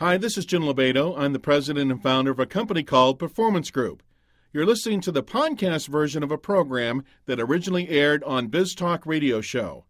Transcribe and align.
Hi, 0.00 0.16
this 0.16 0.38
is 0.38 0.46
Jim 0.46 0.62
Lobato. 0.62 1.18
I'm 1.18 1.32
the 1.32 1.40
president 1.40 1.90
and 1.90 2.00
founder 2.00 2.30
of 2.30 2.38
a 2.38 2.46
company 2.46 2.84
called 2.84 3.18
Performance 3.18 3.72
Group. 3.72 4.04
You're 4.52 4.64
listening 4.64 5.00
to 5.00 5.10
the 5.10 5.24
podcast 5.24 5.88
version 5.88 6.22
of 6.22 6.30
a 6.30 6.38
program 6.38 7.02
that 7.26 7.40
originally 7.40 7.88
aired 7.88 8.22
on 8.22 8.48
BizTalk 8.48 9.06
radio 9.06 9.40
show. 9.40 9.86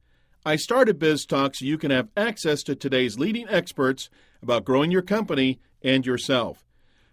I 0.47 0.57
started 0.57 0.99
BizTalk 0.99 1.57
so 1.57 1.67
you 1.67 1.77
can 1.77 1.91
have 1.91 2.09
access 2.17 2.63
to 2.63 2.75
today's 2.75 3.19
leading 3.19 3.47
experts 3.51 4.09
about 4.41 4.65
growing 4.65 4.91
your 4.91 5.03
company 5.03 5.61
and 5.83 6.07
yourself. 6.07 6.65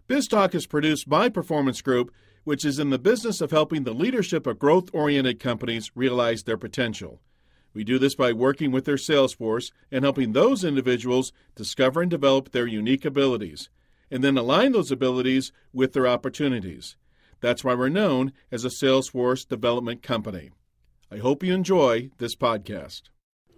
BizTalk 0.08 0.56
is 0.56 0.66
produced 0.66 1.10
by 1.10 1.28
Performance 1.28 1.82
Group, 1.82 2.14
which 2.46 2.64
is 2.64 2.80
in 2.80 2.92
the 2.92 2.98
business 2.98 3.42
of 3.42 3.52
helping 3.52 3.84
the 3.84 3.92
leadership 3.92 4.48
of 4.48 4.58
growth 4.58 4.90
oriented 4.94 5.42
companies 5.42 5.92
realize 5.96 6.44
their 6.44 6.56
potential. 6.56 7.20
We 7.76 7.84
do 7.84 8.00
this 8.00 8.16
by 8.16 8.32
working 8.32 8.72
with 8.72 8.86
their 8.86 8.98
sales 8.98 9.34
force 9.34 9.74
and 9.92 10.06
helping 10.06 10.32
those 10.32 10.64
individuals 10.64 11.34
discover 11.56 12.02
and 12.02 12.10
develop 12.10 12.52
their 12.52 12.66
unique 12.66 13.04
abilities, 13.04 13.70
and 14.10 14.24
then 14.24 14.38
align 14.38 14.72
those 14.72 14.92
abilities 14.92 15.52
with 15.74 15.92
their 15.92 16.08
opportunities. 16.08 16.96
That's 17.42 17.66
why 17.66 17.76
we're 17.76 17.90
known 17.90 18.32
as 18.50 18.64
a 18.64 18.70
sales 18.70 19.10
force 19.10 19.44
development 19.44 20.02
company. 20.02 20.52
I 21.12 21.18
hope 21.18 21.44
you 21.44 21.54
enjoy 21.54 22.12
this 22.18 22.34
podcast. 22.34 23.04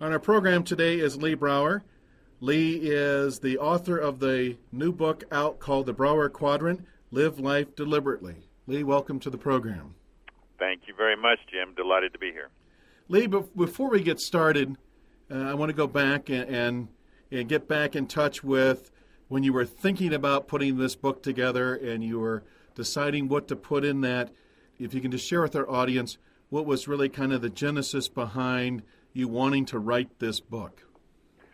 On 0.02 0.12
our 0.12 0.20
program 0.20 0.64
today 0.64 1.00
is 1.00 1.22
Lee 1.22 1.36
Brower. 1.36 1.84
Lee 2.40 2.80
is 2.82 3.40
the 3.40 3.60
author 3.60 3.98
of 3.98 4.20
the 4.20 4.58
new 4.72 4.92
book 4.92 5.26
out 5.32 5.60
called 5.60 5.86
The 5.86 5.94
Brower 5.94 6.28
Quadrant 6.28 6.86
Live 7.12 7.40
Life 7.40 7.76
Deliberately. 7.76 8.48
Lee, 8.66 8.84
welcome 8.84 9.20
to 9.20 9.30
the 9.30 9.38
program. 9.38 9.94
Thank 10.58 10.82
you 10.88 10.96
very 10.98 11.16
much, 11.16 11.38
Jim. 11.52 11.76
Delighted 11.76 12.14
to 12.14 12.20
be 12.20 12.32
here. 12.32 12.50
Lee, 13.10 13.26
before 13.26 13.90
we 13.90 14.04
get 14.04 14.20
started, 14.20 14.76
uh, 15.32 15.36
I 15.36 15.54
want 15.54 15.70
to 15.70 15.76
go 15.76 15.88
back 15.88 16.30
and, 16.30 16.50
and, 16.50 16.88
and 17.32 17.48
get 17.48 17.66
back 17.66 17.96
in 17.96 18.06
touch 18.06 18.44
with 18.44 18.92
when 19.30 19.44
you 19.44 19.54
were 19.54 19.66
thinking 19.66 20.14
about 20.14 20.50
putting 20.50 20.78
this 20.78 20.96
book 20.96 21.24
together 21.24 21.74
and 21.74 22.04
you 22.04 22.20
were 22.20 22.44
deciding 22.76 23.30
what 23.30 23.48
to 23.48 23.56
put 23.56 23.86
in 23.86 24.02
that, 24.02 24.32
if 24.78 24.94
you 24.94 25.00
can 25.00 25.12
just 25.12 25.26
share 25.26 25.42
with 25.42 25.56
our 25.56 25.70
audience 25.70 26.18
what 26.50 26.66
was 26.66 26.88
really 26.88 27.08
kind 27.08 27.32
of 27.32 27.42
the 27.42 27.50
genesis 27.50 28.10
behind 28.10 28.84
you 29.14 29.30
wanting 29.30 29.66
to 29.66 29.80
write 29.80 30.20
this 30.20 30.42
book. 30.42 30.84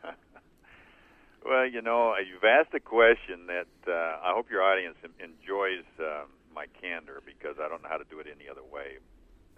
well, 1.46 1.68
you 1.68 1.84
know, 1.84 2.16
you've 2.18 2.44
asked 2.44 2.74
a 2.74 2.80
question 2.80 3.46
that 3.46 3.68
uh, 3.88 3.92
I 3.92 4.34
hope 4.34 4.50
your 4.50 4.64
audience 4.64 4.98
enjoys 5.20 5.86
um, 6.00 6.30
my 6.54 6.66
candor 6.82 7.22
because 7.24 7.58
I 7.64 7.70
don't 7.70 7.84
know 7.84 7.90
how 7.90 7.98
to 7.98 8.06
do 8.10 8.20
it 8.20 8.26
any 8.26 8.50
other 8.50 8.64
way. 8.64 8.98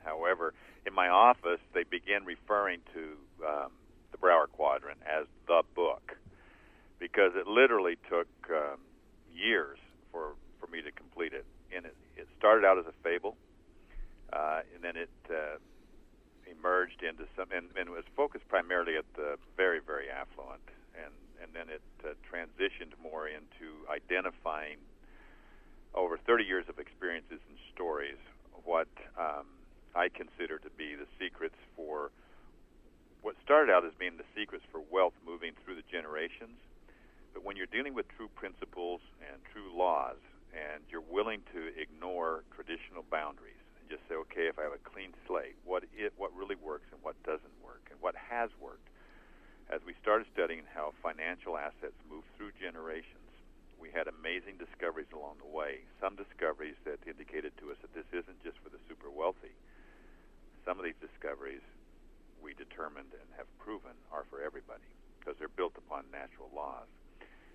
However, 0.05 0.53
in 0.85 0.93
my 0.93 1.09
office, 1.09 1.59
they 1.73 1.83
begin 1.83 2.23
referring 2.25 2.79
to 2.93 3.17
um, 3.45 3.71
the 4.11 4.17
Brower 4.17 4.47
Quadrant 4.47 4.99
as 5.03 5.25
the 5.47 5.63
book 5.75 6.15
because 6.99 7.31
it 7.35 7.47
literally 7.47 7.97
took 8.09 8.27
um, 8.49 8.79
years 9.33 9.79
for 10.11 10.33
for 10.59 10.67
me 10.67 10.81
to 10.81 10.91
complete 10.91 11.33
it. 11.33 11.45
And 11.75 11.85
it, 11.85 11.95
it 12.15 12.27
started 12.37 12.65
out 12.65 12.77
as 12.77 12.85
a 12.85 12.93
fable, 13.03 13.35
uh, 14.31 14.61
and 14.73 14.83
then 14.83 14.95
it 14.95 15.09
uh, 15.29 15.57
emerged 16.49 17.03
into 17.03 17.25
some, 17.35 17.49
and, 17.51 17.67
and 17.75 17.89
was 17.89 18.05
focused 18.15 18.47
primarily 18.47 18.95
at 18.95 19.05
the 19.15 19.35
very, 19.57 19.79
very 19.81 20.09
affluent, 20.09 20.61
and 20.95 21.11
and 21.41 21.51
then 21.53 21.67
it 21.73 21.83
uh, 22.05 22.13
transitioned 22.23 22.93
more 23.01 23.27
into 23.27 23.83
identifying 23.89 24.77
over 25.93 26.17
30 26.17 26.43
years 26.43 26.65
of 26.69 26.79
experiences 26.79 27.39
and 27.49 27.57
stories 27.73 28.17
what 28.63 28.87
um, 29.17 29.45
I 29.95 30.09
consider 30.11 30.59
to 30.59 30.69
be 30.75 30.93
the 30.93 31.07
secrets 31.17 31.55
for 31.75 32.11
what 33.23 33.35
started 33.41 33.71
out 33.71 33.87
as 33.87 33.95
being 33.97 34.19
the 34.19 34.27
secrets 34.35 34.67
for 34.71 34.83
wealth 34.91 35.15
moving 35.25 35.55
through 35.63 35.79
the 35.79 35.87
generations. 35.89 36.59
But 37.33 37.43
when 37.43 37.55
you're 37.55 37.71
dealing 37.71 37.95
with 37.95 38.05
true 38.15 38.29
principles 38.35 39.01
and 39.23 39.39
true 39.51 39.71
laws, 39.71 40.19
and 40.55 40.83
you're 40.87 41.03
willing 41.03 41.43
to 41.51 41.71
ignore 41.75 42.43
traditional 42.55 43.03
boundaries 43.11 43.59
and 43.79 43.91
just 43.91 44.03
say, 44.07 44.15
okay, 44.27 44.47
if 44.47 44.59
I 44.59 44.63
have 44.63 44.75
a 44.75 44.83
clean 44.87 45.11
slate, 45.27 45.59
what 45.67 45.83
it 45.91 46.13
what 46.15 46.31
really 46.31 46.55
works 46.55 46.87
and 46.91 46.99
what 47.03 47.19
doesn't 47.27 47.55
work, 47.63 47.83
and 47.91 47.99
what 47.99 48.15
has 48.15 48.51
worked. 48.59 48.87
As 49.67 49.81
we 49.83 49.97
started 49.99 50.27
studying 50.31 50.63
how 50.71 50.93
financial 51.01 51.57
assets 51.57 51.97
move 52.07 52.23
through 52.37 52.55
generations, 52.55 53.31
we 53.81 53.91
had 53.91 54.07
amazing 54.07 54.55
discoveries 54.61 55.11
along 55.11 55.41
the 55.41 55.49
way. 55.49 55.83
Some 55.99 56.15
discoveries 56.15 56.79
that 56.85 57.03
indicated 57.03 57.51
to 57.59 57.71
us 57.73 57.77
that 57.81 57.91
this 57.91 58.07
isn't 58.13 58.39
just 58.45 58.61
for 58.63 58.69
the 58.69 58.79
super 58.87 59.09
wealthy. 59.09 59.57
Some 60.65 60.81
of 60.81 60.83
these 60.83 60.97
discoveries 60.97 61.61
we 62.41 62.57
determined 62.57 63.13
and 63.13 63.29
have 63.37 63.45
proven 63.61 63.93
are 64.11 64.25
for 64.29 64.41
everybody 64.41 64.89
because 65.19 65.37
they're 65.37 65.53
built 65.53 65.77
upon 65.77 66.09
natural 66.11 66.49
laws. 66.53 66.89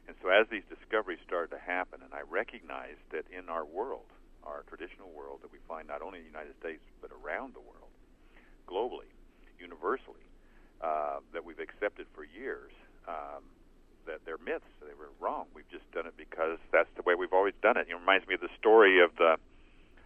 And 0.07 0.17
so 0.23 0.31
as 0.31 0.47
these 0.51 0.67
discoveries 0.71 1.19
started 1.27 1.51
to 1.55 1.63
happen, 1.63 2.03
and 2.03 2.15
I 2.15 2.23
recognized 2.23 3.03
that 3.11 3.27
in 3.31 3.51
our 3.51 3.67
world, 3.67 4.07
our 4.43 4.63
traditional 4.67 5.11
world 5.11 5.43
that 5.43 5.53
we 5.53 5.59
find 5.69 5.87
not 5.87 6.03
only 6.03 6.19
in 6.19 6.25
the 6.25 6.31
United 6.31 6.55
States 6.59 6.83
but 7.03 7.11
around 7.11 7.55
the 7.55 7.63
world, 7.63 7.91
globally, 8.67 9.11
universally, 9.59 10.25
uh, 10.81 11.19
that 11.35 11.45
we've 11.45 11.59
accepted 11.59 12.07
for 12.15 12.25
years, 12.25 12.73
um, 13.07 13.45
that 14.07 14.23
they're 14.25 14.39
myths. 14.39 14.71
They 14.81 14.95
were 14.95 15.13
wrong. 15.21 15.47
We've 15.55 15.69
just 15.69 15.85
done 15.93 16.07
it 16.07 16.17
because 16.17 16.59
that's 16.73 16.89
the 16.97 17.03
way 17.03 17.15
we've 17.15 17.35
always 17.35 17.55
done 17.63 17.77
it. 17.77 17.87
It 17.91 17.95
reminds 17.95 18.27
me 18.27 18.35
of 18.35 18.41
the 18.41 18.55
story 18.59 19.03
of 19.03 19.15
the 19.17 19.37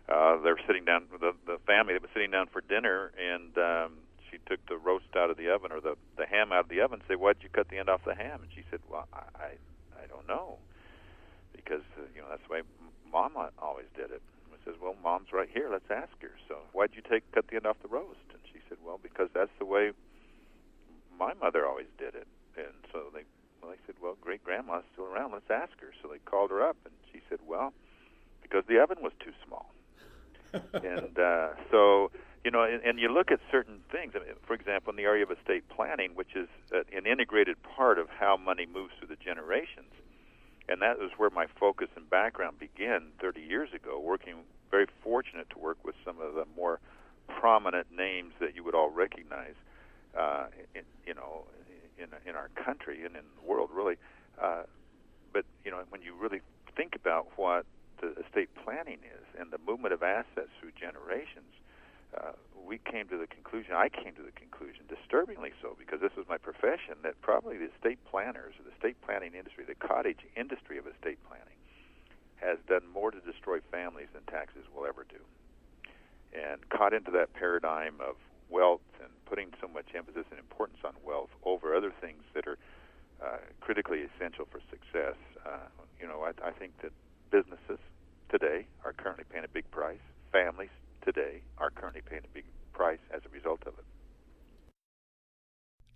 uh, 0.09 0.37
they're 0.43 0.61
sitting 0.67 0.85
down 0.85 1.07
the 1.11 1.33
the 1.47 1.59
family 1.67 1.95
that 1.95 2.03
was 2.03 2.11
sitting 2.13 2.31
down 2.31 2.47
for 2.47 2.61
dinner 2.61 3.13
and 3.19 3.57
um, 3.59 3.93
she 4.35 4.43
took 4.51 4.59
the 4.67 4.77
roast 4.77 5.15
out 5.17 5.31
of 5.31 5.37
the 5.37 5.49
oven 5.49 5.71
or 5.71 5.81
the 5.81 5.95
the 6.19 6.27
ham 6.27 6.51
out 6.53 6.67
of 6.67 6.69
the 6.69 6.81
oven 6.81 6.99
and 6.99 7.07
said, 7.07 7.19
"Why'd 7.19 7.39
you 7.41 7.49
cut 7.49 7.69
the 7.69 7.79
end 7.79 7.89
off 7.89 8.03
the 8.05 8.15
ham?" 8.15 8.43
And 8.43 8.51
she 8.51 8.65
said, 8.71 8.81
"Well, 8.91 9.07
I 9.15 9.55
I 9.95 10.07
don't 10.09 10.27
know, 10.27 10.59
because 11.55 11.87
uh, 11.97 12.03
you 12.15 12.21
know 12.21 12.29
that's 12.29 12.43
the 12.47 12.53
way 12.53 12.63
Mama 13.11 13.51
always 13.59 13.87
did 13.95 14.11
it. 14.11 14.23
I 14.51 14.59
says, 14.65 14.75
"Well, 14.81 14.97
Mom's 15.03 15.33
right 15.33 15.49
here. 15.53 15.69
Let's 15.71 15.91
ask 15.91 16.13
her." 16.23 16.35
So, 16.49 16.59
why'd 16.73 16.91
you 16.95 17.03
take 17.03 17.31
cut 17.33 17.47
the 17.47 17.57
end 17.57 17.67
off 17.67 17.77
the 17.81 17.89
roast? 17.89 18.27
And 18.31 18.41
she 18.53 18.59
said, 18.69 18.79
"Well, 18.85 18.99
because 19.03 19.29
that's 19.33 19.55
the 19.59 19.67
way 19.67 19.93
my 21.17 21.35
mother 21.35 21.67
always 21.67 21.91
did 21.97 22.15
it." 22.15 22.27
And 22.57 22.75
so 22.93 23.11
they, 23.15 23.23
well, 23.63 23.71
they 23.71 23.79
said, 23.87 23.95
"Well, 24.03 24.17
great 24.21 24.43
grandma's 24.43 24.85
still 24.93 25.07
around. 25.07 25.33
Let's 25.33 25.51
ask 25.51 25.79
her." 25.81 25.93
So 26.03 26.09
they 26.09 26.19
called 26.19 26.51
her 26.51 26.63
up, 26.63 26.77
and 26.85 26.95
she 27.13 27.21
said, 27.29 27.39
"Well, 27.47 27.73
because 28.43 28.65
the 28.67 28.83
oven 28.83 28.99
was 29.01 29.13
too 29.21 29.33
small." 29.47 29.71
And 30.75 31.19
uh, 31.19 31.49
so 31.71 32.11
you 32.45 32.51
know, 32.51 32.63
and, 32.63 32.83
and 32.83 32.99
you 32.99 33.09
look 33.09 33.31
at 33.31 33.41
certain 33.51 33.81
things. 33.91 34.13
I 34.15 34.19
mean, 34.19 34.29
for 34.47 34.55
example, 34.55 34.91
in 34.91 34.97
the 34.97 35.05
area 35.05 35.23
of 35.23 35.31
estate 35.31 35.65
planning, 35.71 36.11
which 36.15 36.37
is 36.37 36.49
an 36.71 37.07
integrated 37.07 37.57
part 37.63 37.99
of 37.99 38.09
how 38.11 38.37
money 38.37 38.67
moves 38.67 38.93
through 38.99 39.09
the 39.09 39.17
generations, 39.17 39.91
and 40.69 40.83
that 40.83 40.99
is 41.03 41.11
where 41.17 41.31
my 41.31 41.47
focus 41.59 41.89
and 41.97 42.09
background 42.09 42.59
began 42.59 43.09
30 43.21 43.41
years 43.41 43.71
ago. 43.75 43.99
Working, 43.99 44.35
very 44.71 44.87
fortunate 45.03 45.49
to 45.51 45.59
work 45.59 45.79
with 45.85 45.95
some 46.05 46.21
of 46.21 46.35
the 46.35 46.45
more 46.55 46.81
prominent 47.29 47.87
names 47.91 48.35
that 48.41 48.55
you 48.55 48.63
would 48.63 48.75
all 48.75 48.91
recognize, 48.91 49.55
uh, 50.19 50.47
in, 50.75 50.83
you 51.07 51.15
know, 51.15 51.45
in 51.99 52.09
in 52.29 52.37
our 52.37 52.49
country 52.63 53.05
and 53.07 53.17
in 53.17 53.25
the 53.41 53.49
world, 53.49 53.71
really. 53.73 53.97
Uh, 54.41 54.65
but 55.33 55.47
you 55.65 55.71
know, 55.71 55.83
when 55.89 56.03
you 56.03 56.15
really 56.15 56.41
think 56.77 56.95
about 56.95 57.27
what 57.37 57.65
the 58.03 58.11
estate 58.21 58.51
planning 58.65 58.99
is 59.05 59.24
and 59.39 59.50
the 59.50 59.59
movement 59.59 59.95
of 59.95 60.03
assets 60.03 60.50
through 60.61 60.72
generations, 60.78 61.53
uh, 62.17 62.33
we 62.55 62.78
came 62.78 63.09
to 63.09 63.19
the 63.19 63.27
conclusion, 63.27 63.75
I 63.75 63.89
came 63.89 64.15
to 64.15 64.22
the 64.22 64.33
conclusion, 64.33 64.84
disturbingly 64.89 65.53
so, 65.61 65.77
because 65.78 66.00
this 66.00 66.15
was 66.17 66.27
my 66.28 66.39
profession, 66.39 66.95
that 67.03 67.21
probably 67.21 67.59
the 67.59 67.71
estate 67.75 67.99
planners, 68.09 68.55
or 68.59 68.65
the 68.65 68.73
estate 68.73 68.97
planning 69.03 69.34
industry, 69.34 69.65
the 69.67 69.75
cottage 69.75 70.23
industry 70.37 70.78
of 70.78 70.87
estate 70.87 71.19
planning, 71.27 71.59
has 72.37 72.59
done 72.69 72.87
more 72.93 73.11
to 73.11 73.21
destroy 73.21 73.59
families 73.71 74.09
than 74.12 74.23
taxes 74.25 74.65
will 74.75 74.87
ever 74.87 75.05
do. 75.09 75.21
And 76.33 76.69
caught 76.69 76.93
into 76.94 77.11
that 77.12 77.33
paradigm 77.34 78.00
of 78.00 78.17
wealth 78.50 78.84
and 79.00 79.11
putting 79.27 79.50
so 79.61 79.69
much 79.69 79.87
emphasis 79.94 80.25
and 80.31 80.39
importance 80.39 80.78
on 80.84 80.94
wealth 81.05 81.31
over 81.44 81.75
other 81.75 81.93
things 82.00 82.23
that 82.34 82.47
are 82.47 82.59
uh, 83.23 83.39
critically 83.61 84.03
essential 84.03 84.47
for 84.50 84.61
success. 84.71 85.17
Uh, 85.44 85.69
you 86.00 86.06
know, 86.06 86.23
I, 86.23 86.32
I 86.47 86.50
think 86.50 86.73
that 86.82 86.93
businesses 87.31 87.79
today 88.39 88.67
are 88.85 88.93
currently 88.93 89.25
paying 89.31 89.45
a 89.45 89.49
big 89.49 89.71
price. 89.71 90.01
Families 90.33 90.71
today 91.05 91.43
are 91.59 91.71
currently 91.71 92.03
paying 92.09 92.23
a 92.25 92.35
big 92.35 92.45
price 92.73 92.99
as 93.15 93.21
a 93.25 93.29
result 93.29 93.63
of 93.67 93.75
it. 93.75 93.85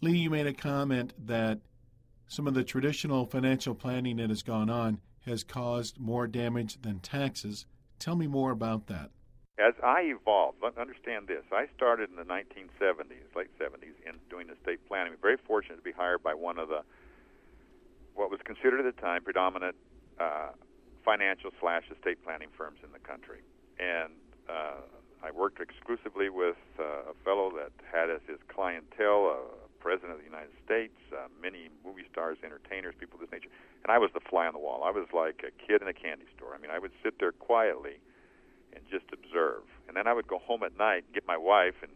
Lee, 0.01 0.17
you 0.17 0.31
made 0.31 0.47
a 0.47 0.53
comment 0.53 1.13
that 1.27 1.59
some 2.29 2.47
of 2.47 2.55
the 2.55 2.63
traditional 2.63 3.27
financial 3.27 3.75
planning 3.75 4.19
that 4.19 4.29
has 4.29 4.43
gone 4.43 4.71
on 4.71 5.01
has 5.27 5.43
caused 5.43 5.99
more 5.99 6.29
damage 6.29 6.81
than 6.83 7.01
taxes. 7.01 7.67
Tell 7.99 8.15
me 8.15 8.29
more 8.29 8.53
about 8.53 8.87
that. 8.87 9.11
As 9.59 9.75
I 9.83 10.03
evolved, 10.03 10.59
understand 10.79 11.27
this. 11.27 11.43
I 11.51 11.67
started 11.75 12.11
in 12.11 12.17
the 12.17 12.23
1970s, 12.23 13.35
late 13.35 13.51
70s, 13.59 13.99
in 14.07 14.15
doing 14.31 14.49
estate 14.49 14.79
planning. 14.87 15.15
I'm 15.15 15.19
very 15.21 15.37
fortunate 15.37 15.77
to 15.77 15.83
be 15.83 15.91
hired 15.91 16.23
by 16.23 16.35
one 16.35 16.61
of 16.61 16.69
the 16.69 16.83
what 18.15 18.31
was 18.31 18.41
considered 18.45 18.85
at 18.85 18.95
the 18.95 19.01
time 19.01 19.25
predominant 19.25 19.75
uh, 20.21 20.51
financial 21.09 21.49
slash 21.57 21.85
estate 21.89 22.21
planning 22.21 22.53
firms 22.53 22.85
in 22.85 22.93
the 22.93 23.01
country. 23.01 23.41
And 23.81 24.13
uh, 24.45 24.85
I 25.25 25.33
worked 25.33 25.57
exclusively 25.57 26.29
with 26.29 26.61
uh, 26.77 27.13
a 27.13 27.17
fellow 27.25 27.49
that 27.57 27.73
had 27.81 28.13
as 28.13 28.21
his 28.29 28.37
clientele 28.53 29.33
a 29.33 29.41
president 29.81 30.13
of 30.13 30.19
the 30.21 30.29
United 30.29 30.53
States, 30.61 30.93
uh, 31.17 31.33
many 31.41 31.73
movie 31.81 32.05
stars, 32.13 32.37
entertainers, 32.45 32.93
people 33.01 33.17
of 33.17 33.25
this 33.25 33.33
nature, 33.33 33.49
and 33.85 33.91
I 33.91 33.97
was 33.97 34.11
the 34.13 34.21
fly 34.21 34.45
on 34.45 34.53
the 34.53 34.61
wall. 34.61 34.85
I 34.85 34.91
was 34.91 35.09
like 35.17 35.41
a 35.49 35.53
kid 35.65 35.81
in 35.81 35.89
a 35.89 35.97
candy 35.97 36.29
store. 36.37 36.53
I 36.53 36.59
mean, 36.61 36.71
I 36.71 36.79
would 36.79 36.93
sit 37.03 37.17
there 37.19 37.33
quietly 37.33 38.05
and 38.77 38.85
just 38.91 39.09
observe, 39.09 39.65
and 39.89 39.97
then 39.97 40.07
I 40.07 40.13
would 40.13 40.29
go 40.29 40.39
home 40.45 40.61
at 40.63 40.77
night, 40.77 41.09
and 41.09 41.15
get 41.15 41.25
my 41.27 41.39
wife 41.41 41.81
and 41.81 41.93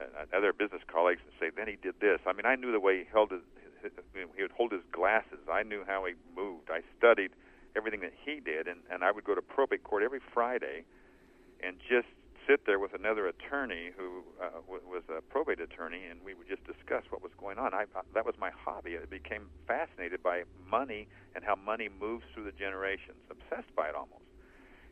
uh, 0.00 0.24
other 0.32 0.54
business 0.56 0.80
colleagues, 0.88 1.20
and 1.26 1.36
say, 1.36 1.52
"Then 1.52 1.68
he 1.68 1.76
did 1.76 2.00
this." 2.00 2.18
I 2.24 2.32
mean, 2.32 2.46
I 2.46 2.56
knew 2.56 2.72
the 2.72 2.80
way 2.80 3.02
he 3.02 3.04
held 3.12 3.30
his, 3.30 3.44
his, 3.82 3.92
his 3.92 4.26
he 4.34 4.40
would 4.40 4.56
hold 4.56 4.72
his 4.72 4.86
glasses. 4.90 5.42
I 5.52 5.62
knew 5.62 5.84
how 5.84 6.06
he 6.06 6.14
moved. 6.32 6.70
I 6.70 6.80
studied 6.96 7.34
everything 7.76 8.00
that 8.00 8.12
he 8.24 8.40
did, 8.40 8.66
and 8.68 8.80
and 8.90 9.04
I 9.04 9.10
would 9.12 9.24
go 9.24 9.34
to 9.34 9.42
probate 9.42 9.82
court 9.82 10.02
every 10.02 10.20
Friday, 10.32 10.84
and 11.62 11.78
just 11.88 12.08
sit 12.46 12.66
there 12.66 12.78
with 12.78 12.92
another 12.92 13.26
attorney 13.26 13.90
who 13.96 14.22
uh, 14.36 14.60
w- 14.68 14.84
was 14.84 15.02
a 15.08 15.22
probate 15.22 15.60
attorney, 15.60 16.04
and 16.10 16.20
we 16.24 16.34
would 16.34 16.48
just 16.48 16.64
discuss 16.64 17.02
what 17.10 17.22
was 17.22 17.32
going 17.38 17.58
on. 17.58 17.72
I, 17.72 17.84
I, 17.96 18.02
that 18.12 18.26
was 18.26 18.34
my 18.38 18.50
hobby. 18.52 18.96
I 19.00 19.06
became 19.08 19.48
fascinated 19.66 20.22
by 20.22 20.44
money 20.68 21.08
and 21.34 21.44
how 21.44 21.56
money 21.56 21.88
moves 21.88 22.24
through 22.32 22.44
the 22.44 22.52
generations, 22.52 23.24
obsessed 23.30 23.74
by 23.74 23.88
it 23.88 23.94
almost. 23.94 24.28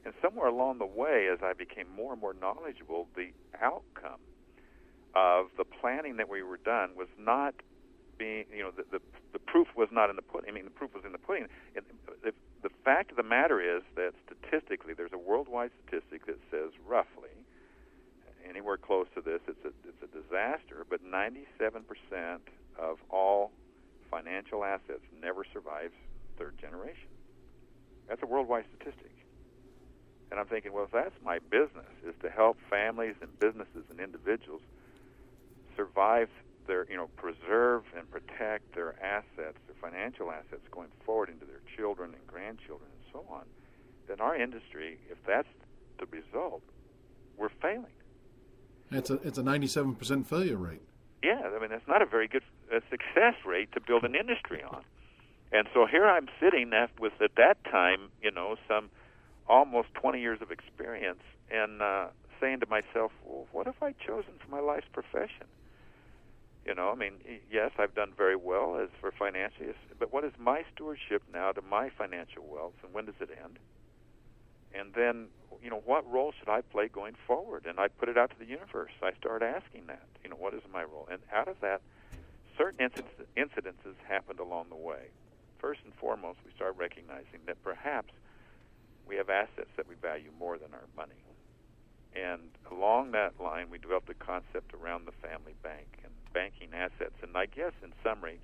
And 0.04 0.14
somewhere 0.20 0.48
along 0.48 0.78
the 0.78 0.86
way, 0.86 1.28
as 1.32 1.38
I 1.42 1.52
became 1.52 1.86
more 1.88 2.12
and 2.12 2.20
more 2.20 2.34
knowledgeable, 2.34 3.08
the 3.14 3.30
outcome 3.60 4.20
of 5.14 5.46
the 5.56 5.64
planning 5.64 6.16
that 6.16 6.28
we 6.28 6.42
were 6.42 6.58
done 6.64 6.96
was 6.96 7.08
not 7.18 7.54
being, 8.22 8.44
you 8.54 8.62
know, 8.62 8.70
the, 8.70 8.84
the, 8.92 9.02
the 9.32 9.40
proof 9.40 9.66
was 9.74 9.88
not 9.90 10.08
in 10.08 10.14
the 10.14 10.22
pudding. 10.22 10.48
I 10.48 10.52
mean, 10.54 10.62
the 10.62 10.70
proof 10.70 10.94
was 10.94 11.02
in 11.04 11.10
the 11.10 11.18
pudding. 11.18 11.48
It, 11.74 11.82
the, 12.22 12.30
the 12.62 12.70
fact 12.84 13.10
of 13.10 13.16
the 13.16 13.26
matter 13.26 13.58
is 13.58 13.82
that 13.96 14.14
statistically, 14.22 14.94
there's 14.94 15.12
a 15.12 15.18
worldwide 15.18 15.72
statistic 15.82 16.26
that 16.26 16.38
says 16.48 16.70
roughly, 16.86 17.34
anywhere 18.48 18.76
close 18.76 19.06
to 19.16 19.20
this, 19.20 19.40
it's 19.48 19.64
a, 19.64 19.74
it's 19.88 20.02
a 20.06 20.10
disaster, 20.14 20.86
but 20.88 21.02
97% 21.02 21.82
of 22.78 22.98
all 23.10 23.50
financial 24.08 24.62
assets 24.62 25.02
never 25.20 25.42
survives 25.52 25.94
third 26.38 26.54
generation. 26.60 27.10
That's 28.08 28.22
a 28.22 28.26
worldwide 28.26 28.66
statistic. 28.76 29.10
And 30.30 30.38
I'm 30.38 30.46
thinking, 30.46 30.72
well, 30.72 30.84
if 30.84 30.92
that's 30.92 31.14
my 31.24 31.40
business, 31.50 31.90
is 32.06 32.14
to 32.22 32.30
help 32.30 32.56
families 32.70 33.16
and 33.20 33.36
businesses 33.40 33.82
and 33.90 33.98
individuals 33.98 34.62
survive 35.76 36.28
their, 36.66 36.86
you 36.90 36.96
know, 36.96 37.08
preserve 37.16 37.84
and 37.96 38.10
protect 38.10 38.74
their 38.74 38.94
assets, 39.02 39.58
their 39.66 39.76
financial 39.80 40.30
assets 40.30 40.62
going 40.70 40.90
forward 41.04 41.28
into 41.28 41.44
their 41.44 41.60
children 41.76 42.14
and 42.14 42.26
grandchildren 42.26 42.90
and 42.90 43.12
so 43.12 43.24
on, 43.30 43.42
then 44.08 44.20
our 44.20 44.36
industry, 44.36 44.98
if 45.10 45.18
that's 45.26 45.48
the 45.98 46.06
result, 46.06 46.62
we're 47.36 47.50
failing. 47.60 47.92
It's 48.90 49.10
a 49.10 49.14
it's 49.24 49.38
a 49.38 49.42
97% 49.42 50.26
failure 50.26 50.56
rate. 50.56 50.82
Yeah, 51.22 51.40
I 51.54 51.58
mean 51.60 51.70
that's 51.70 51.88
not 51.88 52.02
a 52.02 52.06
very 52.06 52.28
good 52.28 52.42
uh, 52.74 52.80
success 52.90 53.34
rate 53.46 53.72
to 53.72 53.80
build 53.80 54.04
an 54.04 54.14
industry 54.14 54.62
on. 54.62 54.84
And 55.52 55.68
so 55.74 55.86
here 55.86 56.06
I'm 56.06 56.28
sitting 56.40 56.72
at, 56.72 56.90
with 56.98 57.12
at 57.20 57.32
that 57.36 57.62
time, 57.64 58.10
you 58.22 58.30
know, 58.30 58.56
some 58.66 58.90
almost 59.46 59.88
20 59.94 60.20
years 60.20 60.40
of 60.40 60.50
experience, 60.50 61.20
and 61.50 61.82
uh, 61.82 62.06
saying 62.40 62.60
to 62.60 62.66
myself, 62.66 63.12
well, 63.24 63.46
what 63.52 63.66
have 63.66 63.82
I 63.82 63.92
chosen 63.92 64.32
for 64.42 64.50
my 64.50 64.60
life's 64.60 64.86
profession? 64.92 65.46
You 66.64 66.74
know, 66.76 66.90
I 66.90 66.94
mean, 66.94 67.14
yes, 67.50 67.72
I've 67.78 67.94
done 67.94 68.12
very 68.16 68.36
well 68.36 68.78
as 68.80 68.88
for 69.00 69.10
financially, 69.10 69.74
but 69.98 70.12
what 70.12 70.24
is 70.24 70.32
my 70.38 70.62
stewardship 70.72 71.22
now 71.32 71.50
to 71.50 71.60
my 71.60 71.90
financial 71.90 72.46
wealth, 72.46 72.74
and 72.84 72.94
when 72.94 73.06
does 73.06 73.18
it 73.20 73.30
end? 73.30 73.58
And 74.72 74.94
then, 74.94 75.28
you 75.60 75.70
know, 75.70 75.82
what 75.84 76.08
role 76.10 76.32
should 76.38 76.48
I 76.48 76.60
play 76.62 76.88
going 76.88 77.14
forward? 77.26 77.66
And 77.66 77.78
I 77.80 77.88
put 77.88 78.08
it 78.08 78.16
out 78.16 78.30
to 78.30 78.38
the 78.38 78.46
universe. 78.46 78.92
I 79.02 79.12
start 79.18 79.42
asking 79.42 79.86
that, 79.88 80.06
you 80.22 80.30
know, 80.30 80.36
what 80.36 80.54
is 80.54 80.62
my 80.72 80.82
role? 80.82 81.08
And 81.10 81.20
out 81.32 81.48
of 81.48 81.56
that, 81.60 81.82
certain 82.56 82.88
incidences 83.36 83.96
happened 84.08 84.38
along 84.38 84.70
the 84.70 84.76
way. 84.76 85.10
First 85.58 85.80
and 85.84 85.92
foremost, 85.94 86.38
we 86.44 86.52
start 86.54 86.76
recognizing 86.78 87.44
that 87.46 87.62
perhaps 87.62 88.14
we 89.06 89.16
have 89.16 89.28
assets 89.28 89.70
that 89.76 89.88
we 89.88 89.94
value 89.96 90.30
more 90.38 90.58
than 90.58 90.72
our 90.72 90.88
money. 90.96 91.20
And 92.14 92.50
along 92.70 93.12
that 93.12 93.40
line, 93.40 93.68
we 93.70 93.78
developed 93.78 94.10
a 94.10 94.14
concept 94.14 94.72
around 94.74 95.06
the 95.06 95.16
family 95.20 95.54
bank 95.62 96.00
and 96.04 96.12
banking 96.32 96.70
assets. 96.74 97.16
And 97.22 97.36
I 97.36 97.46
guess, 97.46 97.72
in 97.82 97.92
summary, 98.02 98.40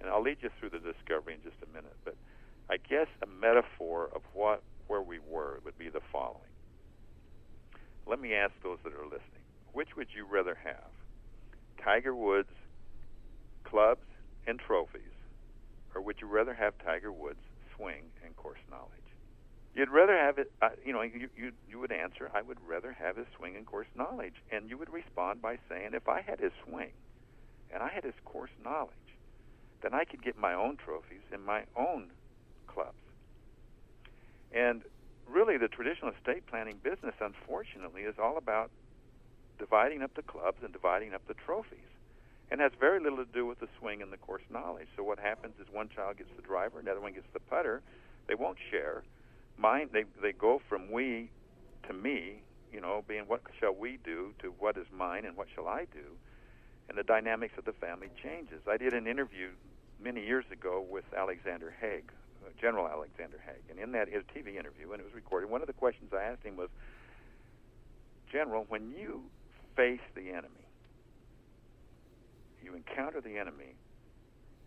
and 0.00 0.10
I'll 0.10 0.22
lead 0.22 0.38
you 0.40 0.50
through 0.58 0.70
the 0.70 0.82
discovery 0.82 1.34
in 1.34 1.42
just 1.42 1.56
a 1.62 1.70
minute, 1.72 1.96
but 2.04 2.16
I 2.70 2.76
guess 2.76 3.08
a 3.22 3.26
metaphor 3.26 4.10
of 4.14 4.22
what 4.32 4.62
where 4.86 5.02
we 5.02 5.18
were 5.18 5.60
would 5.64 5.78
be 5.78 5.88
the 5.88 6.04
following. 6.12 6.52
Let 8.06 8.20
me 8.20 8.34
ask 8.34 8.52
those 8.62 8.78
that 8.84 8.92
are 8.92 9.04
listening: 9.04 9.44
Which 9.72 9.96
would 9.96 10.08
you 10.14 10.26
rather 10.30 10.56
have, 10.62 10.92
Tiger 11.82 12.14
Woods 12.14 12.52
clubs 13.64 14.04
and 14.46 14.58
trophies, 14.58 15.16
or 15.94 16.02
would 16.02 16.16
you 16.20 16.28
rather 16.28 16.54
have 16.54 16.74
Tiger 16.84 17.12
Woods 17.12 17.40
swing 17.76 18.12
and 18.24 18.36
course 18.36 18.60
knowledge? 18.70 18.90
You'd 19.74 19.90
rather 19.90 20.16
have 20.16 20.38
it, 20.38 20.52
uh, 20.62 20.68
you 20.84 20.92
know, 20.92 21.02
you, 21.02 21.28
you, 21.36 21.50
you 21.68 21.80
would 21.80 21.90
answer, 21.90 22.30
I 22.32 22.42
would 22.42 22.58
rather 22.64 22.92
have 22.92 23.16
his 23.16 23.26
swing 23.36 23.56
and 23.56 23.66
course 23.66 23.88
knowledge. 23.96 24.34
And 24.52 24.70
you 24.70 24.78
would 24.78 24.92
respond 24.92 25.42
by 25.42 25.58
saying, 25.68 25.90
if 25.94 26.08
I 26.08 26.20
had 26.20 26.38
his 26.38 26.52
swing 26.64 26.92
and 27.74 27.82
I 27.82 27.90
had 27.90 28.04
his 28.04 28.14
course 28.24 28.50
knowledge, 28.62 28.94
then 29.82 29.92
I 29.92 30.04
could 30.04 30.22
get 30.22 30.38
my 30.38 30.54
own 30.54 30.76
trophies 30.76 31.26
in 31.32 31.44
my 31.44 31.64
own 31.76 32.10
clubs. 32.66 32.94
And 34.52 34.82
really, 35.28 35.58
the 35.58 35.68
traditional 35.68 36.12
estate 36.12 36.46
planning 36.46 36.78
business, 36.82 37.14
unfortunately, 37.20 38.02
is 38.02 38.14
all 38.22 38.38
about 38.38 38.70
dividing 39.58 40.02
up 40.02 40.14
the 40.14 40.22
clubs 40.22 40.58
and 40.62 40.72
dividing 40.72 41.12
up 41.12 41.26
the 41.26 41.34
trophies. 41.34 41.80
And 42.50 42.60
has 42.60 42.72
very 42.78 43.00
little 43.00 43.18
to 43.18 43.30
do 43.32 43.46
with 43.46 43.58
the 43.58 43.68
swing 43.78 44.00
and 44.00 44.12
the 44.12 44.16
course 44.16 44.42
knowledge. 44.50 44.86
So 44.96 45.02
what 45.02 45.18
happens 45.18 45.54
is 45.60 45.66
one 45.72 45.88
child 45.88 46.18
gets 46.18 46.30
the 46.36 46.42
driver, 46.42 46.78
another 46.78 47.00
one 47.00 47.12
gets 47.12 47.26
the 47.32 47.40
putter. 47.40 47.82
They 48.28 48.34
won't 48.34 48.58
share 48.70 49.02
mine 49.56 49.88
they 49.92 50.04
they 50.20 50.32
go 50.32 50.60
from 50.68 50.90
we 50.90 51.30
to 51.86 51.92
me 51.92 52.42
you 52.72 52.80
know 52.80 53.04
being 53.06 53.24
what 53.24 53.40
shall 53.60 53.74
we 53.74 53.98
do 54.04 54.32
to 54.40 54.52
what 54.58 54.76
is 54.76 54.86
mine 54.96 55.24
and 55.24 55.36
what 55.36 55.46
shall 55.54 55.68
i 55.68 55.86
do 55.92 56.16
and 56.88 56.98
the 56.98 57.02
dynamics 57.02 57.54
of 57.58 57.64
the 57.64 57.72
family 57.72 58.08
changes 58.22 58.60
i 58.68 58.76
did 58.76 58.92
an 58.92 59.06
interview 59.06 59.48
many 60.02 60.24
years 60.24 60.44
ago 60.52 60.84
with 60.88 61.04
alexander 61.16 61.74
haig 61.80 62.10
uh, 62.44 62.50
general 62.60 62.88
alexander 62.88 63.38
haig 63.44 63.62
and 63.70 63.78
in 63.78 63.92
that 63.92 64.08
his 64.08 64.22
tv 64.34 64.56
interview 64.56 64.92
and 64.92 65.00
it 65.00 65.04
was 65.04 65.14
recorded 65.14 65.48
one 65.48 65.60
of 65.60 65.66
the 65.66 65.72
questions 65.72 66.10
i 66.12 66.22
asked 66.22 66.42
him 66.42 66.56
was 66.56 66.70
general 68.30 68.64
when 68.68 68.90
you 68.90 69.22
face 69.76 70.04
the 70.14 70.30
enemy 70.30 70.66
you 72.62 72.74
encounter 72.74 73.20
the 73.20 73.36
enemy 73.36 73.74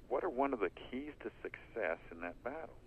what 0.07 0.23
are 0.23 0.29
one 0.29 0.53
of 0.53 0.59
the 0.59 0.69
keys 0.69 1.11
to 1.21 1.29
success 1.41 1.97
in 2.11 2.21
that 2.21 2.41
battle 2.43 2.77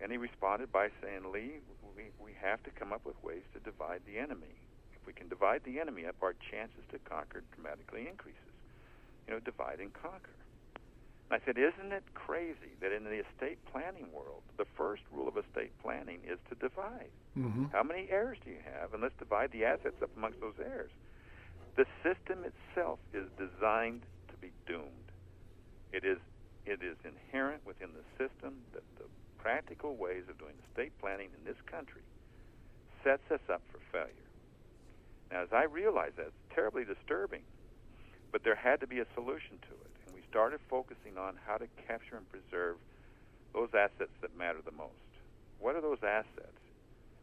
and 0.00 0.10
he 0.10 0.18
responded 0.18 0.72
by 0.72 0.88
saying, 1.02 1.32
Lee, 1.32 1.60
we, 1.96 2.10
we 2.18 2.32
have 2.42 2.62
to 2.64 2.70
come 2.70 2.92
up 2.92 3.04
with 3.04 3.16
ways 3.22 3.42
to 3.54 3.60
divide 3.60 4.02
the 4.06 4.18
enemy. 4.18 4.60
If 5.04 5.06
we 5.06 5.12
can 5.12 5.28
divide 5.28 5.60
the 5.68 5.80
enemy 5.80 6.06
up, 6.06 6.16
our 6.22 6.32
chances 6.50 6.80
to 6.88 6.98
conquer 7.04 7.44
dramatically 7.52 8.08
increases. 8.08 8.40
You 9.28 9.34
know, 9.34 9.40
divide 9.40 9.78
and 9.78 9.92
conquer. 9.92 10.32
And 11.28 11.36
I 11.36 11.44
said, 11.44 11.60
isn't 11.60 11.92
it 11.92 12.04
crazy 12.14 12.72
that 12.80 12.90
in 12.90 13.04
the 13.04 13.20
estate 13.20 13.58
planning 13.70 14.08
world, 14.16 14.40
the 14.56 14.64
first 14.64 15.02
rule 15.12 15.28
of 15.28 15.36
estate 15.36 15.72
planning 15.82 16.20
is 16.24 16.38
to 16.48 16.54
divide? 16.56 17.12
Mm-hmm. 17.36 17.66
How 17.72 17.82
many 17.82 18.08
heirs 18.08 18.38
do 18.44 18.50
you 18.50 18.64
have? 18.64 18.94
And 18.94 19.02
let's 19.02 19.16
divide 19.18 19.52
the 19.52 19.66
assets 19.66 20.00
up 20.00 20.08
amongst 20.16 20.40
those 20.40 20.56
heirs. 20.56 20.90
The 21.76 21.84
system 22.00 22.40
itself 22.48 22.98
is 23.12 23.28
designed 23.36 24.08
to 24.28 24.34
be 24.40 24.52
doomed. 24.66 25.12
It 25.92 26.04
is 26.04 26.16
it 26.64 26.80
is 26.80 26.96
inherent 27.04 27.60
within 27.66 27.90
the 27.92 28.08
system 28.16 28.56
that 28.72 28.84
the 28.96 29.04
practical 29.36 29.96
ways 29.96 30.24
of 30.30 30.38
doing 30.38 30.54
estate 30.70 30.96
planning 30.98 31.28
in 31.36 31.44
this 31.44 31.60
country 31.68 32.00
sets 33.04 33.28
us 33.30 33.44
up 33.52 33.60
for 33.68 33.80
failure. 33.92 34.23
As 35.34 35.48
I 35.52 35.64
realized 35.64 36.16
that, 36.16 36.26
it's 36.26 36.54
terribly 36.54 36.84
disturbing, 36.84 37.42
but 38.30 38.44
there 38.44 38.54
had 38.54 38.80
to 38.80 38.86
be 38.86 39.00
a 39.00 39.06
solution 39.14 39.58
to 39.62 39.74
it. 39.84 39.90
And 40.06 40.14
we 40.14 40.22
started 40.30 40.60
focusing 40.70 41.18
on 41.18 41.34
how 41.44 41.56
to 41.56 41.66
capture 41.88 42.16
and 42.16 42.28
preserve 42.30 42.76
those 43.52 43.70
assets 43.74 44.12
that 44.22 44.36
matter 44.38 44.60
the 44.64 44.72
most. 44.72 44.92
What 45.58 45.74
are 45.74 45.80
those 45.80 45.98
assets 46.06 46.60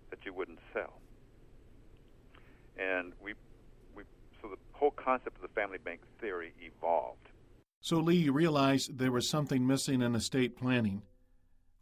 that 0.10 0.20
you 0.26 0.34
wouldn't 0.34 0.60
sell? 0.74 1.00
And 2.78 3.14
we, 3.24 3.34
we, 3.96 4.04
so 4.42 4.50
the 4.50 4.58
whole 4.74 4.92
concept 4.92 5.38
of 5.38 5.42
the 5.42 5.60
family 5.60 5.78
bank 5.78 6.02
theory 6.20 6.54
evolved. 6.62 7.30
So, 7.80 7.98
Lee, 7.98 8.18
you 8.18 8.34
realized 8.34 8.98
there 8.98 9.12
was 9.12 9.30
something 9.30 9.66
missing 9.66 10.02
in 10.02 10.16
estate 10.16 10.58
planning. 10.58 11.04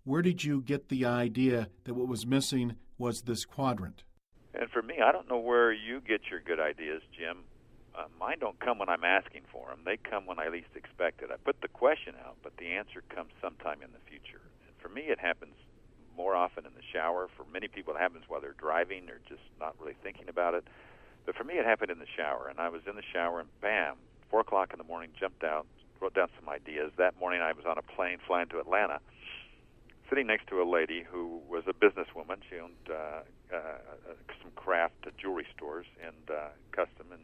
Where 0.04 0.22
did 0.22 0.44
you 0.44 0.62
get 0.62 0.90
the 0.90 1.06
idea 1.06 1.70
that 1.86 1.96
what 1.96 2.08
was 2.08 2.26
missing 2.26 2.76
was 2.98 3.24
this 3.24 3.46
quadrant? 3.46 4.04
And 4.60 4.70
for 4.70 4.82
me, 4.82 5.00
I 5.00 5.14
don't 5.14 5.30
know 5.30 5.38
where 5.40 5.72
you 5.72 6.02
get 6.02 6.30
your 6.30 6.42
good 6.42 6.60
ideas, 6.60 7.02
Jim. 7.18 7.46
Uh, 7.98 8.08
mine 8.20 8.40
don't 8.40 8.60
come 8.60 8.78
when 8.78 8.90
I'm 8.90 9.06
asking 9.06 9.44
for 9.50 9.70
them. 9.70 9.80
They 9.86 9.96
come 9.96 10.26
when 10.26 10.38
I 10.38 10.50
least 10.50 10.76
expect 10.76 11.22
it. 11.22 11.32
I 11.32 11.38
put 11.38 11.62
the 11.62 11.70
question 11.70 12.14
out, 12.26 12.36
but 12.44 12.58
the 12.58 12.68
answer 12.68 13.02
comes 13.08 13.32
sometime 13.42 13.82
in 13.82 13.92
the 13.94 14.04
future. 14.10 14.42
And 14.68 14.76
for 14.82 14.90
me, 14.90 15.04
it 15.04 15.18
happens 15.18 15.56
more 16.18 16.36
often 16.36 16.66
in 16.66 16.74
the 16.76 16.84
shower. 16.92 17.30
For 17.38 17.46
many 17.54 17.70
people, 17.70 17.96
it 17.96 18.00
happens 18.00 18.26
while 18.28 18.42
they're 18.42 18.60
driving. 18.60 19.06
They're 19.06 19.24
just 19.30 19.48
not 19.62 19.80
really 19.80 19.96
thinking 20.04 20.28
about 20.28 20.56
it. 20.56 20.68
But 21.26 21.38
for 21.38 21.46
me, 21.46 21.54
it 21.54 21.66
happened 21.66 21.92
in 21.92 22.00
the 22.00 22.12
shower. 22.18 22.50
And 22.50 22.60
I 22.60 22.68
was 22.68 22.82
in 22.86 22.98
the 22.98 23.08
shower, 23.14 23.40
and 23.40 23.48
bam, 23.62 23.96
four 24.30 24.42
o'clock 24.42 24.74
in 24.74 24.78
the 24.78 24.84
morning, 24.84 25.12
jumped 25.18 25.46
out, 25.46 25.66
wrote 26.02 26.16
down 26.16 26.28
some 26.38 26.50
ideas. 26.50 26.92
That 26.98 27.18
morning, 27.18 27.40
I 27.42 27.54
was 27.54 27.64
on 27.66 27.78
a 27.78 27.82
plane 27.82 28.18
flying 28.28 28.50
to 28.50 28.60
Atlanta, 28.60 29.00
sitting 30.10 30.28
next 30.28 30.48
to 30.48 30.62
a 30.62 30.68
lady 30.68 31.06
who 31.10 31.40
was 31.48 31.64
a 31.66 31.74
businesswoman. 31.74 32.40
She 32.50 32.60
owned 32.60 32.92
uh, 32.92 33.22
uh, 33.54 34.14
some 34.42 34.52
craft 34.56 35.08
jewelry 35.18 35.46
stores 35.56 35.86
and 36.06 36.30
uh, 36.30 36.50
custom, 36.72 37.12
and 37.12 37.22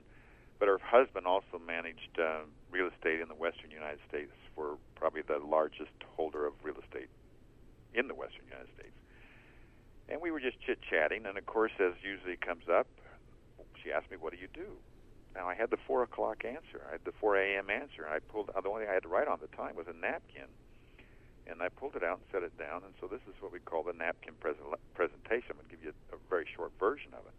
but 0.60 0.68
her 0.68 0.80
husband 0.80 1.28
also 1.28 1.60
managed 1.60 2.18
uh, 2.20 2.48
real 2.72 2.88
estate 2.88 3.20
in 3.20 3.28
the 3.28 3.36
western 3.36 3.72
United 3.72 4.00
States 4.08 4.32
for 4.56 4.78
probably 4.96 5.22
the 5.22 5.38
largest 5.38 5.92
holder 6.16 6.46
of 6.46 6.54
real 6.64 6.78
estate 6.80 7.10
in 7.94 8.08
the 8.08 8.16
western 8.16 8.46
United 8.46 8.70
States. 8.74 8.96
And 10.08 10.22
we 10.22 10.32
were 10.32 10.40
just 10.40 10.60
chit 10.62 10.80
chatting, 10.90 11.26
and 11.26 11.38
of 11.38 11.46
course, 11.46 11.74
as 11.80 11.94
usually 12.02 12.38
comes 12.38 12.70
up, 12.72 12.88
she 13.84 13.92
asked 13.92 14.10
me, 14.10 14.18
"What 14.18 14.34
do 14.34 14.40
you 14.40 14.48
do?" 14.54 14.78
Now 15.36 15.50
I 15.50 15.56
had 15.56 15.70
the 15.70 15.78
four 15.86 16.04
o'clock 16.04 16.46
answer. 16.46 16.82
I 16.88 16.94
had 16.94 17.04
the 17.04 17.12
four 17.12 17.36
a.m. 17.36 17.70
answer. 17.70 18.06
And 18.06 18.14
I 18.14 18.20
pulled 18.20 18.48
the 18.48 18.70
only 18.70 18.84
thing 18.84 18.90
I 18.90 18.94
had 18.94 19.04
to 19.04 19.10
write 19.10 19.28
on 19.28 19.40
the 19.42 19.52
time 19.56 19.76
was 19.76 19.88
a 19.88 19.94
napkin, 19.94 20.48
and 21.48 21.62
I 21.62 21.70
pulled 21.70 21.96
it 21.96 22.04
out 22.04 22.18
and 22.18 22.26
set 22.32 22.44
it 22.44 22.58
down. 22.58 22.84
And 22.84 22.94
so 23.00 23.08
this 23.08 23.22
is 23.30 23.36
what 23.40 23.52
we 23.52 23.60
call 23.60 23.84
the 23.84 23.94
napkin 23.94 24.34
present, 24.40 24.66
presentation. 24.94 25.54
I'm 25.54 25.62
going 25.62 25.70
to 25.70 25.76
give 25.76 25.84
you 25.84 25.94
a, 26.12 26.18
very 26.30 26.46
short 26.56 26.72
version 26.80 27.14
of 27.14 27.26
it. 27.26 27.38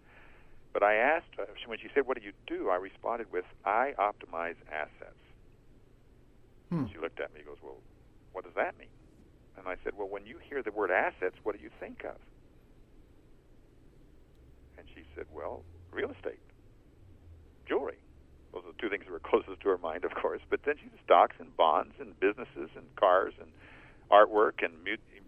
But 0.73 0.83
I 0.83 0.95
asked 0.95 1.35
uh, 1.39 1.47
when 1.67 1.79
she 1.79 1.89
said, 1.95 2.07
"What 2.07 2.19
do 2.19 2.25
you 2.25 2.33
do?" 2.47 2.71
I 2.71 2.77
responded 2.77 3.33
with, 3.33 3.45
"I 3.65 3.95
optimize 3.99 4.57
assets." 4.71 5.23
Hmm. 6.71 6.87
She 6.93 6.99
looked 6.99 7.21
at 7.21 7.33
me 7.35 7.41
and 7.41 7.49
goes, 7.49 7.63
"Well, 7.63 7.83
what 8.33 8.45
does 8.45 8.55
that 8.55 8.79
mean?" 8.79 8.93
And 9.57 9.67
I 9.67 9.77
said, 9.83 9.95
"Well, 9.97 10.09
when 10.09 10.27
you 10.27 10.39
hear 10.39 10.63
the 10.63 10.71
word 10.71 10.91
assets, 10.91 11.37
what 11.43 11.57
do 11.57 11.63
you 11.63 11.71
think 11.81 12.05
of?" 12.05 12.21
And 14.79 14.87
she 14.95 15.03
said, 15.17 15.25
"Well, 15.33 15.65
real 15.91 16.13
estate, 16.13 16.41
jewelry. 17.67 17.99
Those 18.53 18.65
are 18.65 18.73
the 18.73 18.81
two 18.81 18.89
things 18.89 19.05
that 19.05 19.13
were 19.13 19.21
closest 19.25 19.61
to 19.61 19.69
her 19.69 19.79
mind, 19.79 20.05
of 20.05 20.15
course. 20.15 20.41
But 20.49 20.61
then 20.65 20.77
she 20.77 20.89
said 20.89 21.01
stocks 21.05 21.37
and 21.39 21.57
bonds 21.57 21.95
and 21.99 22.19
businesses 22.21 22.71
and 22.77 22.87
cars 22.97 23.35
and 23.41 23.51
artwork 24.11 24.65
and 24.65 24.73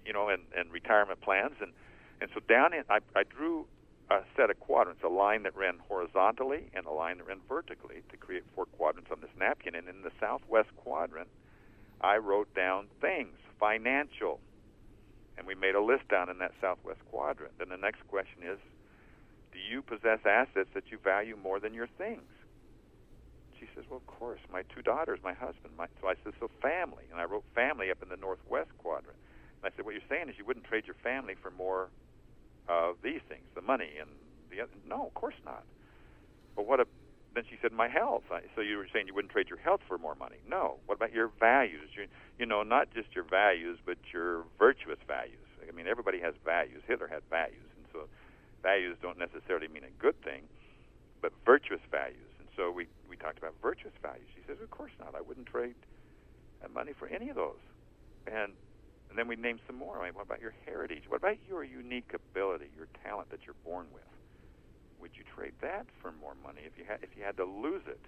you 0.05 0.13
know 0.13 0.29
and, 0.29 0.43
and 0.57 0.73
retirement 0.73 1.21
plans 1.21 1.55
and 1.61 1.73
and 2.21 2.31
so 2.35 2.41
down 2.49 2.73
in 2.75 2.85
I, 2.89 2.99
I 3.15 3.23
drew 3.25 3.67
a 4.11 4.21
set 4.37 4.51
of 4.51 4.59
quadrants, 4.61 5.03
a 5.05 5.09
line 5.09 5.43
that 5.43 5.57
ran 5.57 5.79
horizontally 5.87 6.71
and 6.73 6.87
a 6.87 6.91
line 6.91 7.19
that 7.19 7.27
ran 7.27 7.41
vertically 7.49 8.03
to 8.11 8.17
create 8.17 8.43
four 8.55 8.65
quadrants 8.65 9.11
on 9.11 9.21
this 9.21 9.31
napkin. 9.39 9.75
And 9.75 9.89
in 9.89 10.03
the 10.03 10.13
southwest 10.19 10.69
quadrant, 10.77 11.29
I 12.01 12.17
wrote 12.17 12.53
down 12.55 12.87
things, 13.01 13.37
financial. 13.61 14.41
And 15.37 15.47
we 15.47 15.55
made 15.55 15.75
a 15.75 15.83
list 15.83 16.09
down 16.09 16.31
in 16.31 16.39
that 16.39 16.53
southwest 16.61 17.01
quadrant. 17.11 17.53
Then 17.59 17.69
the 17.69 17.77
next 17.77 18.07
question 18.09 18.43
is 18.43 18.59
Do 19.53 19.59
you 19.59 19.83
possess 19.83 20.21
assets 20.25 20.71
that 20.75 20.91
you 20.91 20.99
value 20.99 21.37
more 21.37 21.61
than 21.61 21.75
your 21.75 21.89
things? 21.99 22.23
She 23.59 23.67
says, 23.75 23.85
Well, 23.89 23.99
of 23.99 24.07
course. 24.07 24.41
My 24.53 24.63
two 24.75 24.83
daughters, 24.83 25.21
my 25.23 25.35
husband. 25.35 25.75
My, 25.77 25.87
so 26.01 26.09
I 26.09 26.15
said, 26.25 26.35
So 26.41 26.51
family. 26.63 27.05
And 27.11 27.21
I 27.21 27.25
wrote 27.25 27.45
family 27.55 27.91
up 27.91 28.03
in 28.03 28.09
the 28.09 28.17
northwest 28.17 28.71
quadrant. 28.79 29.19
And 29.63 29.73
I 29.73 29.75
said, 29.77 29.85
What 29.85 29.95
you're 29.95 30.09
saying 30.09 30.29
is 30.29 30.37
you 30.39 30.45
wouldn't 30.45 30.67
trade 30.67 30.87
your 30.87 30.97
family 31.03 31.35
for 31.41 31.51
more 31.51 31.91
of 32.69 32.97
these 33.03 33.21
things, 33.29 33.49
the 33.55 33.63
money 33.63 33.97
and 33.99 34.11
the 34.51 34.61
other. 34.61 34.73
No, 34.87 35.07
of 35.07 35.15
course 35.15 35.39
not. 35.45 35.65
But 36.55 36.67
what? 36.67 36.81
A, 36.81 36.87
then 37.35 37.45
she 37.49 37.57
said, 37.63 37.73
my 37.73 37.89
health. 37.89 38.25
I, 38.31 38.41
so 38.55 38.61
you 38.61 38.77
were 38.77 38.89
saying 38.93 39.07
you 39.07 39.15
wouldn't 39.15 39.33
trade 39.33 39.49
your 39.49 39.59
health 39.59 39.81
for 39.87 39.99
more 39.99 40.15
money? 40.15 40.37
No. 40.49 40.79
What 40.87 40.97
about 40.97 41.13
your 41.13 41.31
values? 41.39 41.91
Your, 41.95 42.07
you 42.39 42.47
know, 42.47 42.63
not 42.63 42.93
just 42.93 43.15
your 43.15 43.25
values, 43.25 43.79
but 43.85 43.99
your 44.13 44.45
virtuous 44.59 44.99
values. 45.07 45.47
I 45.67 45.73
mean, 45.73 45.87
everybody 45.87 46.21
has 46.21 46.35
values. 46.45 46.83
Hitler 46.87 47.09
had 47.09 47.23
values, 47.31 47.69
and 47.77 47.87
so 47.93 48.09
values 48.63 48.97
don't 49.03 49.19
necessarily 49.19 49.69
mean 49.69 49.85
a 49.85 50.03
good 50.03 50.21
thing, 50.23 50.43
but 51.21 51.33
virtuous 51.45 51.81
values. 51.91 52.28
So 52.59 52.73
we 52.75 52.89
we 53.09 53.17
talked 53.17 53.39
about 53.39 53.55
virtuous 53.63 53.95
values. 54.03 54.27
She 54.35 54.43
says, 54.43 54.59
of 54.61 54.69
course 54.71 54.91
not. 54.99 55.15
I 55.15 55.23
wouldn't 55.23 55.47
trade 55.47 55.79
uh, 56.59 56.67
money 56.75 56.91
for 56.93 57.07
any 57.07 57.31
of 57.31 57.37
those. 57.37 57.63
And 58.27 58.53
and 59.09 59.17
then 59.17 59.29
we 59.29 59.37
named 59.37 59.61
some 59.65 59.77
more. 59.77 60.03
I 60.03 60.07
mean, 60.07 60.15
what 60.15 60.27
about 60.27 60.43
your 60.43 60.53
heritage? 60.67 61.05
What 61.07 61.19
about 61.19 61.39
your 61.49 61.63
unique 61.63 62.11
ability, 62.13 62.67
your 62.77 62.89
talent 63.07 63.31
that 63.31 63.47
you're 63.47 63.63
born 63.65 63.87
with? 63.95 64.03
Would 65.01 65.13
you 65.15 65.23
trade 65.23 65.55
that 65.63 65.87
for 66.03 66.11
more 66.21 66.35
money 66.43 66.63
if 66.67 66.77
you 66.77 66.85
had 66.85 66.99
if 67.01 67.11
you 67.17 67.23
had 67.23 67.37
to 67.37 67.45
lose 67.45 67.87
it, 67.87 68.01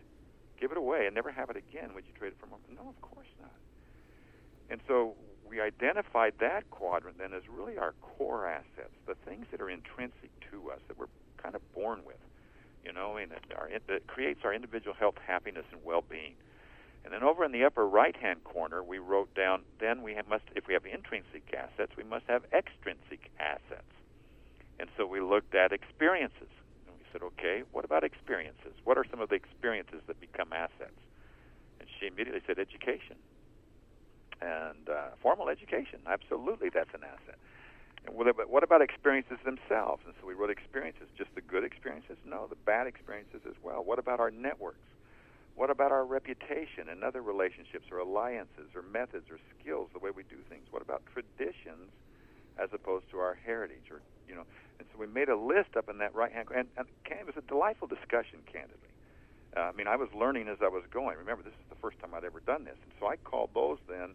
give 0.61 0.73
it 0.73 0.77
away 0.77 1.07
and 1.07 1.15
never 1.15 1.31
have 1.31 1.49
it 1.49 1.57
again? 1.57 1.95
Would 1.95 2.05
you 2.11 2.13
trade 2.19 2.35
it 2.35 2.39
for 2.41 2.49
more? 2.49 2.59
No, 2.75 2.91
of 2.91 3.01
course 3.01 3.31
not. 3.41 3.55
And 4.69 4.81
so 4.89 5.15
we 5.49 5.61
identified 5.61 6.35
that 6.41 6.69
quadrant 6.71 7.19
then 7.19 7.33
as 7.35 7.43
really 7.49 7.79
our 7.79 7.95
core 8.03 8.47
assets, 8.49 8.95
the 9.07 9.15
things 9.25 9.47
that 9.53 9.61
are 9.61 9.71
intrinsic 9.71 10.31
to 10.51 10.71
us 10.71 10.81
that 10.89 10.99
we're 10.99 11.11
kind 11.39 11.55
of 11.55 11.63
born 11.73 12.03
with. 12.05 12.19
You 12.85 12.93
know, 12.93 13.17
and 13.17 13.33
it, 13.33 13.45
our, 13.57 13.69
it 13.69 14.07
creates 14.07 14.41
our 14.45 14.55
individual 14.55 14.95
health, 14.95 15.17
happiness, 15.27 15.67
and 15.71 15.81
well-being. 15.85 16.35
And 17.05 17.13
then 17.13 17.23
over 17.23 17.45
in 17.45 17.53
the 17.53 17.65
upper 17.65 17.87
right-hand 17.87 18.45
corner, 18.45 18.83
we 18.83 18.99
wrote 18.99 19.35
down, 19.35 19.63
then 19.81 20.03
we 20.03 20.15
have, 20.15 20.29
must, 20.29 20.45
if 20.55 20.67
we 20.67 20.75
have 20.75 20.85
intrinsic 20.85 21.43
assets, 21.57 21.93
we 21.97 22.05
must 22.05 22.25
have 22.29 22.43
extrinsic 22.53 23.31
assets. 23.39 23.93
And 24.79 24.89
so 24.97 25.07
we 25.07 25.21
looked 25.21 25.55
at 25.55 25.73
experiences. 25.73 26.49
And 26.87 26.97
we 26.97 27.05
said, 27.13 27.23
okay, 27.23 27.63
what 27.73 27.85
about 27.85 28.05
experiences? 28.05 28.73
What 28.85 28.97
are 28.99 29.05
some 29.11 29.21
of 29.21 29.29
the 29.29 29.35
experiences 29.35 30.01
that 30.07 30.21
become 30.21 30.53
assets? 30.53 31.01
And 31.81 31.89
she 31.99 32.07
immediately 32.07 32.41
said, 32.47 32.59
education. 32.59 33.17
And 34.41 34.89
uh, 34.89 35.17
formal 35.23 35.49
education, 35.49 36.01
absolutely, 36.07 36.71
that's 36.73 36.93
an 36.95 37.05
asset. 37.05 37.39
And 38.07 38.17
what 38.17 38.63
about 38.65 38.83
experiences 38.83 39.39
themselves? 39.45 40.03
And 40.07 40.15
so 40.21 40.27
we 40.27 40.35
wrote 40.35 40.51
experiences, 40.51 41.09
just 41.17 41.35
the 41.35 41.41
good 41.43 41.65
experiences? 41.65 42.17
No, 42.25 42.47
the 42.49 42.57
bad 42.57 42.87
experiences 42.87 43.43
as 43.47 43.55
well. 43.63 43.85
What 43.85 43.99
about 43.99 44.21
our 44.21 44.31
networks? 44.31 44.79
What 45.55 45.69
about 45.69 45.93
our 45.93 46.07
reputation 46.07 46.89
and 46.89 47.05
other 47.05 47.21
relationships 47.21 47.87
or 47.93 47.99
alliances 47.99 48.73
or 48.75 48.83
methods 48.83 49.27
or 49.31 49.39
skills, 49.59 49.91
the 49.93 49.99
way 49.99 50.11
we 50.11 50.23
do 50.23 50.37
things? 50.49 50.65
What 50.71 50.81
about 50.81 51.03
traditions 51.13 51.93
as 52.59 52.71
opposed 52.73 53.11
to 53.11 53.19
our 53.19 53.37
heritage 53.45 53.91
or, 53.91 54.01
you 54.29 54.35
know, 54.35 54.45
and 54.79 54.89
so 54.93 54.99
we 54.99 55.07
made 55.07 55.29
a 55.29 55.37
list 55.37 55.77
up 55.77 55.91
in 55.91 55.99
that 55.99 56.15
right 56.15 56.33
hand, 56.33 56.49
and, 56.57 56.67
and 56.79 56.87
it 57.05 57.27
was 57.27 57.37
a 57.37 57.43
delightful 57.43 57.87
discussion, 57.87 58.41
candidly. 58.51 58.89
Uh, 59.55 59.61
I 59.61 59.73
mean, 59.73 59.87
I 59.87 59.97
was 59.97 60.09
learning 60.15 60.49
as 60.49 60.59
I 60.63 60.69
was 60.69 60.85
going. 60.91 61.19
Remember, 61.19 61.43
this 61.43 61.53
is 61.53 61.69
the 61.69 61.77
first 61.77 61.99
time 61.99 62.15
I'd 62.15 62.25
ever 62.25 62.41
done 62.41 62.65
this. 62.65 62.77
And 62.83 62.93
so 62.99 63.09
I 63.09 63.17
called 63.17 63.51
those 63.53 63.79
then 63.89 64.15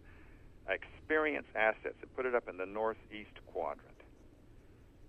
experience 0.70 1.48
assets 1.56 1.96
and 2.02 2.16
put 2.16 2.26
it 2.26 2.36
up 2.36 2.48
in 2.50 2.58
the 2.58 2.66
northeast 2.66 3.38
quadrant. 3.48 3.96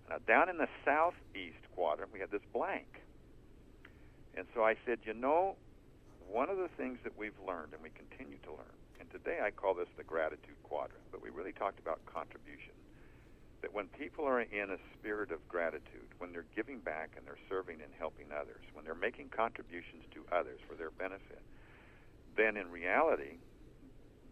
Now, 0.09 0.17
down 0.27 0.49
in 0.49 0.57
the 0.57 0.69
southeast 0.85 1.59
quadrant, 1.75 2.13
we 2.13 2.19
had 2.19 2.31
this 2.31 2.45
blank. 2.53 3.01
And 4.35 4.45
so 4.53 4.63
I 4.63 4.75
said, 4.85 4.99
you 5.03 5.13
know, 5.13 5.55
one 6.29 6.49
of 6.49 6.57
the 6.57 6.69
things 6.77 6.99
that 7.03 7.17
we've 7.17 7.37
learned 7.45 7.73
and 7.73 7.81
we 7.81 7.89
continue 7.89 8.37
to 8.43 8.51
learn, 8.51 8.77
and 8.99 9.09
today 9.11 9.39
I 9.43 9.51
call 9.51 9.73
this 9.73 9.87
the 9.97 10.03
gratitude 10.03 10.55
quadrant, 10.63 11.03
but 11.11 11.21
we 11.21 11.29
really 11.29 11.53
talked 11.53 11.79
about 11.79 12.05
contribution. 12.05 12.75
That 13.61 13.73
when 13.73 13.87
people 13.87 14.25
are 14.25 14.41
in 14.41 14.69
a 14.69 14.77
spirit 14.93 15.31
of 15.31 15.41
gratitude, 15.49 16.13
when 16.19 16.31
they're 16.31 16.45
giving 16.55 16.79
back 16.79 17.17
and 17.17 17.25
they're 17.25 17.41
serving 17.49 17.81
and 17.81 17.91
helping 17.97 18.27
others, 18.31 18.61
when 18.73 18.85
they're 18.85 18.93
making 18.93 19.29
contributions 19.29 20.03
to 20.13 20.21
others 20.31 20.59
for 20.69 20.75
their 20.75 20.91
benefit, 20.91 21.41
then 22.37 22.55
in 22.55 22.69
reality, 22.69 23.41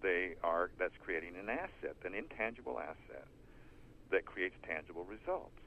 they 0.06 0.38
are 0.46 0.70
that's 0.78 0.94
creating 1.02 1.34
an 1.34 1.50
asset, 1.50 1.98
an 2.06 2.14
intangible 2.14 2.78
asset 2.78 3.26
that 4.14 4.30
creates 4.30 4.54
tangible 4.62 5.04
results. 5.10 5.58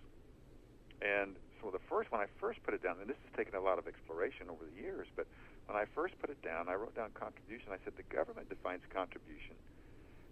And 1.03 1.35
so 1.59 1.75
the 1.75 1.83
first 1.91 2.15
when 2.15 2.23
I 2.23 2.31
first 2.39 2.63
put 2.63 2.73
it 2.73 2.83
down, 2.83 3.03
and 3.03 3.11
this 3.11 3.19
has 3.27 3.35
taken 3.35 3.59
a 3.59 3.61
lot 3.61 3.83
of 3.83 3.91
exploration 3.91 4.47
over 4.47 4.63
the 4.63 4.79
years, 4.79 5.11
but 5.19 5.27
when 5.67 5.77
I 5.77 5.91
first 5.91 6.15
put 6.23 6.31
it 6.31 6.41
down, 6.41 6.71
I 6.71 6.79
wrote 6.79 6.95
down 6.95 7.11
contribution. 7.19 7.75
I 7.75 7.83
said 7.83 7.99
the 7.99 8.07
government 8.15 8.49
defines 8.49 8.87
contribution 8.95 9.59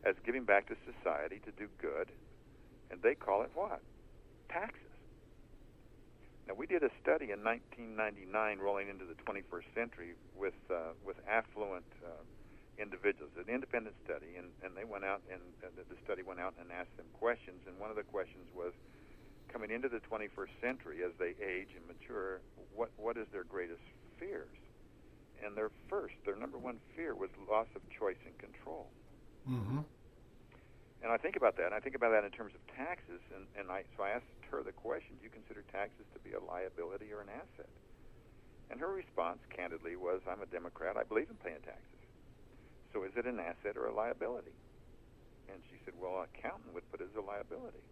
as 0.07 0.15
giving 0.25 0.47
back 0.47 0.71
to 0.71 0.79
society 0.87 1.43
to 1.43 1.51
do 1.59 1.67
good, 1.83 2.07
and 2.95 3.03
they 3.03 3.19
call 3.19 3.43
it 3.43 3.51
what? 3.55 3.83
Taxes. 4.49 4.87
Now 6.47 6.55
we 6.55 6.71
did 6.71 6.87
a 6.87 6.95
study 7.03 7.35
in 7.35 7.43
1999, 7.43 8.63
rolling 8.63 8.87
into 8.87 9.03
the 9.05 9.19
21st 9.27 9.67
century, 9.75 10.15
with 10.39 10.55
uh, 10.71 10.95
with 11.03 11.19
affluent 11.27 11.91
uh, 12.07 12.23
individuals, 12.79 13.33
an 13.41 13.49
independent 13.53 13.97
study, 14.05 14.37
and, 14.37 14.53
and 14.63 14.77
they 14.77 14.85
went 14.85 15.05
out 15.05 15.23
and 15.33 15.41
uh, 15.65 15.69
the 15.77 15.99
study 16.05 16.23
went 16.23 16.41
out 16.41 16.55
and 16.61 16.71
asked 16.71 16.95
them 16.97 17.07
questions, 17.17 17.61
and 17.67 17.79
one 17.79 17.91
of 17.91 17.97
the 17.97 18.05
questions 18.05 18.47
was, 18.55 18.73
coming 19.49 19.71
into 19.71 19.89
the 19.89 20.03
21st 20.11 20.53
century, 20.61 21.01
as 21.07 21.13
they 21.19 21.33
age 21.39 21.71
and 21.79 21.87
mature, 21.87 22.43
what 22.75 22.91
what 22.99 23.17
is 23.17 23.27
their 23.33 23.45
greatest 23.45 23.81
fears? 24.19 24.53
and 25.45 25.57
their 25.57 25.71
first, 25.89 26.15
their 26.25 26.37
number 26.37 26.57
one 26.57 26.81
fear 26.95 27.15
was 27.15 27.29
loss 27.49 27.69
of 27.75 27.83
choice 27.93 28.21
and 28.25 28.37
control. 28.39 28.89
Mm-hmm. 29.49 29.85
And 31.03 31.13
I 31.13 31.17
think 31.19 31.37
about 31.37 31.57
that. 31.57 31.67
And 31.67 31.75
I 31.75 31.81
think 31.81 31.95
about 31.95 32.11
that 32.11 32.25
in 32.25 32.33
terms 32.33 32.53
of 32.57 32.63
taxes. 32.75 33.21
And, 33.35 33.45
and 33.59 33.71
I, 33.71 33.85
so 33.97 34.03
I 34.03 34.17
asked 34.17 34.33
her 34.51 34.63
the 34.63 34.73
question: 34.73 35.17
Do 35.21 35.25
you 35.25 35.31
consider 35.31 35.63
taxes 35.71 36.07
to 36.15 36.19
be 36.25 36.33
a 36.33 36.41
liability 36.41 37.13
or 37.13 37.21
an 37.21 37.29
asset? 37.29 37.71
And 38.71 38.81
her 38.81 38.91
response, 38.91 39.39
candidly, 39.55 39.95
was, 39.95 40.21
"I'm 40.27 40.43
a 40.43 40.51
Democrat. 40.51 40.97
I 40.97 41.05
believe 41.05 41.31
in 41.31 41.37
paying 41.37 41.63
taxes. 41.63 41.96
So 42.97 43.05
is 43.05 43.13
it 43.13 43.29
an 43.29 43.37
asset 43.37 43.77
or 43.77 43.93
a 43.93 43.95
liability?" 43.95 44.57
And 45.53 45.61
she 45.69 45.77
said, 45.85 45.93
"Well, 46.01 46.25
an 46.25 46.33
accountant 46.33 46.73
would 46.73 46.89
put 46.91 47.03
it 47.03 47.13
as 47.13 47.15
a 47.15 47.21
liability." 47.21 47.85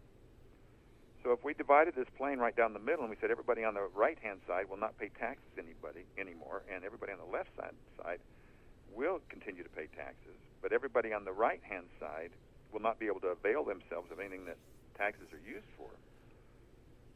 So 1.23 1.33
if 1.33 1.45
we 1.45 1.53
divided 1.53 1.95
this 1.95 2.09
plane 2.17 2.39
right 2.39 2.57
down 2.57 2.73
the 2.73 2.79
middle 2.79 3.05
and 3.05 3.11
we 3.11 3.17
said 3.21 3.31
everybody 3.31 3.65
on 3.65 3.75
the 3.75 3.83
right 3.93 4.19
hand 4.19 4.41
side 4.47 4.65
will 4.65 4.79
not 4.79 4.97
pay 4.97 5.11
taxes 5.11 5.53
anybody 5.59 6.07
anymore, 6.17 6.65
and 6.73 6.85
everybody 6.85 7.13
on 7.13 7.19
the 7.19 7.29
left 7.29 7.55
side 7.55 7.77
side 8.01 8.21
will 8.89 9.21
continue 9.29 9.63
to 9.63 9.69
pay 9.69 9.89
taxes, 9.89 10.41
but 10.63 10.73
everybody 10.73 11.13
on 11.13 11.25
the 11.25 11.33
right 11.33 11.63
hand 11.65 11.91
side 12.01 12.33
will 12.73 12.81
not 12.81 12.99
be 12.99 13.07
able 13.07 13.21
to 13.21 13.29
avail 13.29 13.63
themselves 13.63 14.11
of 14.11 14.21
anything 14.21 14.47
that 14.47 14.57
taxes 14.97 15.29
are 15.33 15.39
used 15.39 15.69
for. 15.77 15.91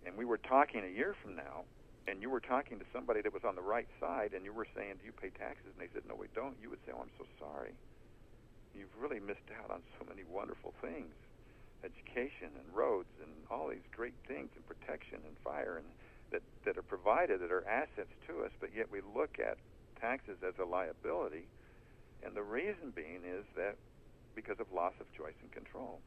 And 0.04 0.16
we 0.16 0.26
were 0.26 0.38
talking 0.38 0.84
a 0.84 0.88
year 0.88 1.14
from 1.22 1.36
now, 1.36 1.64
and 2.08 2.22
you 2.22 2.30
were 2.30 2.40
talking 2.40 2.78
to 2.80 2.88
somebody 2.92 3.20
that 3.20 3.32
was 3.32 3.44
on 3.44 3.54
the 3.54 3.62
right 3.62 3.88
side, 4.00 4.32
and 4.32 4.44
you 4.44 4.52
were 4.52 4.66
saying, 4.74 4.96
Do 4.98 5.06
you 5.06 5.12
pay 5.12 5.28
taxes? 5.28 5.76
And 5.76 5.80
they 5.80 5.92
said, 5.92 6.08
No, 6.08 6.16
we 6.16 6.32
don't. 6.34 6.56
You 6.56 6.70
would 6.72 6.80
say, 6.86 6.92
Oh, 6.96 7.04
I'm 7.04 7.12
so 7.20 7.28
sorry. 7.38 7.76
You've 8.72 8.94
really 8.96 9.20
missed 9.20 9.52
out 9.60 9.70
on 9.70 9.84
so 9.98 10.08
many 10.08 10.24
wonderful 10.24 10.72
things 10.80 11.12
education 11.84 12.50
and 12.58 12.74
roads 12.74 13.14
and 13.22 13.30
all 13.50 13.68
these 13.70 13.86
great 13.94 14.18
things 14.26 14.50
and 14.56 14.66
protection 14.66 15.22
and 15.22 15.38
fire 15.44 15.78
and 15.78 15.86
that, 16.32 16.42
that 16.66 16.76
are 16.76 16.82
provided 16.82 17.40
that 17.40 17.52
are 17.52 17.62
assets 17.70 18.10
to 18.26 18.42
us, 18.42 18.50
but 18.60 18.74
yet 18.74 18.90
we 18.90 19.00
look 19.00 19.38
at 19.38 19.58
taxes 20.00 20.36
as 20.42 20.54
a 20.60 20.66
liability. 20.66 21.46
And 22.22 22.34
the 22.34 22.42
reason 22.42 22.90
being 22.94 23.22
is 23.22 23.46
that 23.54 23.78
because 24.34 24.58
of 24.60 24.66
loss 24.74 24.94
of 25.00 25.06
choice 25.14 25.38
and 25.40 25.50
control. 25.52 26.02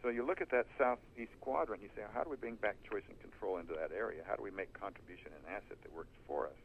So 0.00 0.08
you 0.08 0.24
look 0.24 0.40
at 0.40 0.48
that 0.50 0.64
southeast 0.80 1.36
quadrant, 1.44 1.82
you 1.84 1.92
say, 1.92 2.02
how 2.08 2.24
do 2.24 2.30
we 2.32 2.40
bring 2.40 2.56
back 2.56 2.80
choice 2.88 3.04
and 3.08 3.20
control 3.20 3.60
into 3.60 3.76
that 3.76 3.92
area? 3.92 4.24
How 4.24 4.34
do 4.34 4.42
we 4.42 4.50
make 4.50 4.72
contribution 4.72 5.32
an 5.36 5.44
asset 5.44 5.76
that 5.84 5.92
works 5.92 6.16
for 6.26 6.48
us? 6.48 6.60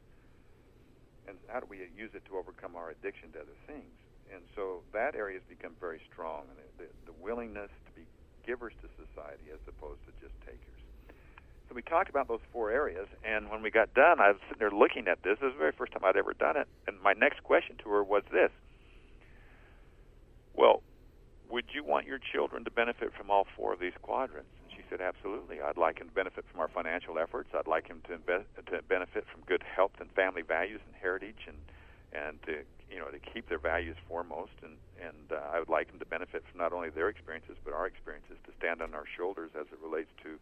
And 1.27 1.35
how 1.51 1.59
do 1.59 1.67
we 1.67 1.83
use 1.91 2.15
it 2.15 2.23
to 2.31 2.37
overcome 2.39 2.79
our 2.79 2.95
addiction 2.95 3.35
to 3.35 3.43
other 3.43 3.59
things? 3.67 3.91
And 4.31 4.47
so 4.55 4.87
that 4.93 5.15
area 5.15 5.37
has 5.37 5.45
become 5.51 5.75
very 5.79 5.99
strong, 6.09 6.47
and 6.49 6.57
the, 6.79 6.87
the 7.05 7.13
willingness 7.19 7.69
to 7.85 7.91
be 7.91 8.07
givers 8.45 8.73
to 8.81 8.87
society 8.95 9.51
as 9.51 9.59
opposed 9.67 9.99
to 10.05 10.11
just 10.21 10.33
takers. 10.41 10.81
So 11.67 11.73
we 11.73 11.81
talked 11.81 12.09
about 12.09 12.27
those 12.27 12.45
four 12.53 12.69
areas, 12.69 13.09
and 13.25 13.49
when 13.49 13.61
we 13.61 13.69
got 13.69 13.93
done, 13.93 14.21
I 14.21 14.31
was 14.31 14.41
sitting 14.47 14.61
there 14.61 14.71
looking 14.71 15.07
at 15.09 15.21
this. 15.23 15.37
This 15.41 15.49
was 15.49 15.53
the 15.53 15.59
very 15.59 15.73
first 15.73 15.93
time 15.93 16.05
I'd 16.05 16.17
ever 16.17 16.33
done 16.33 16.57
it, 16.57 16.67
and 16.87 17.01
my 17.01 17.13
next 17.13 17.41
question 17.43 17.75
to 17.83 17.89
her 17.89 18.03
was 18.03 18.23
this: 18.31 18.53
Well, 20.53 20.81
would 21.49 21.65
you 21.73 21.83
want 21.83 22.05
your 22.05 22.19
children 22.19 22.63
to 22.63 22.71
benefit 22.71 23.13
from 23.17 23.29
all 23.29 23.45
four 23.55 23.73
of 23.73 23.79
these 23.79 23.95
quadrants? 24.01 24.49
And 24.61 24.71
she 24.71 24.83
said, 24.89 25.01
Absolutely. 25.01 25.61
I'd 25.61 25.77
like 25.77 25.99
him 25.99 26.09
to 26.09 26.13
benefit 26.13 26.45
from 26.51 26.59
our 26.59 26.67
financial 26.67 27.19
efforts. 27.19 27.49
I'd 27.53 27.67
like 27.67 27.87
him 27.87 28.01
to 28.07 28.13
invest, 28.13 28.45
to 28.65 28.81
benefit 28.83 29.25
from 29.31 29.41
good 29.45 29.63
health 29.63 29.93
and 29.99 30.09
family 30.11 30.41
values 30.41 30.81
and 30.85 30.95
heritage, 30.95 31.47
and 31.47 31.57
and 32.15 32.41
to 32.47 32.63
you 32.89 32.99
know 32.99 33.11
to 33.11 33.19
keep 33.19 33.49
their 33.49 33.59
values 33.59 33.97
foremost 34.07 34.55
and 34.63 34.79
and 34.95 35.31
uh, 35.31 35.51
I 35.51 35.59
would 35.59 35.69
like 35.69 35.91
them 35.91 35.99
to 35.99 36.07
benefit 36.07 36.43
from 36.49 36.59
not 36.59 36.71
only 36.71 36.89
their 36.89 37.09
experiences 37.09 37.57
but 37.63 37.73
our 37.73 37.85
experiences 37.85 38.39
to 38.47 38.51
stand 38.57 38.81
on 38.81 38.95
our 38.95 39.05
shoulders 39.05 39.51
as 39.59 39.67
it 39.71 39.79
relates 39.83 40.09
to 40.23 40.39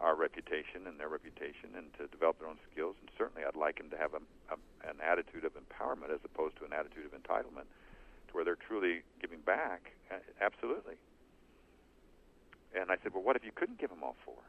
our 0.00 0.16
reputation 0.16 0.88
and 0.88 0.98
their 0.98 1.12
reputation 1.12 1.76
and 1.76 1.92
to 2.00 2.08
develop 2.08 2.40
their 2.40 2.48
own 2.48 2.58
skills 2.72 2.96
and 3.00 3.10
certainly 3.18 3.44
I'd 3.44 3.54
like 3.54 3.78
them 3.78 3.90
to 3.90 3.98
have 4.00 4.16
a, 4.16 4.22
a, 4.48 4.56
an 4.88 4.98
attitude 5.04 5.44
of 5.44 5.52
empowerment 5.54 6.08
as 6.08 6.24
opposed 6.24 6.56
to 6.58 6.64
an 6.64 6.72
attitude 6.72 7.04
of 7.04 7.12
entitlement 7.12 7.68
where 8.34 8.44
they're 8.44 8.58
truly 8.68 9.02
giving 9.20 9.40
back 9.40 9.92
absolutely 10.40 10.94
and 12.74 12.90
I 12.90 12.96
said 13.02 13.14
well 13.14 13.22
what 13.22 13.36
if 13.36 13.44
you 13.44 13.52
couldn't 13.54 13.78
give 13.78 13.90
them 13.90 14.02
all 14.02 14.16
four 14.24 14.42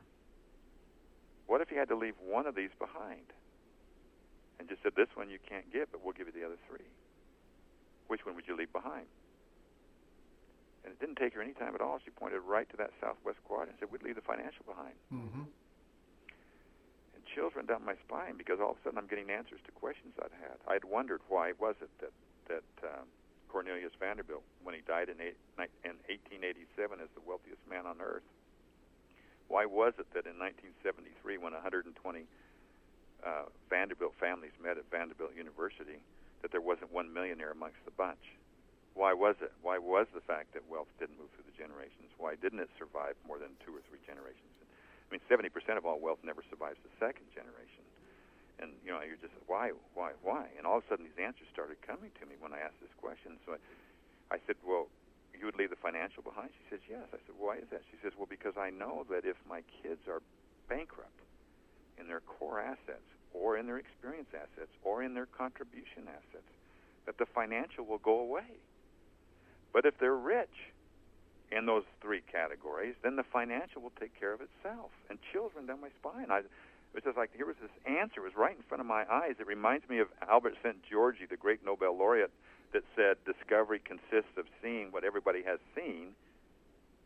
what 1.48 1.62
if 1.62 1.72
you 1.72 1.78
had 1.78 1.90
to 1.90 1.96
leave 1.96 2.16
one 2.20 2.48
of 2.48 2.56
these 2.56 2.74
behind 2.80 3.32
and 4.60 4.70
just 4.70 4.82
said, 4.84 4.94
This 4.96 5.10
one 5.16 5.30
you 5.30 5.40
can't 5.48 5.72
get, 5.72 5.92
but 5.92 6.04
we'll 6.04 6.14
give 6.14 6.28
you 6.28 6.34
the 6.34 6.46
other 6.46 6.60
three. 6.68 6.86
Which 8.08 8.26
one 8.26 8.36
would 8.36 8.48
you 8.48 8.56
leave 8.56 8.72
behind? 8.72 9.06
And 10.84 10.94
it 10.94 11.00
didn't 11.00 11.18
take 11.18 11.34
her 11.34 11.42
any 11.42 11.54
time 11.54 11.74
at 11.74 11.82
all. 11.82 11.98
She 12.04 12.12
pointed 12.12 12.42
right 12.46 12.70
to 12.70 12.78
that 12.78 12.92
southwest 13.02 13.42
quadrant 13.46 13.78
and 13.78 13.80
said, 13.80 13.92
We'd 13.92 14.04
leave 14.04 14.16
the 14.16 14.26
financial 14.26 14.66
behind. 14.66 14.96
Mm-hmm. 15.14 15.46
And 17.14 17.22
chills 17.34 17.54
ran 17.56 17.66
down 17.66 17.84
my 17.86 17.96
spine 18.06 18.38
because 18.38 18.60
all 18.60 18.72
of 18.72 18.78
a 18.78 18.82
sudden 18.84 18.98
I'm 18.98 19.08
getting 19.08 19.30
answers 19.30 19.60
to 19.66 19.72
questions 19.74 20.14
I'd 20.22 20.34
had. 20.40 20.58
I'd 20.68 20.86
wondered 20.86 21.22
why 21.28 21.54
was 21.60 21.76
it 21.82 21.90
that, 22.02 22.14
that 22.50 22.70
um, 22.86 23.06
Cornelius 23.50 23.94
Vanderbilt, 24.00 24.44
when 24.64 24.76
he 24.76 24.82
died 24.86 25.10
in, 25.10 25.22
eight, 25.22 25.38
in 25.84 25.96
1887 26.10 27.00
as 27.00 27.10
the 27.16 27.24
wealthiest 27.26 27.62
man 27.70 27.86
on 27.86 28.02
earth, 28.02 28.26
why 29.48 29.66
was 29.66 29.94
it 30.02 30.10
that 30.14 30.26
in 30.26 30.38
1973, 30.42 31.38
when 31.38 31.54
120 31.54 31.94
uh, 33.26 33.50
Vanderbilt 33.70 34.14
families 34.20 34.54
met 34.62 34.78
at 34.78 34.86
Vanderbilt 34.90 35.34
University 35.38 36.02
that 36.42 36.52
there 36.52 36.62
wasn't 36.62 36.92
one 36.94 37.10
millionaire 37.14 37.52
amongst 37.52 37.82
the 37.86 37.96
bunch. 37.98 38.22
Why 38.94 39.14
was 39.14 39.36
it? 39.42 39.52
Why 39.62 39.78
was 39.78 40.08
the 40.14 40.24
fact 40.24 40.54
that 40.54 40.64
wealth 40.70 40.88
didn't 41.00 41.20
move 41.20 41.34
through 41.36 41.50
the 41.50 41.58
generations? 41.58 42.14
Why 42.18 42.38
didn't 42.40 42.62
it 42.62 42.72
survive 42.80 43.18
more 43.28 43.40
than 43.40 43.52
two 43.66 43.76
or 43.76 43.82
three 43.90 44.00
generations? 44.08 44.54
I 44.62 45.08
mean, 45.14 45.22
70% 45.30 45.52
of 45.78 45.86
all 45.86 46.00
wealth 46.00 46.22
never 46.24 46.42
survives 46.50 46.80
the 46.82 46.94
second 46.98 47.30
generation. 47.36 47.85
And, 48.60 48.72
you 48.86 48.92
know, 48.92 49.04
you're 49.04 49.20
just, 49.20 49.36
why, 49.48 49.76
why, 49.94 50.16
why? 50.24 50.48
And 50.58 50.66
all 50.66 50.80
of 50.80 50.84
a 50.84 50.88
sudden 50.88 51.06
these 51.06 51.20
answers 51.20 51.48
started 51.52 51.82
coming 51.84 52.12
to 52.20 52.26
me 52.26 52.40
when 52.40 52.56
I 52.56 52.64
asked 52.64 52.80
this 52.80 52.94
question. 52.96 53.36
So 53.44 53.60
I, 53.60 53.60
I 54.36 54.38
said, 54.48 54.56
well, 54.64 54.88
you 55.36 55.44
would 55.46 55.60
leave 55.60 55.70
the 55.70 55.80
financial 55.80 56.24
behind? 56.24 56.56
She 56.56 56.66
says, 56.72 56.84
yes. 56.88 57.04
I 57.12 57.20
said, 57.28 57.36
why 57.36 57.60
is 57.60 57.68
that? 57.76 57.84
She 57.92 58.00
says, 58.00 58.16
well, 58.16 58.30
because 58.30 58.56
I 58.56 58.72
know 58.72 59.04
that 59.12 59.28
if 59.28 59.36
my 59.44 59.62
kids 59.84 60.08
are 60.08 60.24
bankrupt 60.72 61.20
in 62.00 62.08
their 62.08 62.24
core 62.24 62.64
assets, 62.64 63.04
or 63.36 63.58
in 63.58 63.68
their 63.68 63.78
experience 63.78 64.30
assets 64.34 64.72
or 64.84 65.04
in 65.04 65.14
their 65.14 65.26
contribution 65.26 66.08
assets, 66.08 66.48
that 67.06 67.18
the 67.18 67.26
financial 67.26 67.86
will 67.86 68.00
go 68.00 68.20
away. 68.20 68.58
But 69.74 69.86
if 69.86 70.00
they're 70.00 70.16
rich 70.16 70.72
in 71.52 71.66
those 71.66 71.84
three 72.02 72.24
categories, 72.32 72.96
then 73.04 73.16
the 73.18 73.24
financial 73.24 73.82
will 73.82 73.94
take 74.00 74.18
care 74.18 74.34
of 74.34 74.40
itself. 74.42 74.90
And 75.10 75.20
children 75.34 75.68
down 75.68 75.82
my 75.82 75.90
spine. 76.00 76.32
I, 76.32 76.42
it 76.96 77.04
was 77.04 77.12
just 77.12 77.18
like 77.18 77.36
here 77.36 77.46
was 77.46 77.60
this 77.62 77.76
answer. 77.86 78.22
It 78.22 78.24
was 78.24 78.38
right 78.38 78.56
in 78.56 78.64
front 78.64 78.80
of 78.80 78.88
my 78.88 79.04
eyes. 79.12 79.36
It 79.38 79.48
reminds 79.48 79.90
me 79.90 80.00
of 80.00 80.08
Albert 80.30 80.56
St. 80.64 80.78
Georgi, 80.90 81.26
the 81.30 81.36
great 81.36 81.60
Nobel 81.66 81.98
laureate, 81.98 82.32
that 82.72 82.84
said 82.96 83.18
discovery 83.26 83.82
consists 83.84 84.38
of 84.38 84.46
seeing 84.64 84.94
what 84.94 85.04
everybody 85.04 85.44
has 85.44 85.60
seen. 85.76 86.16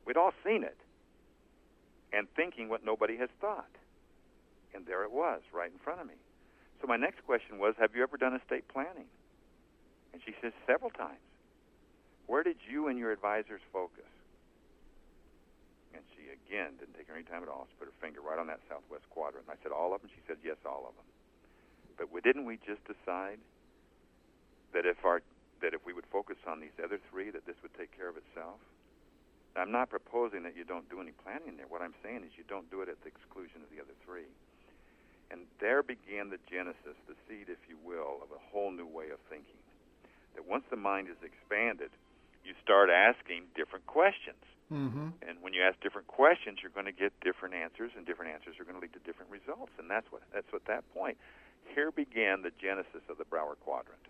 We'd 0.06 0.15
all 0.15 0.34
seen 0.45 0.62
it, 0.63 0.78
and 2.13 2.28
thinking 2.36 2.69
what 2.69 2.86
nobody 2.86 3.17
has 3.17 3.30
thought. 3.41 3.69
And 4.75 4.86
there 4.86 5.04
it 5.04 5.12
was, 5.12 5.41
right 5.52 5.71
in 5.71 5.80
front 5.80 6.02
of 6.02 6.08
me. 6.08 6.21
So 6.82 6.88
my 6.88 6.97
next 6.97 7.25
question 7.25 7.58
was, 7.58 7.73
have 7.80 7.95
you 7.95 8.04
ever 8.04 8.15
done 8.15 8.36
estate 8.36 8.67
planning? 8.67 9.10
And 10.13 10.21
she 10.23 10.36
says, 10.39 10.54
several 10.67 10.91
times. 10.91 11.17
Where 12.28 12.43
did 12.43 12.58
you 12.69 12.89
and 12.89 12.99
your 12.99 13.12
advisors 13.12 13.62
focus? 13.73 14.06
Again, 16.30 16.78
didn't 16.78 16.94
take 16.94 17.10
her 17.10 17.18
any 17.18 17.26
time 17.26 17.42
at 17.42 17.50
all. 17.50 17.65
She 17.70 17.76
put 17.82 17.89
her 17.89 18.00
finger 18.00 18.22
right 18.22 18.38
on 18.38 18.48
that 18.48 18.62
southwest 18.70 19.10
quadrant. 19.10 19.50
And 19.50 19.54
I 19.54 19.60
said, 19.65 19.74
all 19.74 19.94
of 19.94 20.02
them? 20.02 20.13
She 20.13 20.22
said, 20.30 20.38
yes, 20.46 20.62
all 20.65 20.86
of 20.86 20.94
them. 20.94 21.08
But 21.98 22.08
didn't 22.24 22.46
we 22.46 22.62
just 22.63 22.80
decide 22.88 23.42
that 24.72 24.86
if 24.86 25.04
our 25.04 25.20
that 25.60 25.76
if 25.76 25.84
we 25.84 25.92
would 25.92 26.08
focus 26.08 26.39
on 26.48 26.63
these 26.63 26.76
other 26.80 27.00
three, 27.12 27.30
that 27.36 27.44
this 27.44 27.60
would 27.60 27.76
take 27.76 27.92
care 27.92 28.08
of 28.08 28.15
itself? 28.15 28.63
I'm 29.60 29.76
not 29.76 29.92
proposing 29.92 30.44
that 30.48 30.56
you 30.56 30.63
don't 30.63 30.88
do 30.88 31.02
any 31.02 31.12
planning 31.12 31.60
there. 31.60 31.68
What 31.68 31.82
I'm 31.82 31.98
saying 32.00 32.24
is 32.24 32.32
you 32.39 32.48
don't 32.48 32.72
do 32.72 32.80
it 32.80 32.88
at 32.88 32.96
the 33.04 33.12
exclusion 33.12 33.60
of 33.60 33.68
the 33.68 33.84
other 33.84 33.92
three. 34.08 34.32
And 35.32 35.46
there 35.60 35.84
began 35.84 36.32
the 36.32 36.39
genesis, 36.48 36.96
the 37.12 37.18
seed, 37.28 37.52
if 37.52 37.60
you 37.68 37.76
will, 37.84 38.24
of 38.24 38.32
a 38.32 38.39
whole 38.39 38.72
new 38.72 38.88
way 38.88 39.12
of 39.12 39.20
thinking. 39.28 39.60
That 40.36 40.48
once 40.48 40.63
the 40.70 40.80
mind 40.80 41.10
is 41.12 41.20
expanded, 41.20 41.92
you 42.46 42.56
start 42.63 42.89
asking 42.89 43.52
different 43.54 43.86
questions. 43.86 44.39
Mm-hmm. 44.70 45.18
And 45.26 45.42
when 45.42 45.54
you 45.54 45.66
ask 45.66 45.82
different 45.82 46.06
questions, 46.08 46.62
you're 46.62 46.74
going 46.74 46.86
to 46.86 46.94
get 46.94 47.10
different 47.26 47.58
answers, 47.58 47.90
and 47.98 48.06
different 48.06 48.32
answers 48.38 48.62
are 48.62 48.66
going 48.66 48.78
to 48.78 48.82
lead 48.82 48.94
to 48.94 49.02
different 49.02 49.34
results. 49.34 49.74
And 49.82 49.90
that's 49.90 50.06
what 50.14 50.22
that's 50.30 50.50
at 50.54 50.66
that 50.70 50.86
point. 50.94 51.18
Here 51.74 51.90
began 51.90 52.46
the 52.46 52.54
genesis 52.54 53.02
of 53.10 53.18
the 53.18 53.26
Brower 53.26 53.58
Quadrant. 53.58 54.06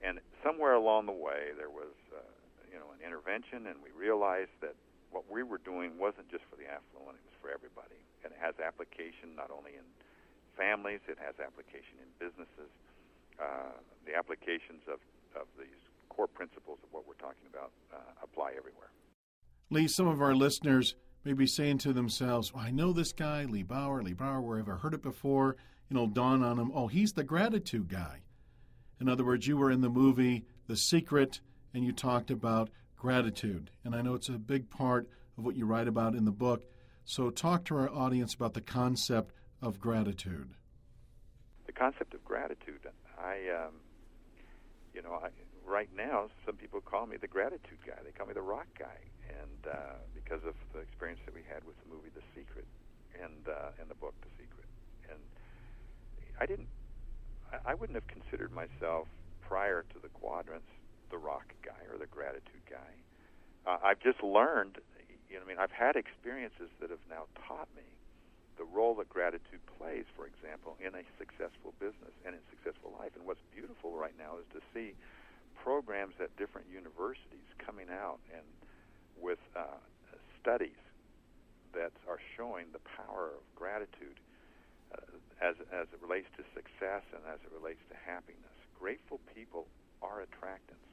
And 0.00 0.18
somewhere 0.42 0.74
along 0.74 1.06
the 1.06 1.14
way, 1.14 1.54
there 1.54 1.70
was, 1.70 1.94
uh, 2.10 2.18
you 2.66 2.80
know, 2.80 2.90
an 2.90 3.00
intervention, 3.04 3.70
and 3.70 3.78
we 3.84 3.92
realized 3.94 4.52
that 4.64 4.74
what 5.12 5.28
we 5.30 5.44
were 5.44 5.60
doing 5.60 6.00
wasn't 6.00 6.26
just 6.32 6.42
for 6.48 6.56
the 6.56 6.66
affluent; 6.66 7.20
it 7.20 7.24
was 7.28 7.36
for 7.44 7.52
everybody. 7.52 8.00
And 8.24 8.32
it 8.32 8.40
has 8.40 8.56
application 8.56 9.36
not 9.36 9.52
only 9.52 9.76
in 9.76 9.84
families, 10.56 11.04
it 11.08 11.20
has 11.20 11.36
application 11.38 12.00
in 12.00 12.08
businesses. 12.16 12.72
Uh, 13.36 13.76
the 14.08 14.16
applications 14.16 14.84
of, 14.88 15.00
of 15.36 15.46
these 15.60 15.80
core 16.08 16.28
principles 16.28 16.78
of 16.84 16.88
what 16.92 17.08
we're 17.08 17.20
talking 17.20 17.48
about 17.48 17.72
uh, 17.92 18.00
apply 18.22 18.52
everywhere. 18.56 18.92
Lee, 19.70 19.88
some 19.88 20.06
of 20.06 20.20
our 20.20 20.34
listeners 20.34 20.94
may 21.24 21.32
be 21.32 21.46
saying 21.46 21.78
to 21.78 21.92
themselves, 21.92 22.52
well, 22.52 22.64
I 22.64 22.70
know 22.70 22.92
this 22.92 23.12
guy, 23.12 23.44
Lee 23.44 23.62
Brower, 23.62 24.02
Lee 24.02 24.12
Brower, 24.12 24.40
where 24.40 24.58
have 24.58 24.68
I 24.68 24.72
heard 24.72 24.94
it 24.94 25.02
before? 25.02 25.56
It'll 25.90 26.06
dawn 26.06 26.42
on 26.42 26.56
them, 26.56 26.72
oh, 26.74 26.88
he's 26.88 27.12
the 27.12 27.24
gratitude 27.24 27.88
guy. 27.88 28.22
In 29.00 29.08
other 29.08 29.24
words, 29.24 29.46
you 29.46 29.56
were 29.56 29.70
in 29.70 29.80
the 29.80 29.88
movie 29.88 30.44
The 30.66 30.76
Secret 30.76 31.40
and 31.74 31.84
you 31.84 31.92
talked 31.92 32.30
about 32.30 32.70
gratitude. 32.96 33.70
And 33.84 33.94
I 33.94 34.02
know 34.02 34.14
it's 34.14 34.28
a 34.28 34.32
big 34.32 34.70
part 34.70 35.08
of 35.36 35.44
what 35.44 35.56
you 35.56 35.66
write 35.66 35.88
about 35.88 36.14
in 36.14 36.24
the 36.24 36.30
book. 36.30 36.64
So 37.04 37.30
talk 37.30 37.64
to 37.66 37.76
our 37.76 37.90
audience 37.90 38.34
about 38.34 38.54
the 38.54 38.60
concept 38.60 39.34
of 39.60 39.80
gratitude? 39.80 40.50
The 41.66 41.72
concept 41.72 42.14
of 42.14 42.24
gratitude. 42.24 42.86
I, 43.18 43.64
um, 43.64 43.74
you 44.94 45.02
know, 45.02 45.20
I, 45.22 45.28
right 45.64 45.88
now, 45.96 46.28
some 46.44 46.56
people 46.56 46.80
call 46.80 47.06
me 47.06 47.16
the 47.16 47.28
gratitude 47.28 47.78
guy. 47.86 47.94
They 48.04 48.10
call 48.10 48.26
me 48.26 48.34
the 48.34 48.42
rock 48.42 48.66
guy, 48.78 48.98
and 49.40 49.60
uh, 49.68 49.96
because 50.14 50.42
of 50.44 50.54
the 50.72 50.80
experience 50.80 51.20
that 51.24 51.34
we 51.34 51.44
had 51.48 51.64
with 51.64 51.76
the 51.84 51.88
movie 51.88 52.12
The 52.14 52.24
Secret, 52.34 52.66
and 53.16 53.48
uh, 53.48 53.80
and 53.80 53.88
the 53.88 53.98
book 53.98 54.14
The 54.22 54.32
Secret, 54.36 54.68
and 55.08 55.20
I 56.40 56.46
didn't, 56.46 56.68
I, 57.52 57.72
I 57.72 57.74
wouldn't 57.74 57.96
have 57.96 58.08
considered 58.08 58.52
myself 58.52 59.08
prior 59.40 59.84
to 59.92 59.98
the 60.00 60.08
quadrants, 60.16 60.68
the 61.10 61.18
rock 61.18 61.52
guy 61.60 61.82
or 61.92 61.98
the 61.98 62.08
gratitude 62.08 62.64
guy. 62.68 62.92
Uh, 63.66 63.78
I've 63.84 64.00
just 64.00 64.22
learned, 64.22 64.78
you 65.28 65.36
know, 65.36 65.44
I 65.44 65.46
mean, 65.46 65.60
I've 65.60 65.74
had 65.74 65.94
experiences 65.94 66.72
that 66.80 66.90
have 66.90 67.04
now 67.08 67.28
taught 67.46 67.68
me 67.76 67.86
the 68.58 68.64
role 68.64 68.94
that 68.96 69.08
gratitude 69.08 69.60
plays, 69.78 70.04
for 70.16 70.26
example, 70.26 70.76
in 70.80 70.94
a 70.94 71.04
successful 71.18 71.72
business 71.80 72.12
and 72.24 72.34
in 72.34 72.40
successful 72.50 72.92
life. 72.98 73.12
And 73.16 73.24
what's 73.24 73.42
beautiful 73.54 73.96
right 73.96 74.14
now 74.18 74.36
is 74.40 74.46
to 74.52 74.60
see 74.74 74.94
programs 75.62 76.14
at 76.20 76.34
different 76.36 76.66
universities 76.68 77.46
coming 77.58 77.86
out 77.88 78.18
and 78.34 78.44
with 79.20 79.40
uh, 79.56 79.78
studies 80.40 80.78
that 81.72 81.92
are 82.08 82.20
showing 82.36 82.66
the 82.72 82.82
power 82.84 83.32
of 83.32 83.42
gratitude 83.56 84.20
uh, 84.92 85.00
as 85.40 85.56
as 85.72 85.88
it 85.92 86.00
relates 86.04 86.28
to 86.36 86.44
success 86.52 87.02
and 87.16 87.24
as 87.28 87.40
it 87.44 87.50
relates 87.54 87.80
to 87.88 87.96
happiness. 87.96 88.52
Grateful 88.76 89.20
people 89.32 89.66
are 90.02 90.20
attractants. 90.20 90.84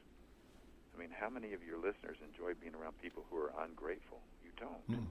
I 0.94 0.96
mean, 0.96 1.12
how 1.12 1.30
many 1.30 1.54
of 1.54 1.64
your 1.64 1.78
listeners 1.80 2.20
enjoy 2.24 2.56
being 2.60 2.76
around 2.76 3.00
people 3.02 3.24
who 3.28 3.38
are 3.40 3.52
ungrateful? 3.64 4.20
You 4.44 4.52
don't. 4.60 4.86
Mm. 4.88 5.08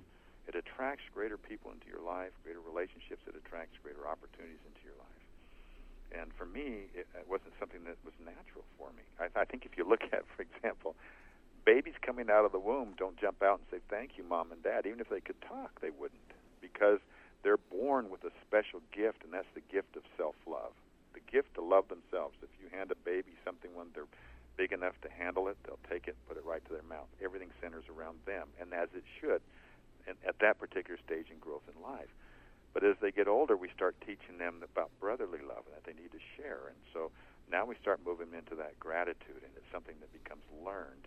It 0.49 0.57
attracts 0.57 1.05
greater 1.13 1.37
people 1.37 1.73
into 1.73 1.89
your 1.93 2.01
life, 2.01 2.33
greater 2.45 2.61
relationships. 2.65 3.21
It 3.29 3.37
attracts 3.37 3.77
greater 3.85 4.09
opportunities 4.09 4.61
into 4.65 4.81
your 4.81 4.97
life. 4.97 5.23
And 6.09 6.33
for 6.33 6.49
me, 6.49 6.89
it, 6.97 7.05
it 7.13 7.29
wasn't 7.29 7.53
something 7.61 7.85
that 7.85 8.01
was 8.01 8.17
natural 8.21 8.65
for 8.81 8.89
me. 8.97 9.05
I, 9.21 9.29
I 9.37 9.45
think 9.45 9.69
if 9.69 9.77
you 9.77 9.85
look 9.85 10.09
at, 10.17 10.25
for 10.33 10.41
example, 10.41 10.97
babies 11.65 11.95
coming 12.03 12.31
out 12.31 12.45
of 12.45 12.53
the 12.53 12.59
womb 12.59 12.95
don't 12.97 13.17
jump 13.17 13.43
out 13.43 13.61
and 13.61 13.67
say 13.71 13.85
thank 13.89 14.17
you, 14.17 14.25
mom 14.25 14.53
and 14.53 14.63
dad. 14.63 14.87
Even 14.87 15.01
if 15.01 15.09
they 15.09 15.21
could 15.21 15.41
talk, 15.43 15.81
they 15.81 15.91
wouldn't 15.91 16.21
because 16.61 16.99
they're 17.43 17.61
born 17.71 18.11
with 18.11 18.25
a 18.25 18.33
special 18.47 18.81
gift, 18.93 19.23
and 19.25 19.33
that's 19.33 19.49
the 19.55 19.63
gift 19.73 19.97
of 19.97 20.03
self-love, 20.17 20.73
the 21.15 21.21
gift 21.31 21.55
to 21.55 21.63
love 21.63 21.87
themselves. 21.89 22.35
If 22.43 22.51
you 22.61 22.69
hand 22.77 22.91
a 22.91 22.97
baby 22.97 23.33
something 23.45 23.71
when 23.75 23.87
they're 23.95 24.11
big 24.57 24.73
enough 24.73 25.01
to 25.03 25.11
handle 25.11 25.47
it, 25.47 25.57
they'll 25.65 25.79
take 25.89 26.09
it, 26.09 26.17
put 26.27 26.37
it 26.37 26.45
right 26.45 26.65
to 26.67 26.73
their 26.73 26.87
mouth. 26.89 27.07
Everything 27.23 27.51
centers 27.63 27.85
around 27.87 28.19
them, 28.27 28.49
and 28.61 28.75
as 28.75 28.89
it 28.95 29.05
should 29.21 29.41
in, 30.07 30.15
at 30.27 30.39
that 30.41 30.59
particular 30.59 30.99
stage 31.07 31.31
in 31.31 31.39
growth 31.39 31.63
in 31.71 31.81
life. 31.81 32.11
But 32.75 32.85
as 32.85 32.97
they 33.01 33.11
get 33.11 33.29
older, 33.29 33.57
we 33.57 33.71
start 33.75 33.97
teaching 34.01 34.39
them 34.39 34.61
about 34.63 34.91
brotherly 35.01 35.41
love 35.41 35.65
and 35.67 35.75
that 35.79 35.85
they 35.87 35.95
need 35.95 36.13
to 36.13 36.23
share. 36.37 36.69
And 36.69 36.77
so 36.93 37.11
now 37.51 37.65
we 37.65 37.77
start 37.81 38.01
moving 38.05 38.35
into 38.37 38.55
that 38.57 38.79
gratitude, 38.79 39.41
and 39.41 39.53
it's 39.57 39.71
something 39.73 39.95
that 40.01 40.13
becomes 40.13 40.43
learned. 40.65 41.07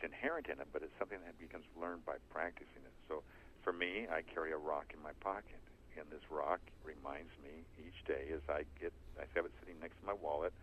It's 0.00 0.16
inherent 0.16 0.48
in 0.48 0.56
it, 0.64 0.68
but 0.72 0.80
it's 0.80 0.96
something 0.96 1.20
that 1.28 1.36
becomes 1.36 1.68
learned 1.76 2.08
by 2.08 2.16
practicing 2.32 2.88
it. 2.88 2.96
So 3.04 3.20
for 3.60 3.68
me, 3.68 4.08
I 4.08 4.24
carry 4.24 4.48
a 4.48 4.56
rock 4.56 4.96
in 4.96 5.00
my 5.04 5.12
pocket, 5.20 5.60
and 5.92 6.08
this 6.08 6.24
rock 6.32 6.64
reminds 6.80 7.36
me 7.36 7.68
each 7.76 8.00
day 8.08 8.32
as 8.32 8.40
I 8.48 8.64
get, 8.80 8.96
I 9.20 9.28
have 9.36 9.44
it 9.44 9.52
sitting 9.60 9.76
next 9.76 10.00
to 10.00 10.08
my 10.08 10.16
wallet. 10.16 10.56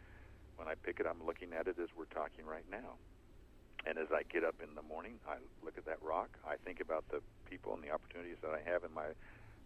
When 0.58 0.65
I 0.65 0.73
pick 0.73 0.97
it, 0.97 1.06
I'm 1.06 1.21
looking 1.21 1.54
at 1.54 1.69
it 1.69 1.78
as 1.78 1.93
we're 1.93 2.10
talking 2.10 2.50
right 2.50 2.65
now. 2.65 2.97
And 3.86 4.02
as 4.02 4.10
I 4.10 4.26
get 4.26 4.41
up 4.41 4.58
in 4.58 4.73
the 4.73 4.82
morning, 4.82 5.21
I 5.30 5.38
look 5.62 5.78
at 5.78 5.86
that 5.86 6.02
rock. 6.02 6.34
I 6.41 6.58
think 6.58 6.82
about 6.82 7.06
the 7.13 7.21
people 7.45 7.78
and 7.78 7.86
the 7.86 7.93
opportunities 7.93 8.41
that 8.41 8.58
I 8.58 8.65
have 8.65 8.82
in 8.82 8.89
my 8.89 9.13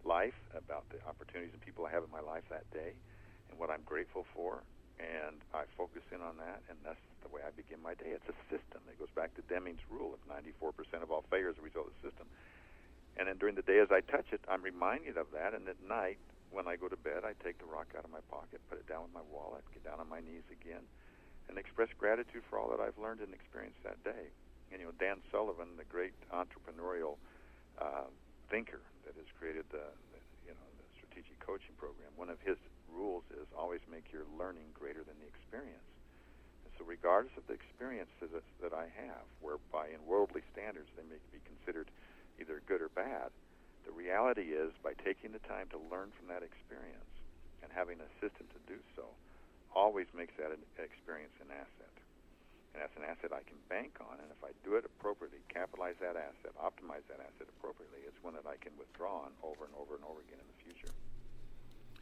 life, 0.04 0.36
about 0.52 0.84
the 0.92 1.00
opportunities 1.08 1.56
and 1.56 1.64
people 1.64 1.88
I 1.88 1.96
have 1.96 2.04
in 2.04 2.12
my 2.12 2.20
life 2.20 2.44
that 2.52 2.68
day, 2.76 2.92
and 3.48 3.56
what 3.56 3.72
I'm 3.72 3.88
grateful 3.88 4.28
for. 4.36 4.68
And 5.00 5.40
I 5.54 5.64
focus 5.76 6.02
in 6.12 6.20
on 6.20 6.36
that, 6.38 6.60
and 6.68 6.78
that's 6.84 7.00
the 7.24 7.30
way 7.32 7.40
I 7.42 7.50
begin 7.56 7.82
my 7.82 7.94
day. 7.94 8.12
It's 8.14 8.28
a 8.28 8.36
system. 8.52 8.84
It 8.86 8.98
goes 8.98 9.12
back 9.16 9.34
to 9.34 9.42
Deming's 9.48 9.82
rule 9.90 10.14
of 10.14 10.20
94% 10.28 11.02
of 11.02 11.10
all 11.10 11.24
failures 11.30 11.56
are 11.58 11.64
a 11.64 11.68
result 11.68 11.88
of 11.90 11.94
the 12.00 12.10
system. 12.10 12.26
And 13.16 13.28
then 13.28 13.36
during 13.36 13.56
the 13.56 13.66
day, 13.66 13.80
as 13.80 13.90
I 13.90 14.00
touch 14.00 14.32
it, 14.32 14.40
I'm 14.48 14.62
reminded 14.62 15.16
of 15.16 15.28
that. 15.32 15.52
And 15.52 15.68
at 15.68 15.76
night, 15.84 16.18
when 16.52 16.68
I 16.68 16.76
go 16.76 16.88
to 16.88 16.96
bed, 16.96 17.24
I 17.24 17.32
take 17.44 17.58
the 17.58 17.68
rock 17.68 17.92
out 17.96 18.04
of 18.04 18.12
my 18.12 18.24
pocket, 18.28 18.60
put 18.68 18.78
it 18.78 18.86
down 18.88 19.08
with 19.08 19.14
my 19.16 19.24
wallet, 19.32 19.64
get 19.72 19.84
down 19.84 20.00
on 20.00 20.08
my 20.08 20.20
knees 20.20 20.44
again, 20.52 20.84
and 21.48 21.56
express 21.56 21.88
gratitude 21.96 22.44
for 22.48 22.60
all 22.60 22.68
that 22.70 22.80
I've 22.80 22.96
learned 23.00 23.20
and 23.20 23.32
experienced 23.32 23.80
that 23.84 24.00
day. 24.04 24.32
And 24.70 24.80
you 24.80 24.88
know, 24.88 24.96
Dan 25.00 25.20
Sullivan, 25.32 25.76
the 25.76 25.88
great 25.88 26.12
entrepreneurial 26.32 27.16
uh, 27.80 28.08
thinker 28.48 28.80
that 29.04 29.16
has 29.16 29.28
created 29.36 29.64
the, 29.72 29.84
the 30.12 30.20
you 30.48 30.52
know 30.56 30.68
the 30.80 30.86
strategic 30.96 31.40
coaching 31.40 31.76
program, 31.76 32.08
one 32.16 32.28
of 32.28 32.40
his 32.40 32.56
rules 32.92 33.24
is 33.32 33.48
always 33.56 33.80
make 33.90 34.12
your 34.12 34.28
learning 34.38 34.70
greater 34.76 35.02
than 35.02 35.16
the 35.18 35.28
experience. 35.28 35.88
And 36.64 36.72
so, 36.78 36.84
regardless 36.84 37.34
of 37.36 37.46
the 37.48 37.56
experience 37.56 38.12
that, 38.20 38.30
that 38.62 38.72
I 38.76 38.92
have, 39.00 39.24
whereby 39.40 39.90
in 39.90 40.04
worldly 40.06 40.44
standards 40.52 40.88
they 40.96 41.06
may 41.08 41.20
be 41.32 41.40
considered 41.44 41.88
either 42.40 42.62
good 42.68 42.80
or 42.80 42.92
bad, 42.92 43.32
the 43.84 43.92
reality 43.92 44.54
is 44.54 44.70
by 44.82 44.94
taking 45.02 45.32
the 45.34 45.42
time 45.48 45.66
to 45.74 45.78
learn 45.90 46.14
from 46.14 46.30
that 46.30 46.46
experience 46.46 47.10
and 47.62 47.70
having 47.74 47.98
a 47.98 48.10
system 48.22 48.46
to 48.54 48.60
do 48.70 48.78
so, 48.94 49.10
always 49.74 50.06
makes 50.14 50.34
that 50.38 50.52
an 50.52 50.62
experience 50.78 51.34
an 51.40 51.50
asset. 51.50 51.96
And 52.72 52.80
that's 52.80 52.96
an 52.96 53.04
asset 53.04 53.36
I 53.36 53.44
can 53.44 53.60
bank 53.68 54.00
on. 54.00 54.16
And 54.16 54.32
if 54.32 54.40
I 54.40 54.56
do 54.64 54.80
it 54.80 54.88
appropriately, 54.88 55.44
capitalize 55.52 55.96
that 56.00 56.16
asset, 56.16 56.56
optimize 56.56 57.04
that 57.12 57.20
asset 57.20 57.48
appropriately, 57.58 58.04
it's 58.08 58.16
one 58.24 58.32
that 58.32 58.48
I 58.48 58.56
can 58.56 58.72
withdraw 58.80 59.28
on 59.28 59.32
over 59.44 59.68
and 59.68 59.74
over 59.76 59.96
and 59.96 60.04
over 60.08 60.24
again 60.24 60.40
in 60.40 60.48
the 60.48 60.60
future. 60.64 60.92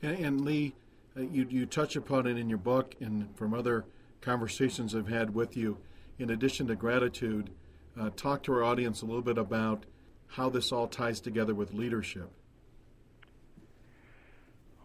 And, 0.03 0.19
and 0.25 0.41
Lee, 0.45 0.75
uh, 1.17 1.23
you, 1.23 1.47
you 1.49 1.67
touch 1.67 1.97
upon 1.97 2.27
it 2.27 2.39
in 2.39 2.49
your 2.49 2.59
book 2.59 2.95
and 3.01 3.35
from 3.37 3.55
other 3.55 3.85
conversations 4.21 4.95
I've 4.95 5.09
had 5.09 5.35
with 5.35 5.57
you. 5.57 5.79
In 6.19 6.31
addition 6.31 6.67
to 6.69 6.77
gratitude, 6.77 7.51
uh, 7.99 8.11
talk 8.17 8.43
to 8.45 8.53
our 8.53 8.63
audience 8.63 9.03
a 9.03 9.07
little 9.07 9.23
bit 9.23 9.39
about 9.39 9.85
how 10.29 10.49
this 10.49 10.71
all 10.71 10.87
ties 10.87 11.21
together 11.21 11.55
with 11.55 11.73
leadership. 11.73 12.31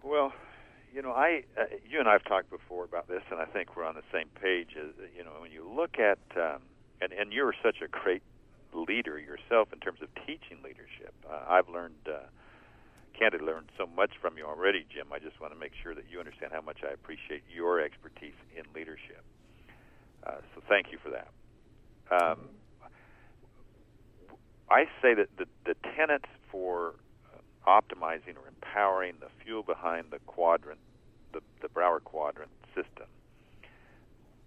Well, 0.03 0.33
you 0.93 1.01
know, 1.01 1.11
I 1.11 1.43
uh, 1.59 1.63
you 1.87 1.99
and 1.99 2.07
I 2.07 2.13
have 2.13 2.23
talked 2.23 2.49
before 2.49 2.85
about 2.85 3.07
this, 3.07 3.21
and 3.29 3.39
I 3.39 3.45
think 3.45 3.75
we're 3.75 3.83
on 3.83 3.95
the 3.95 4.03
same 4.13 4.27
page. 4.41 4.69
As, 4.79 4.91
you 5.15 5.23
know, 5.23 5.31
when 5.39 5.51
you 5.51 5.69
look 5.69 5.99
at 5.99 6.19
um, 6.37 6.61
and 7.01 7.11
and 7.11 7.33
you're 7.33 7.53
such 7.61 7.81
a 7.83 7.87
great 7.87 8.21
leader 8.73 9.19
yourself 9.19 9.73
in 9.73 9.79
terms 9.79 10.01
of 10.01 10.07
teaching 10.25 10.57
leadership. 10.63 11.13
Uh, 11.29 11.43
I've 11.47 11.69
learned. 11.69 11.95
Uh, 12.07 12.19
candidly 13.17 13.47
learned 13.47 13.69
so 13.77 13.87
much 13.87 14.11
from 14.21 14.37
you 14.37 14.45
already, 14.45 14.85
Jim. 14.93 15.07
I 15.11 15.19
just 15.19 15.39
want 15.39 15.53
to 15.53 15.59
make 15.59 15.71
sure 15.81 15.95
that 15.95 16.05
you 16.09 16.19
understand 16.19 16.51
how 16.53 16.61
much 16.61 16.79
I 16.83 16.93
appreciate 16.93 17.43
your 17.53 17.79
expertise 17.79 18.35
in 18.55 18.63
leadership. 18.73 19.23
Uh, 20.25 20.37
so 20.53 20.61
thank 20.67 20.91
you 20.91 20.97
for 21.03 21.11
that. 21.11 21.27
Um, 22.11 22.49
I 24.69 24.85
say 25.01 25.13
that 25.13 25.29
the, 25.37 25.45
the 25.65 25.75
tenets 25.95 26.29
for 26.51 26.95
optimizing 27.67 28.37
or 28.37 28.47
empowering 28.47 29.15
the 29.19 29.27
fuel 29.43 29.63
behind 29.63 30.07
the 30.11 30.19
quadrant, 30.25 30.79
the, 31.33 31.41
the 31.61 31.69
Brower 31.69 31.99
quadrant 31.99 32.51
system, 32.73 33.07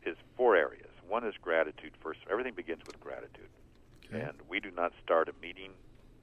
is 0.04 0.16
four 0.36 0.56
areas. 0.56 0.90
One 1.06 1.26
is 1.26 1.34
gratitude 1.40 1.92
first. 2.02 2.20
Everything 2.30 2.54
begins 2.54 2.82
with 2.86 3.00
gratitude. 3.00 3.48
Okay. 4.06 4.20
And 4.22 4.38
we 4.48 4.60
do 4.60 4.70
not 4.70 4.92
start 5.02 5.28
a 5.28 5.32
meeting 5.40 5.72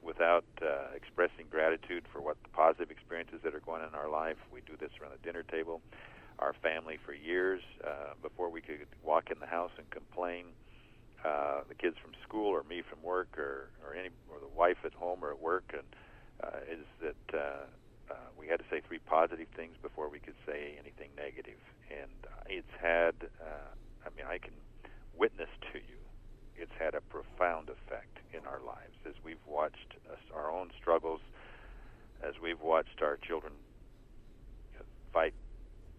without 0.06 0.46
uh, 0.62 0.94
expressing 0.96 1.46
gratitude 1.50 2.06
for 2.14 2.22
what 2.22 2.38
the 2.44 2.50
positive 2.50 2.92
experiences 2.92 3.40
that 3.44 3.56
are 3.56 3.60
going 3.60 3.82
on 3.82 3.90
in 3.90 3.96
our 3.96 4.10
life. 4.10 4.38
We 4.54 4.62
do 4.62 4.78
this 4.80 4.92
around 5.02 5.14
the 5.18 5.26
dinner 5.26 5.44
table. 5.44 5.82
Our 6.38 6.54
family 6.62 7.00
for 7.04 7.14
years 7.14 7.62
uh, 7.84 8.14
before 8.22 8.50
we 8.50 8.62
could 8.62 8.86
walk 9.04 9.32
in 9.32 9.40
the 9.40 9.48
house 9.48 9.72
and 9.78 9.90
complain. 9.90 10.46
Uh, 11.26 11.62
the 11.68 11.74
kids 11.74 11.96
from 12.00 12.12
school 12.22 12.46
or 12.46 12.62
me 12.64 12.84
from 12.88 13.02
work 13.02 13.36
or, 13.36 13.72
or 13.84 13.96
any 13.96 14.10
or 14.30 14.40
the 14.40 14.54
wife 14.56 14.78
at 14.86 14.94
home 14.94 15.24
or 15.24 15.32
at 15.32 15.42
work 15.42 15.74
and 15.74 15.88
uh, 16.44 16.60
is 16.70 16.86
that 17.02 17.26
uh, 17.34 17.66
uh, 18.12 18.30
we 18.38 18.48
had 18.48 18.60
to 18.60 18.66
say 18.70 18.82
three 18.88 19.00
positive 19.00 19.48
things 19.56 19.74
before 19.82 20.10
we 20.10 20.20
could 20.20 20.36
say 20.46 20.76
anything 20.78 21.10
negative, 21.18 21.58
and 21.90 22.12
uh, 22.26 22.44
it's 22.48 22.70
had. 22.80 23.16
Uh, 23.42 23.74
I 24.06 24.14
mean, 24.16 24.28
I 24.30 24.38
can 24.38 24.54
witness 25.18 25.50
to 25.74 25.80
you. 25.80 25.98
It's 26.56 26.72
had 26.78 26.94
a 26.94 27.02
profound 27.02 27.70
effect 27.70 28.15
in 28.36 28.46
our 28.46 28.60
lives 28.60 28.98
as 29.08 29.16
we've 29.24 29.44
watched 29.48 29.96
us, 30.12 30.20
our 30.34 30.52
own 30.52 30.70
struggles, 30.80 31.22
as 32.22 32.34
we've 32.42 32.62
watched 32.62 33.02
our 33.02 33.18
children 33.18 33.54
fight. 35.16 35.34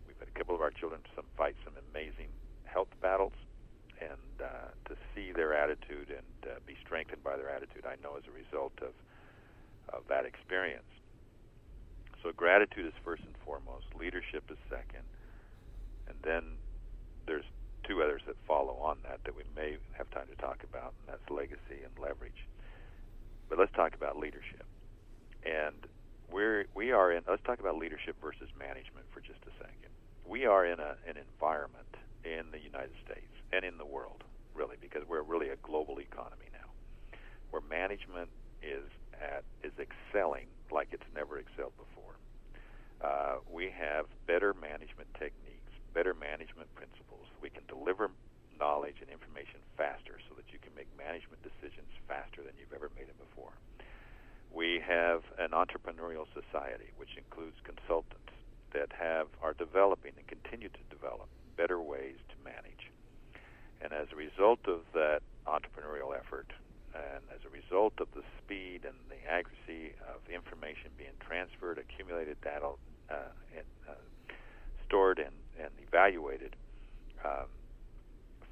We've 0.06 0.18
had 0.18 0.28
a 0.28 0.38
couple 0.38 0.54
of 0.54 0.60
our 0.60 0.70
children 0.70 1.00
some 1.16 1.24
fight 1.36 1.56
some 1.64 1.72
amazing 1.90 2.28
health 2.64 2.92
battles, 3.00 3.32
and 4.00 4.44
uh, 4.44 4.68
to 4.88 4.94
see 5.14 5.32
their 5.32 5.56
attitude 5.56 6.12
and 6.12 6.52
uh, 6.52 6.60
be 6.66 6.76
strengthened 6.84 7.24
by 7.24 7.36
their 7.36 7.48
attitude, 7.48 7.88
I 7.88 7.96
know 8.04 8.16
as 8.16 8.24
a 8.28 8.34
result 8.36 8.74
of 8.82 8.92
of 9.88 10.02
that 10.08 10.26
experience. 10.26 10.90
So 12.22 12.32
gratitude 12.36 12.84
is 12.86 12.92
first 13.04 13.22
and 13.22 13.36
foremost, 13.44 13.86
leadership 13.98 14.44
is 14.50 14.58
second, 14.68 15.06
and 16.08 16.16
then 16.22 16.42
there's 17.26 17.48
two 17.86 18.02
others 18.02 18.22
that 18.26 18.36
follow 18.46 18.74
on 18.82 18.98
that 19.04 19.20
that 19.24 19.36
we 19.36 19.44
may 19.54 19.76
have 19.96 20.10
time 20.10 20.26
to 20.28 20.36
talk 20.36 20.62
about, 20.68 20.92
and 21.00 21.14
that's 21.14 21.30
legacy 21.30 21.82
and 21.84 21.92
leverage. 21.98 22.46
But 23.48 23.58
let's 23.58 23.72
talk 23.72 23.94
about 23.94 24.18
leadership. 24.18 24.66
And 25.44 25.86
we're 26.30 26.66
we 26.74 26.90
are 26.90 27.12
in 27.12 27.22
let's 27.28 27.42
talk 27.44 27.60
about 27.60 27.76
leadership 27.76 28.16
versus 28.20 28.48
management 28.58 29.06
for 29.14 29.20
just 29.20 29.38
a 29.46 29.54
second. 29.58 29.94
We 30.26 30.46
are 30.46 30.66
in 30.66 30.80
a 30.80 30.96
an 31.06 31.16
environment 31.16 31.96
in 32.24 32.50
the 32.50 32.58
United 32.58 32.94
States 33.04 33.30
and 33.52 33.64
in 33.64 33.78
the 33.78 33.86
world, 33.86 34.24
really, 34.54 34.76
because 34.80 35.02
we're 35.08 35.22
really 35.22 35.50
a 35.50 35.56
global 35.62 36.00
economy 36.00 36.50
now, 36.52 36.68
where 37.50 37.62
management 37.62 38.28
is 38.62 38.90
at 39.22 39.44
is 39.62 39.72
excelling 39.78 40.46
like 40.72 40.88
it's 40.90 41.06
never 41.14 41.38
excelled 41.38 41.72
before. 41.78 42.18
Uh, 43.00 43.36
we 43.48 43.70
have 43.70 44.06
better 44.26 44.54
management 44.54 45.06
techniques, 45.14 45.45
better 45.96 46.12
management 46.12 46.68
principles. 46.76 47.24
We 47.40 47.48
can 47.48 47.64
deliver 47.72 48.12
knowledge 48.60 49.00
and 49.00 49.08
information 49.08 49.64
faster 49.80 50.20
so 50.28 50.36
that 50.36 50.52
you 50.52 50.60
can 50.60 50.76
make 50.76 50.92
management 50.92 51.40
decisions 51.40 51.88
faster 52.04 52.44
than 52.44 52.52
you've 52.60 52.76
ever 52.76 52.92
made 52.92 53.08
them 53.08 53.16
before. 53.16 53.56
We 54.52 54.84
have 54.84 55.24
an 55.40 55.56
entrepreneurial 55.56 56.28
society, 56.36 56.92
which 57.00 57.16
includes 57.16 57.56
consultants 57.64 58.36
that 58.76 58.92
have 58.92 59.32
are 59.40 59.56
developing 59.56 60.12
and 60.20 60.28
continue 60.28 60.68
to 60.68 60.82
develop 60.92 61.32
better 61.56 61.80
ways 61.80 62.20
to 62.28 62.36
manage. 62.44 62.92
And 63.80 63.96
as 63.96 64.12
a 64.12 64.16
result 64.16 64.60
of 64.68 64.84
that 64.92 65.24
entrepreneurial 65.48 66.12
effort, 66.12 66.52
and 66.92 67.24
as 67.32 67.40
a 67.44 67.52
result 67.52 67.92
of 68.00 68.08
the 68.12 68.24
speed 68.40 68.84
and 68.84 68.96
the 69.08 69.20
accuracy 69.28 69.96
of 70.12 70.20
information 70.28 70.92
being 70.96 71.16
transferred, 71.20 71.80
accumulated 71.80 72.36
data, 72.40 72.76
uh, 73.08 73.32
uh, 73.88 73.92
stored 74.84 75.18
and, 75.18 75.32
and 75.58 75.70
evaluated 75.86 76.56
um, 77.24 77.46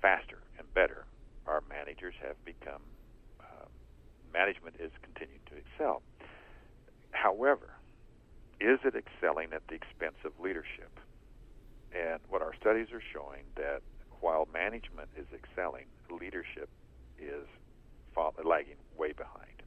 faster 0.00 0.38
and 0.58 0.72
better, 0.74 1.06
our 1.46 1.62
managers 1.68 2.14
have 2.22 2.36
become, 2.44 2.82
uh, 3.40 3.66
management 4.32 4.76
is 4.78 4.90
continuing 5.02 5.40
to 5.46 5.56
excel. 5.56 6.02
However, 7.10 7.70
is 8.60 8.78
it 8.84 8.94
excelling 8.94 9.52
at 9.52 9.62
the 9.68 9.74
expense 9.74 10.16
of 10.24 10.32
leadership? 10.38 10.90
And 11.94 12.20
what 12.28 12.42
our 12.42 12.54
studies 12.60 12.88
are 12.92 13.02
showing 13.12 13.44
that 13.56 13.82
while 14.20 14.48
management 14.52 15.08
is 15.16 15.26
excelling, 15.32 15.86
leadership 16.10 16.68
is 17.18 17.46
lagging 18.44 18.76
way 18.96 19.12
behind. 19.12 19.62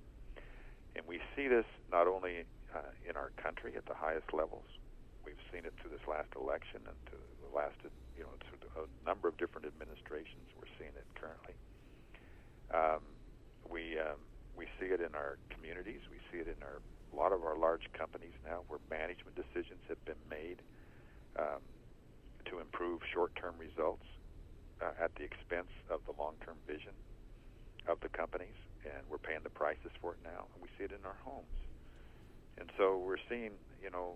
And 0.95 1.06
we 1.08 1.19
see 1.36 1.47
this 1.47 1.65
not 1.91 2.08
only 2.08 2.45
uh, 2.73 2.80
in 3.08 3.15
our 3.15 3.32
country 3.41 3.73
at 3.76 3.86
the 3.86 3.93
highest 3.93 4.34
levels. 4.34 4.65
We've 5.28 5.44
seen 5.52 5.68
it 5.68 5.76
through 5.84 5.92
this 5.92 6.08
last 6.08 6.32
election 6.40 6.88
and 6.88 6.96
to 7.12 7.20
the 7.44 7.52
last, 7.52 7.76
you 8.16 8.24
know, 8.24 8.32
through 8.48 8.63
a 8.80 8.88
number 9.04 9.28
of 9.28 9.36
different 9.36 9.68
administrations. 9.68 10.48
We're 10.56 10.72
seeing 10.80 10.96
it 10.96 11.04
currently. 11.20 11.52
Um, 12.72 13.04
we 13.68 14.00
um, 14.00 14.24
we 14.56 14.72
see 14.80 14.88
it 14.88 15.04
in 15.04 15.12
our 15.20 15.36
communities. 15.52 16.00
We 16.08 16.24
see 16.32 16.40
it 16.40 16.48
in 16.48 16.56
our 16.63 16.80
a 16.80 17.16
lot 17.16 17.36
of 17.36 17.44
our 17.44 17.60
large 17.60 17.92
companies 17.92 18.40
now, 18.48 18.63
where 18.72 18.80
management 18.88 19.36
decisions 19.36 19.84
have 19.92 20.00
been 20.08 20.20
made 20.32 20.63
um, 21.36 21.60
to 22.48 22.63
improve 22.63 23.04
short-term 23.12 23.60
results 23.60 24.08
uh, 24.80 24.96
at 24.96 25.12
the 25.20 25.28
expense 25.28 25.72
of 25.92 26.00
the 26.08 26.16
long-term 26.16 26.56
vision 26.68 26.96
of 27.88 28.00
the 28.00 28.12
companies, 28.16 28.56
and 28.88 29.04
we're 29.12 29.20
paying 29.20 29.44
the 29.44 29.52
prices 29.52 29.92
for 30.00 30.16
it 30.16 30.22
now. 30.24 30.48
And 30.56 30.63
we 30.63 30.72
see 30.80 30.88
it 30.88 30.96
in 30.96 31.04
our 31.04 31.20
homes, 31.24 31.60
and 32.60 32.72
so 32.80 32.96
we're 33.00 33.24
seeing, 33.28 33.60
you 33.84 33.92
know, 33.92 34.16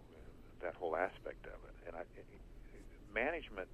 that 0.62 0.76
whole 0.76 0.96
aspect 0.96 1.46
of 1.46 1.60
it. 1.68 1.76
And 1.88 1.96
I, 1.96 2.04
management, 3.14 3.68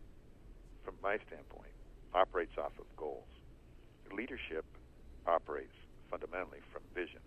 from 0.84 0.96
my 1.04 1.18
standpoint, 1.28 1.72
operates 2.14 2.58
off 2.58 2.74
of 2.80 2.86
goals. 2.96 3.28
Leadership 4.12 4.66
operates 5.28 5.76
fundamentally 6.10 6.60
from 6.72 6.82
vision. 6.96 7.20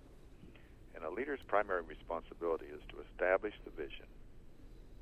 And 0.94 1.04
a 1.04 1.10
leader's 1.10 1.40
primary 1.46 1.82
responsibility 1.82 2.66
is 2.66 2.80
to 2.90 2.96
establish 3.00 3.54
the 3.64 3.70
vision 3.70 4.08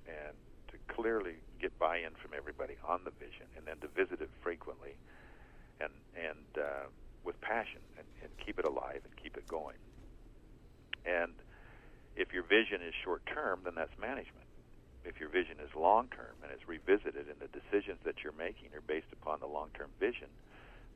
and 0.06 0.36
to 0.68 0.76
clearly 0.94 1.36
get 1.60 1.76
buy-in 1.78 2.12
from 2.20 2.32
everybody 2.36 2.76
on 2.86 3.00
the 3.04 3.10
vision, 3.18 3.46
and 3.56 3.64
then 3.66 3.78
to 3.78 3.88
visit 3.88 4.20
it 4.20 4.30
frequently, 4.42 4.96
and 5.80 5.92
and 6.16 6.48
uh, 6.58 6.86
with 7.24 7.40
passion, 7.40 7.80
and, 7.96 8.06
and 8.22 8.30
keep 8.44 8.58
it 8.58 8.64
alive 8.64 9.00
and 9.04 9.12
keep 9.22 9.36
it 9.36 9.46
going. 9.46 9.76
And 11.04 11.32
if 12.16 12.32
your 12.32 12.42
vision 12.42 12.80
is 12.82 12.94
short-term, 13.04 13.60
then 13.64 13.74
that's 13.76 13.96
management. 14.00 14.47
If 15.04 15.20
your 15.20 15.28
vision 15.28 15.56
is 15.62 15.70
long-term 15.74 16.36
and 16.42 16.52
is 16.52 16.66
revisited, 16.66 17.26
and 17.28 17.38
the 17.40 17.48
decisions 17.48 17.98
that 18.04 18.22
you're 18.22 18.36
making 18.36 18.74
are 18.74 18.82
based 18.86 19.10
upon 19.12 19.40
the 19.40 19.46
long-term 19.46 19.90
vision, 19.98 20.28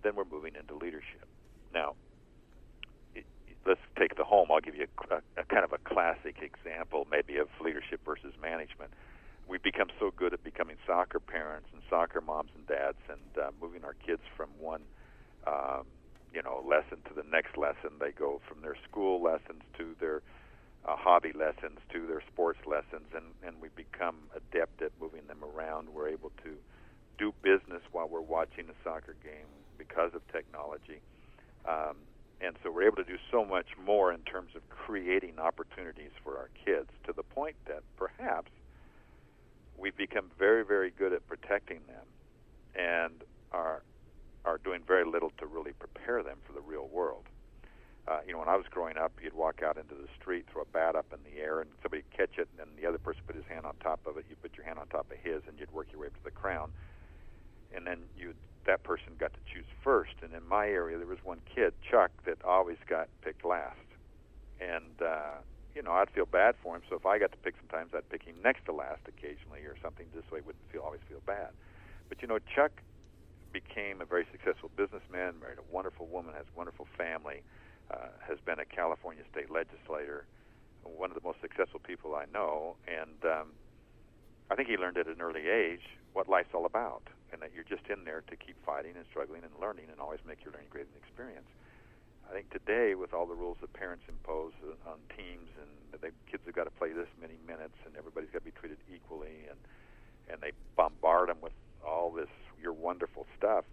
then 0.03 0.17
we're 0.17 0.25
moving 0.25 0.55
into 0.59 0.75
leadership. 0.75 1.27
Now, 1.73 1.95
let's 3.65 3.81
take 3.99 4.17
the 4.17 4.25
home. 4.25 4.49
I'll 4.51 4.61
give 4.61 4.75
you 4.75 4.87
a, 5.11 5.15
a, 5.15 5.21
a 5.43 5.45
kind 5.45 5.65
of 5.65 5.73
a 5.73 5.79
classic 5.79 6.43
example, 6.43 7.07
maybe 7.11 7.37
of 7.39 7.49
leadership 7.61 8.01
versus 8.05 8.35
management. 8.41 8.91
We've 9.49 9.63
become 9.63 9.89
so 9.99 10.13
good 10.17 10.33
at 10.33 10.43
becoming 10.45 10.77
soccer 10.87 11.21
parents 11.21 11.69
and 11.73 11.83
soccer 11.89 12.21
moms 12.21 12.51
and 12.55 12.67
dads, 12.67 12.99
and 13.09 13.43
uh, 13.43 13.51
moving 13.61 13.85
our 13.85 13.95
kids 13.95 14.23
from 14.37 14.49
one, 14.59 14.83
um, 15.47 15.85
you 16.33 16.43
know, 16.43 16.63
lesson 16.67 16.99
to 17.09 17.15
the 17.15 17.25
next 17.31 17.57
lesson. 17.57 17.99
They 18.01 18.13
go 18.13 18.41
from 18.49 18.63
their 18.63 18.77
school 18.89 19.23
lessons 19.23 19.63
to 19.79 19.95
their 20.01 20.23
uh, 20.85 20.97
hobby 20.97 21.33
lessons 21.33 21.79
to 21.93 22.07
their 22.07 22.23
sports 22.33 22.59
lessons, 22.67 23.07
and 23.15 23.27
and 23.47 23.61
we 23.61 23.69
become 23.77 24.17
adept 24.35 24.83
at 24.83 24.93
moving 25.01 25.27
them 25.29 25.43
around. 25.45 25.89
We're 25.89 26.09
able 26.09 26.33
to 26.45 26.57
do 27.19 27.33
business 27.43 27.83
while 27.93 28.09
we're 28.09 28.21
watching 28.21 28.69
a 28.69 28.75
soccer 28.83 29.17
game 29.23 29.47
because 29.79 30.11
of 30.15 30.23
technology. 30.33 31.01
Um, 31.69 31.97
and 32.41 32.57
so 32.63 32.73
we're 32.73 32.87
able 32.87 32.97
to 32.97 33.05
do 33.05 33.19
so 33.31 33.45
much 33.45 33.69
more 33.87 34.13
in 34.13 34.21
terms 34.23 34.51
of 34.57 34.69
creating 34.69 35.39
opportunities 35.39 36.11
for 36.25 36.37
our 36.37 36.51
kids 36.65 36.89
to 37.07 37.13
the 37.13 37.23
point 37.23 37.55
that 37.67 37.83
perhaps 37.97 38.51
we've 39.79 39.97
become 39.97 40.31
very, 40.39 40.65
very 40.65 40.91
good 40.91 41.13
at 41.13 41.27
protecting 41.29 41.81
them 41.87 42.07
and 42.75 43.23
are 43.53 43.83
are 44.45 44.59
doing 44.65 44.83
very 44.85 45.05
little 45.05 45.31
to 45.39 45.47
really 45.47 45.73
prepare 45.79 46.23
them 46.23 46.39
for 46.45 46.53
the 46.53 46.61
real 46.61 46.89
world. 46.89 47.27
Uh, 48.09 48.19
you 48.27 48.33
know, 48.33 48.41
when 48.41 48.49
I 48.49 48.57
was 48.57 48.67
growing 48.69 48.99
up, 48.99 49.13
you'd 49.23 49.35
walk 49.35 49.63
out 49.63 49.79
into 49.79 49.95
the 49.95 50.09
street, 50.19 50.47
throw 50.51 50.63
a 50.63 50.67
bat 50.67 50.97
up 50.97 51.07
in 51.15 51.23
the 51.23 51.41
air, 51.41 51.61
and 51.61 51.71
somebody 51.83 52.03
catch 52.11 52.37
it, 52.37 52.49
and 52.51 52.59
then 52.59 52.69
the 52.81 52.89
other 52.89 52.99
person 52.99 53.23
put 53.27 53.37
his 53.37 53.47
hand 53.47 53.65
on 53.65 53.75
top 53.79 54.01
of 54.07 54.17
it. 54.17 54.27
You 54.29 54.35
put 54.35 54.57
your 54.57 54.67
hand 54.67 54.79
on 54.79 54.89
top 54.89 55.07
of 55.11 55.19
his, 55.23 55.43
and 55.47 55.59
you'd 55.59 55.71
work 55.71 55.87
your 55.93 56.01
way 56.01 56.09
up 56.09 56.15
to 56.15 56.25
the 56.25 56.33
crown, 56.35 56.73
and 57.75 57.87
then 57.87 57.99
you'd 58.19 58.37
that 58.67 58.85
person 58.85 59.15
got 59.19 59.33
to 59.35 59.41
choose 59.53 59.67
first. 59.83 60.15
And 60.23 60.33
in 60.35 60.47
my 60.47 60.67
area, 60.67 60.99
there 60.99 61.07
was 61.07 61.19
one 61.25 61.41
kid, 61.53 61.75
Chuck, 61.83 62.11
that 62.27 62.39
always 62.45 62.79
got 62.89 63.09
picked 63.23 63.45
last. 63.45 63.87
And, 64.61 65.03
uh, 65.03 65.43
you 65.75 65.83
know, 65.83 65.93
I'd 65.93 66.11
feel 66.11 66.27
bad 66.27 66.55
for 66.63 66.77
him. 66.77 66.83
So 66.89 66.97
if 66.97 67.07
I 67.07 67.19
got 67.19 67.33
to 67.33 67.39
pick 67.39 67.55
sometimes, 67.59 67.91
I'd 67.95 68.09
pick 68.09 68.23
him 68.23 68.37
next 68.43 68.67
to 68.67 68.73
last 68.73 69.03
occasionally 69.09 69.67
or 69.67 69.75
something 69.83 70.07
this 70.15 70.23
way 70.31 70.41
wouldn't 70.47 70.63
feel 70.71 70.83
always 70.83 71.01
feel 71.09 71.23
bad. 71.27 71.51
But, 72.09 72.23
you 72.23 72.29
know, 72.29 72.39
Chuck 72.39 72.83
became 73.53 74.01
a 74.01 74.05
very 74.05 74.27
successful 74.31 74.71
businessman, 74.77 75.41
married 75.41 75.59
a 75.59 75.67
wonderful 75.75 76.07
woman, 76.07 76.35
has 76.35 76.47
a 76.47 76.57
wonderful 76.57 76.87
family, 76.97 77.43
uh, 77.91 78.13
has 78.27 78.39
been 78.45 78.59
a 78.59 78.65
California 78.65 79.23
state 79.31 79.51
legislator, 79.51 80.27
one 80.83 81.11
of 81.11 81.17
the 81.17 81.25
most 81.25 81.41
successful 81.41 81.81
people 81.81 82.15
I 82.15 82.25
know. 82.33 82.77
And 82.87 83.19
um, 83.25 83.49
I 84.51 84.55
think 84.55 84.69
he 84.69 84.77
learned 84.77 84.99
at 84.99 85.07
an 85.07 85.21
early 85.21 85.49
age 85.49 85.83
what 86.13 86.29
life's 86.29 86.55
all 86.55 86.67
about 86.67 87.03
and 87.33 87.41
that 87.41 87.51
you're 87.55 87.65
just 87.65 87.89
in 87.89 88.05
there 88.05 88.23
to 88.29 88.37
keep 88.37 88.57
fighting 88.65 88.93
and 88.95 89.05
struggling 89.09 89.43
and 89.43 89.53
learning 89.61 89.87
and 89.91 89.99
always 89.99 90.21
make 90.27 90.45
your 90.45 90.53
learning 90.53 90.69
great 90.71 90.85
an 90.85 90.97
experience. 91.01 91.49
I 92.29 92.33
think 92.33 92.51
today, 92.51 92.95
with 92.95 93.13
all 93.13 93.27
the 93.27 93.35
rules 93.35 93.59
that 93.61 93.73
parents 93.73 94.05
impose 94.09 94.53
on 94.87 94.97
teams, 95.17 95.49
and 95.61 96.01
the 96.01 96.11
kids 96.31 96.43
have 96.47 96.55
got 96.55 96.65
to 96.65 96.71
play 96.71 96.93
this 96.93 97.09
many 97.21 97.37
minutes, 97.47 97.75
and 97.85 97.97
everybody's 97.97 98.31
got 98.31 98.41
to 98.41 98.45
be 98.45 98.53
treated 98.53 98.79
equally, 98.89 99.49
and 99.51 99.59
and 100.31 100.41
they 100.41 100.53
bombard 100.77 101.29
them 101.29 101.39
with 101.43 101.53
all 101.87 102.11
this 102.11 102.31
your 102.61 102.73
wonderful 102.73 103.27
stuff, 103.37 103.65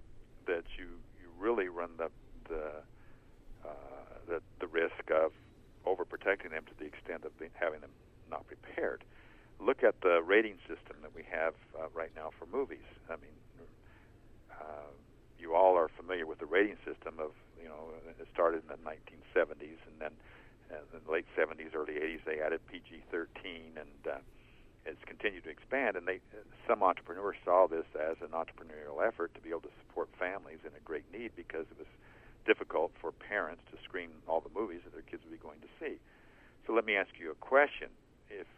that 0.47 0.65
you 0.77 0.87
you 1.21 1.29
really 1.37 1.69
run 1.69 1.91
the 1.97 2.09
the 2.49 2.83
the, 4.29 4.41
the 4.59 4.67
risk 4.67 5.09
of 5.11 5.33
overprotecting 5.85 6.51
them 6.51 6.63
to 6.69 6.75
the 6.77 6.85
extent 6.85 7.25
of 7.25 7.37
being, 7.39 7.51
having 7.59 7.81
them 7.81 7.91
not 8.29 8.45
prepared. 8.47 9.03
Look 9.59 9.83
at 9.83 9.99
the 10.01 10.21
rating 10.21 10.55
system 10.69 11.01
that 11.01 11.13
we 11.13 11.23
have 11.29 11.53
uh, 11.75 11.89
right 11.93 12.11
now 12.15 12.29
for 12.37 12.45
movies. 12.45 12.85
I 13.09 13.17
mean, 13.17 13.35
uh, 14.53 14.93
you 15.39 15.55
all 15.55 15.75
are 15.75 15.89
familiar 15.89 16.25
with 16.25 16.39
the 16.39 16.45
rating 16.45 16.77
system 16.85 17.15
of 17.19 17.31
you 17.61 17.67
know 17.67 17.95
it 18.05 18.27
started 18.33 18.63
in 18.63 18.69
the 18.69 18.79
1970s 18.83 19.79
and 19.87 19.95
then 19.99 20.11
uh, 20.71 20.79
in 20.95 21.01
the 21.03 21.11
late 21.11 21.25
70s, 21.35 21.73
early 21.73 21.95
80s 21.95 22.23
they 22.25 22.39
added 22.39 22.61
PG-13 22.67 23.75
and 23.79 23.99
uh, 24.05 24.19
it's 24.85 25.03
continued 25.05 25.43
to 25.43 25.49
expand. 25.49 25.97
And 25.97 26.07
they 26.07 26.19
some 26.67 26.83
entrepreneurs 26.83 27.35
saw 27.43 27.67
this 27.67 27.85
as 27.95 28.17
an 28.21 28.31
entrepreneurial 28.31 29.05
effort 29.05 29.33
to 29.35 29.41
be 29.41 29.49
able 29.49 29.65
to 29.67 29.75
support 29.81 30.09
families 30.19 30.59
in 30.63 30.71
a 30.77 30.83
great 30.85 31.05
need 31.11 31.31
because 31.35 31.65
it 31.71 31.77
was 31.77 31.89
difficult 32.49 32.89
for 32.97 33.13
parents 33.13 33.61
to 33.69 33.77
screen 33.85 34.09
all 34.25 34.41
the 34.41 34.49
movies 34.49 34.81
that 34.83 34.93
their 34.97 35.05
kids 35.05 35.21
would 35.21 35.31
be 35.31 35.37
going 35.37 35.61
to 35.61 35.69
see. 35.77 36.01
So 36.65 36.73
let 36.73 36.83
me 36.89 36.97
ask 36.97 37.13
you 37.21 37.29
a 37.29 37.37
question: 37.37 37.93
If 38.29 38.49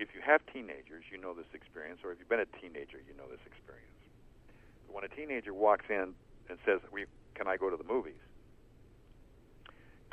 if 0.00 0.16
you 0.16 0.24
have 0.24 0.40
teenagers, 0.48 1.04
you 1.12 1.20
know 1.20 1.36
this 1.36 1.52
experience, 1.52 2.00
or 2.02 2.10
if 2.10 2.18
you've 2.18 2.32
been 2.32 2.40
a 2.40 2.52
teenager, 2.56 3.04
you 3.04 3.12
know 3.12 3.28
this 3.28 3.44
experience 3.44 3.94
when 4.94 5.02
a 5.02 5.08
teenager 5.08 5.52
walks 5.52 5.86
in 5.90 6.14
and 6.48 6.58
says, 6.64 6.80
"Can 7.34 7.48
I 7.48 7.56
go 7.56 7.68
to 7.68 7.76
the 7.76 7.84
movies?" 7.84 8.22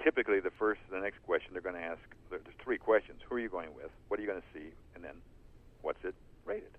Typically, 0.03 0.39
the 0.39 0.49
first, 0.49 0.81
the 0.89 0.99
next 0.99 1.21
question 1.21 1.53
they're 1.53 1.61
going 1.61 1.75
to 1.75 1.81
ask, 1.81 2.01
there's 2.31 2.41
three 2.57 2.79
questions: 2.79 3.21
Who 3.29 3.35
are 3.35 3.39
you 3.39 3.49
going 3.49 3.73
with? 3.75 3.91
What 4.07 4.19
are 4.19 4.23
you 4.23 4.27
going 4.27 4.41
to 4.41 4.47
see? 4.53 4.73
And 4.95 5.03
then, 5.03 5.21
what's 5.81 6.03
it 6.03 6.15
rated? 6.45 6.75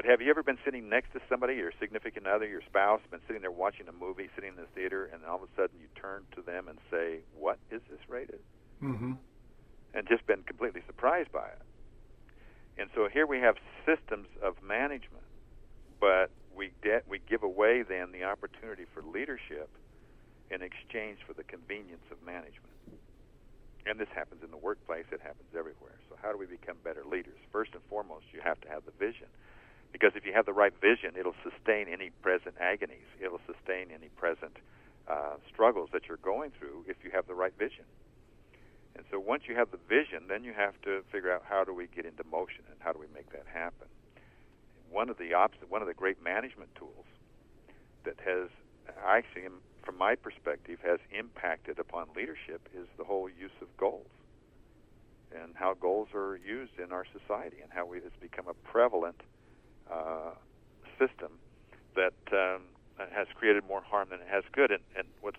But 0.00 0.08
have 0.08 0.22
you 0.22 0.30
ever 0.30 0.42
been 0.42 0.56
sitting 0.64 0.88
next 0.88 1.12
to 1.12 1.20
somebody, 1.28 1.56
your 1.56 1.72
significant 1.78 2.26
other, 2.26 2.48
your 2.48 2.62
spouse, 2.62 3.02
been 3.10 3.20
sitting 3.26 3.42
there 3.42 3.50
watching 3.50 3.86
a 3.86 3.92
movie, 3.92 4.30
sitting 4.34 4.48
in 4.48 4.56
the 4.56 4.64
theater, 4.74 5.10
and 5.12 5.22
all 5.26 5.36
of 5.36 5.42
a 5.42 5.52
sudden 5.54 5.76
you 5.78 5.88
turn 5.94 6.24
to 6.36 6.40
them 6.40 6.68
and 6.68 6.78
say, 6.90 7.20
"What 7.36 7.58
is 7.70 7.82
this 7.90 8.00
rated?" 8.08 8.40
Mm-hmm. 8.82 9.12
And 9.92 10.08
just 10.08 10.26
been 10.26 10.42
completely 10.44 10.80
surprised 10.86 11.30
by 11.32 11.48
it. 11.48 11.60
And 12.78 12.88
so 12.94 13.10
here 13.12 13.26
we 13.26 13.40
have 13.40 13.56
systems 13.84 14.28
of 14.40 14.62
management, 14.62 15.28
but 16.00 16.30
we 16.56 16.72
get 16.82 17.06
we 17.06 17.18
give 17.28 17.42
away 17.42 17.82
then 17.82 18.10
the 18.10 18.24
opportunity 18.24 18.86
for 18.94 19.02
leadership 19.02 19.68
in 20.50 20.62
exchange 20.62 21.18
for 21.26 21.34
the 21.34 21.44
convenience 21.44 22.08
of 22.10 22.24
management. 22.24 22.72
And 23.84 24.00
this 24.00 24.08
happens 24.14 24.42
in 24.42 24.50
the 24.50 24.56
workplace, 24.56 25.04
it 25.12 25.20
happens 25.20 25.52
everywhere. 25.52 26.00
So, 26.08 26.16
how 26.22 26.32
do 26.32 26.38
we 26.38 26.46
become 26.46 26.78
better 26.82 27.04
leaders? 27.04 27.36
First 27.52 27.74
and 27.74 27.82
foremost, 27.90 28.24
you 28.32 28.40
have 28.40 28.58
to 28.62 28.68
have 28.70 28.86
the 28.86 28.96
vision. 28.96 29.28
Because 29.92 30.12
if 30.14 30.24
you 30.24 30.32
have 30.32 30.46
the 30.46 30.52
right 30.52 30.72
vision, 30.80 31.14
it'll 31.18 31.34
sustain 31.42 31.88
any 31.88 32.10
present 32.22 32.54
agonies, 32.60 33.06
it'll 33.20 33.40
sustain 33.46 33.88
any 33.92 34.08
present 34.16 34.56
uh, 35.08 35.34
struggles 35.52 35.90
that 35.92 36.08
you're 36.08 36.18
going 36.18 36.52
through 36.58 36.84
if 36.86 36.96
you 37.02 37.10
have 37.10 37.26
the 37.26 37.34
right 37.34 37.52
vision. 37.58 37.84
And 38.96 39.04
so, 39.10 39.18
once 39.18 39.44
you 39.46 39.54
have 39.56 39.70
the 39.70 39.78
vision, 39.88 40.24
then 40.28 40.44
you 40.44 40.52
have 40.52 40.74
to 40.82 41.02
figure 41.10 41.32
out 41.32 41.42
how 41.48 41.64
do 41.64 41.72
we 41.72 41.86
get 41.86 42.04
into 42.06 42.24
motion 42.30 42.64
and 42.70 42.76
how 42.80 42.92
do 42.92 42.98
we 42.98 43.06
make 43.14 43.30
that 43.32 43.46
happen. 43.52 43.88
One 44.90 45.08
of 45.08 45.18
the 45.18 45.34
opposite, 45.34 45.70
one 45.70 45.80
of 45.80 45.88
the 45.88 45.94
great 45.94 46.22
management 46.22 46.74
tools 46.74 47.06
that 48.04 48.16
has 48.24 48.48
actually 49.06 49.48
from 49.84 49.96
my 49.98 50.14
perspective, 50.14 50.78
has 50.84 50.98
impacted 51.16 51.78
upon 51.78 52.08
leadership 52.14 52.68
is 52.74 52.86
the 52.96 53.04
whole 53.04 53.28
use 53.28 53.54
of 53.60 53.68
goals 53.76 54.06
and 55.32 55.54
how 55.54 55.74
goals 55.74 56.08
are 56.14 56.38
used 56.44 56.78
in 56.78 56.92
our 56.92 57.04
society 57.12 57.58
and 57.62 57.72
how 57.72 57.86
we, 57.86 57.98
it's 57.98 58.16
become 58.20 58.48
a 58.48 58.54
prevalent 58.68 59.20
uh, 59.90 60.32
system 60.98 61.32
that 61.96 62.14
um, 62.32 62.62
has 63.12 63.26
created 63.34 63.64
more 63.66 63.82
harm 63.82 64.08
than 64.10 64.20
it 64.20 64.28
has 64.30 64.44
good. 64.52 64.70
And, 64.70 64.82
and 64.96 65.06
what's 65.20 65.38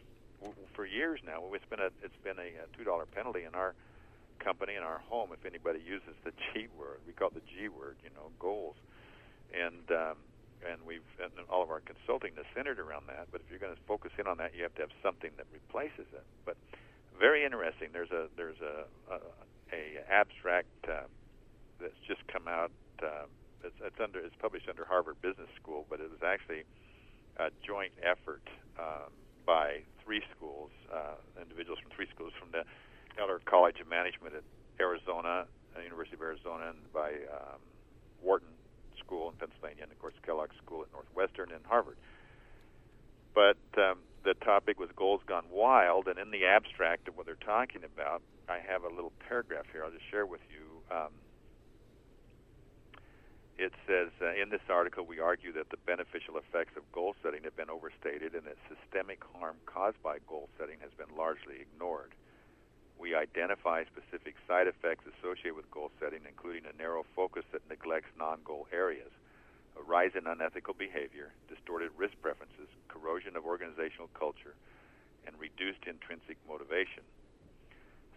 for 0.73 0.85
years 0.85 1.19
now, 1.25 1.41
it's 1.53 1.65
been 1.69 1.79
a 1.79 1.91
it's 2.03 2.17
been 2.23 2.39
a, 2.39 2.49
two 2.77 2.83
dollar 2.83 3.05
penalty 3.05 3.43
in 3.43 3.53
our 3.53 3.75
company 4.39 4.73
in 4.75 4.81
our 4.83 4.99
home 5.07 5.29
if 5.31 5.45
anybody 5.45 5.79
uses 5.85 6.17
the 6.25 6.31
G 6.53 6.67
word. 6.77 6.99
We 7.05 7.13
call 7.13 7.29
it 7.29 7.35
the 7.35 7.45
G 7.45 7.69
word, 7.69 7.97
you 8.03 8.09
know, 8.15 8.31
goals. 8.39 8.75
And 9.53 9.85
um, 9.91 10.17
and 10.65 10.81
we've 10.85 11.05
and 11.21 11.31
all 11.49 11.63
of 11.63 11.69
our 11.69 11.81
consulting 11.81 12.31
is 12.37 12.45
centered 12.55 12.79
around 12.79 13.07
that. 13.07 13.27
But 13.31 13.41
if 13.41 13.49
you're 13.49 13.59
going 13.59 13.75
to 13.75 13.81
focus 13.87 14.11
in 14.17 14.27
on 14.27 14.37
that, 14.37 14.55
you 14.55 14.63
have 14.63 14.75
to 14.75 14.81
have 14.81 14.95
something 15.03 15.31
that 15.37 15.45
replaces 15.53 16.09
it. 16.13 16.25
But 16.45 16.57
very 17.19 17.45
interesting. 17.45 17.89
There's 17.93 18.11
a 18.11 18.27
there's 18.37 18.59
a 18.61 18.85
a, 19.13 19.17
a 19.73 19.83
abstract 20.09 20.71
uh, 20.87 21.05
that's 21.79 21.99
just 22.07 22.25
come 22.27 22.47
out. 22.47 22.71
Uh, 23.01 23.25
it's, 23.63 23.75
it's 23.83 23.99
under 23.99 24.19
it's 24.19 24.35
published 24.39 24.67
under 24.69 24.85
Harvard 24.85 25.21
Business 25.21 25.49
School, 25.61 25.85
but 25.89 25.99
it 25.99 26.09
was 26.09 26.21
actually 26.23 26.63
a 27.37 27.49
joint 27.65 27.93
effort 28.01 28.43
um, 28.79 29.11
by 29.45 29.81
three 30.03 30.21
schools, 30.35 30.71
uh, 30.93 31.15
individuals 31.41 31.79
from 31.79 31.91
three 31.95 32.07
schools, 32.13 32.33
from 32.39 32.49
the 32.51 32.63
Eller 33.21 33.39
College 33.45 33.79
of 33.79 33.87
Management 33.87 34.35
at 34.35 34.43
Arizona, 34.79 35.45
uh, 35.75 35.81
University 35.81 36.15
of 36.15 36.21
Arizona, 36.21 36.69
and 36.69 36.93
by 36.93 37.11
um, 37.31 37.61
Wharton 38.21 38.53
School 38.99 39.29
in 39.29 39.35
Pennsylvania, 39.35 39.83
and 39.83 39.91
of 39.91 39.99
course 39.99 40.13
Kellogg 40.25 40.49
School 40.63 40.83
at 40.83 40.91
Northwestern 40.93 41.51
and 41.51 41.65
Harvard. 41.65 41.97
But 43.33 43.57
um, 43.77 43.99
the 44.23 44.33
topic 44.35 44.79
was 44.79 44.89
goals 44.95 45.21
gone 45.25 45.45
wild, 45.51 46.07
and 46.07 46.19
in 46.19 46.31
the 46.31 46.45
abstract 46.45 47.07
of 47.07 47.17
what 47.17 47.25
they're 47.25 47.35
talking 47.35 47.83
about, 47.83 48.21
I 48.49 48.59
have 48.59 48.83
a 48.83 48.89
little 48.89 49.13
paragraph 49.27 49.65
here. 49.71 49.83
I'll 49.83 49.91
just 49.91 50.09
share 50.09 50.25
with 50.25 50.41
you. 50.51 50.95
Um, 50.95 51.11
it 53.61 53.73
says 53.85 54.09
uh, 54.19 54.33
in 54.33 54.49
this 54.49 54.65
article, 54.69 55.05
we 55.05 55.19
argue 55.21 55.53
that 55.53 55.69
the 55.69 55.77
beneficial 55.85 56.41
effects 56.41 56.73
of 56.75 56.91
goal 56.91 57.13
setting 57.21 57.43
have 57.45 57.55
been 57.55 57.69
overstated, 57.69 58.33
and 58.33 58.49
that 58.49 58.57
systemic 58.65 59.21
harm 59.37 59.57
caused 59.69 60.01
by 60.01 60.17
goal 60.25 60.49
setting 60.57 60.81
has 60.81 60.89
been 60.97 61.15
largely 61.15 61.61
ignored. 61.61 62.17
We 62.97 63.13
identify 63.13 63.85
specific 63.85 64.33
side 64.47 64.65
effects 64.65 65.05
associated 65.05 65.53
with 65.53 65.69
goal 65.69 65.91
setting, 66.01 66.25
including 66.25 66.65
a 66.65 66.73
narrow 66.73 67.05
focus 67.15 67.45
that 67.53 67.61
neglects 67.69 68.09
non 68.17 68.41
goal 68.43 68.65
areas, 68.73 69.13
a 69.77 69.81
rise 69.85 70.17
in 70.17 70.25
unethical 70.25 70.73
behavior, 70.73 71.29
distorted 71.47 71.93
risk 71.95 72.17
preferences, 72.21 72.69
corrosion 72.89 73.37
of 73.37 73.45
organizational 73.45 74.09
culture, 74.17 74.57
and 75.25 75.37
reduced 75.37 75.85
intrinsic 75.85 76.37
motivation. 76.49 77.05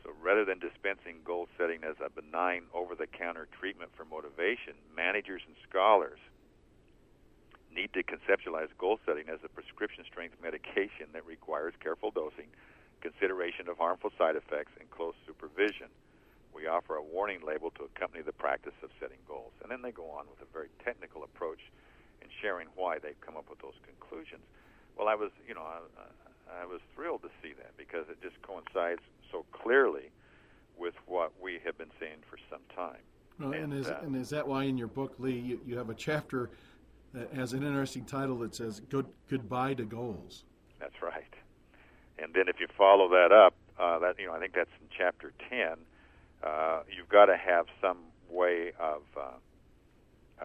So 0.05 0.12
rather 0.23 0.45
than 0.45 0.61
dispensing 0.61 1.25
goal 1.25 1.49
setting 1.57 1.83
as 1.83 1.97
a 2.05 2.11
benign 2.11 2.64
over 2.75 2.95
the 2.95 3.07
counter 3.07 3.49
treatment 3.59 3.90
for 3.97 4.05
motivation, 4.05 4.77
managers 4.95 5.43
and 5.47 5.57
scholars 5.69 6.21
need 7.75 7.93
to 7.95 8.05
conceptualize 8.05 8.69
goal 8.79 9.01
setting 9.05 9.29
as 9.29 9.40
a 9.43 9.49
prescription 9.49 10.05
strength 10.05 10.37
medication 10.40 11.09
that 11.12 11.27
requires 11.27 11.75
careful 11.81 12.12
dosing 12.12 12.47
consideration 13.05 13.69
of 13.69 13.77
harmful 13.77 14.09
side 14.17 14.35
effects, 14.35 14.73
and 14.81 14.88
close 14.88 15.12
supervision. 15.29 15.93
We 16.57 16.67
offer 16.67 16.97
a 16.97 17.05
warning 17.05 17.45
label 17.45 17.71
to 17.77 17.85
accompany 17.85 18.25
the 18.25 18.33
practice 18.33 18.73
of 18.83 18.88
setting 18.99 19.21
goals. 19.29 19.53
And 19.61 19.71
then 19.71 19.83
they 19.83 19.93
go 19.93 20.09
on 20.09 20.25
with 20.33 20.40
a 20.40 20.49
very 20.51 20.73
technical 20.81 21.23
approach 21.23 21.61
in 22.23 22.29
sharing 22.40 22.69
why 22.75 22.97
they've 22.99 23.21
come 23.21 23.37
up 23.37 23.51
with 23.51 23.61
those 23.61 23.77
conclusions. 23.85 24.40
Well, 24.97 25.09
I 25.09 25.14
was, 25.14 25.31
you 25.47 25.53
know, 25.53 25.67
I, 26.61 26.67
was 26.67 26.81
thrilled 26.95 27.23
to 27.23 27.31
see 27.43 27.53
that 27.59 27.77
because 27.77 28.07
it 28.09 28.21
just 28.23 28.41
coincides 28.43 29.03
so 29.31 29.45
clearly 29.53 30.11
with 30.77 30.95
what 31.07 31.33
we 31.41 31.59
have 31.65 31.77
been 31.79 31.91
saying 32.01 32.19
for 32.29 32.39
some 32.51 32.61
time. 32.75 33.01
Well, 33.39 33.53
and, 33.53 33.73
and, 33.73 33.75
is, 33.75 33.89
uh, 33.89 34.01
and 34.03 34.17
is 34.17 34.31
that 34.31 34.47
why 34.47 34.65
in 34.65 34.79
your 34.79 34.89
book, 34.89 35.15
Lee, 35.19 35.39
you, 35.39 35.61
you 35.67 35.77
have 35.79 35.91
a 35.91 35.95
chapter 35.95 36.51
that 37.13 37.33
has 37.33 37.53
an 37.53 37.63
interesting 37.63 38.05
title 38.05 38.39
that 38.39 38.55
says 38.55 38.81
Good, 38.89 39.07
Goodbye 39.29 39.75
to 39.75 39.85
Goals? 39.85 40.45
That's 40.81 41.01
right. 41.03 41.35
And 42.19 42.33
then 42.35 42.49
if 42.49 42.61
you 42.61 42.67
follow 42.77 43.09
that 43.09 43.33
up, 43.33 43.55
uh, 43.79 43.99
that 44.01 44.19
you 44.19 44.27
know, 44.27 44.35
I 44.35 44.39
think 44.39 44.55
that's 44.55 44.71
in 44.81 44.87
chapter 44.97 45.33
ten. 45.51 45.77
Uh, 46.43 46.83
you've 46.95 47.09
got 47.09 47.27
to 47.27 47.37
have 47.37 47.67
some 47.81 47.99
way 48.31 48.73
of 48.79 49.03
uh, 49.17 50.45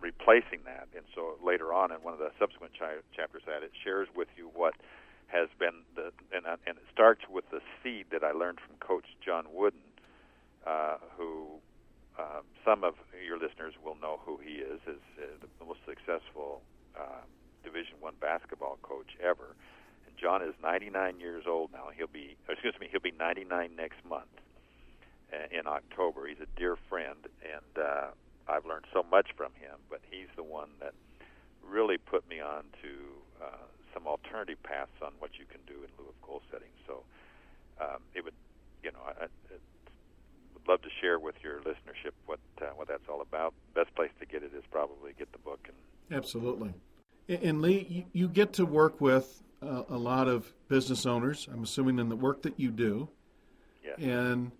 replacing 0.00 0.60
that. 0.64 0.88
And 0.94 1.04
so 1.14 1.36
later 1.42 1.72
on, 1.72 1.92
in 1.92 1.98
one 1.98 2.12
of 2.12 2.18
the 2.20 2.30
subsequent 2.38 2.72
chi- 2.78 3.02
chapters, 3.14 3.42
that 3.46 3.62
it 3.62 3.72
shares 3.84 4.08
with 4.14 4.28
you 4.36 4.50
what 4.54 4.74
has 5.28 5.48
been 5.58 5.84
the 5.94 6.10
and, 6.32 6.46
uh, 6.46 6.56
and 6.66 6.78
it 6.78 6.84
starts 6.92 7.22
with 7.28 7.44
the 7.50 7.60
seed 7.82 8.06
that 8.10 8.24
I 8.24 8.32
learned 8.32 8.58
from 8.60 8.76
Coach 8.80 9.04
John 9.24 9.44
Wooden, 9.52 9.84
uh, 10.66 10.96
who 11.16 11.60
uh, 12.18 12.40
some 12.64 12.82
of 12.82 12.94
your 13.24 13.38
listeners 13.38 13.74
will 13.84 13.96
know 14.00 14.20
who 14.24 14.38
he 14.42 14.54
is, 14.54 14.80
is 14.86 15.00
uh, 15.20 15.46
the 15.60 15.64
most 15.64 15.80
successful 15.86 16.62
uh, 16.98 17.22
Division 17.62 17.94
One 18.00 18.14
basketball 18.20 18.78
coach 18.82 19.16
ever. 19.22 19.54
And 20.06 20.16
John 20.16 20.42
is 20.42 20.54
99 20.62 21.20
years 21.20 21.44
old 21.46 21.70
now. 21.72 21.88
He'll 21.96 22.06
be, 22.06 22.36
excuse 22.48 22.74
me, 22.80 22.88
he'll 22.90 23.00
be 23.00 23.12
99 23.18 23.70
next 23.76 24.04
month 24.08 24.32
uh, 25.32 25.46
in 25.56 25.66
October. 25.66 26.26
He's 26.26 26.40
a 26.40 26.58
dear 26.58 26.76
friend, 26.88 27.18
and 27.44 27.84
uh, 27.84 28.06
I've 28.48 28.66
learned 28.66 28.86
so 28.92 29.04
much 29.10 29.28
from 29.36 29.52
him. 29.60 29.76
But 29.90 30.00
he's 30.10 30.28
the 30.36 30.42
one 30.42 30.70
that 30.80 30.94
really 31.62 31.98
put 31.98 32.28
me 32.28 32.40
on 32.40 32.64
to 32.82 33.44
uh, 33.44 33.66
some 33.94 34.06
alternative 34.06 34.62
paths 34.62 35.02
on 35.02 35.12
what 35.18 35.32
you 35.38 35.44
can 35.44 35.60
do 35.66 35.74
in 35.82 35.88
lieu 35.98 36.08
of 36.08 36.22
goal 36.22 36.42
setting. 36.50 36.68
So 36.86 37.02
um, 37.80 38.00
it 38.14 38.24
would, 38.24 38.34
you 38.82 38.90
know, 38.92 39.00
I, 39.04 39.24
I 39.24 39.26
would 40.54 40.68
love 40.68 40.82
to 40.82 40.88
share 41.00 41.18
with 41.18 41.36
your 41.42 41.60
listenership 41.60 42.12
what 42.26 42.40
uh, 42.60 42.66
what 42.76 42.88
that's 42.88 43.08
all 43.08 43.20
about. 43.20 43.54
Best 43.74 43.94
place 43.94 44.10
to 44.20 44.26
get 44.26 44.42
it 44.42 44.52
is 44.56 44.64
probably 44.70 45.12
get 45.18 45.30
the 45.32 45.38
book 45.38 45.60
and 45.66 46.16
absolutely. 46.16 46.74
And 47.28 47.60
Lee, 47.60 47.86
you, 47.90 48.04
you 48.12 48.28
get 48.28 48.54
to 48.54 48.64
work 48.64 49.00
with 49.00 49.42
a, 49.60 49.84
a 49.90 49.98
lot 49.98 50.28
of 50.28 50.52
business 50.68 51.04
owners. 51.04 51.46
I'm 51.52 51.62
assuming 51.62 51.98
in 51.98 52.08
the 52.08 52.16
work 52.16 52.42
that 52.42 52.58
you 52.58 52.70
do. 52.70 53.10
Yes. 53.84 53.96
And 53.98 54.52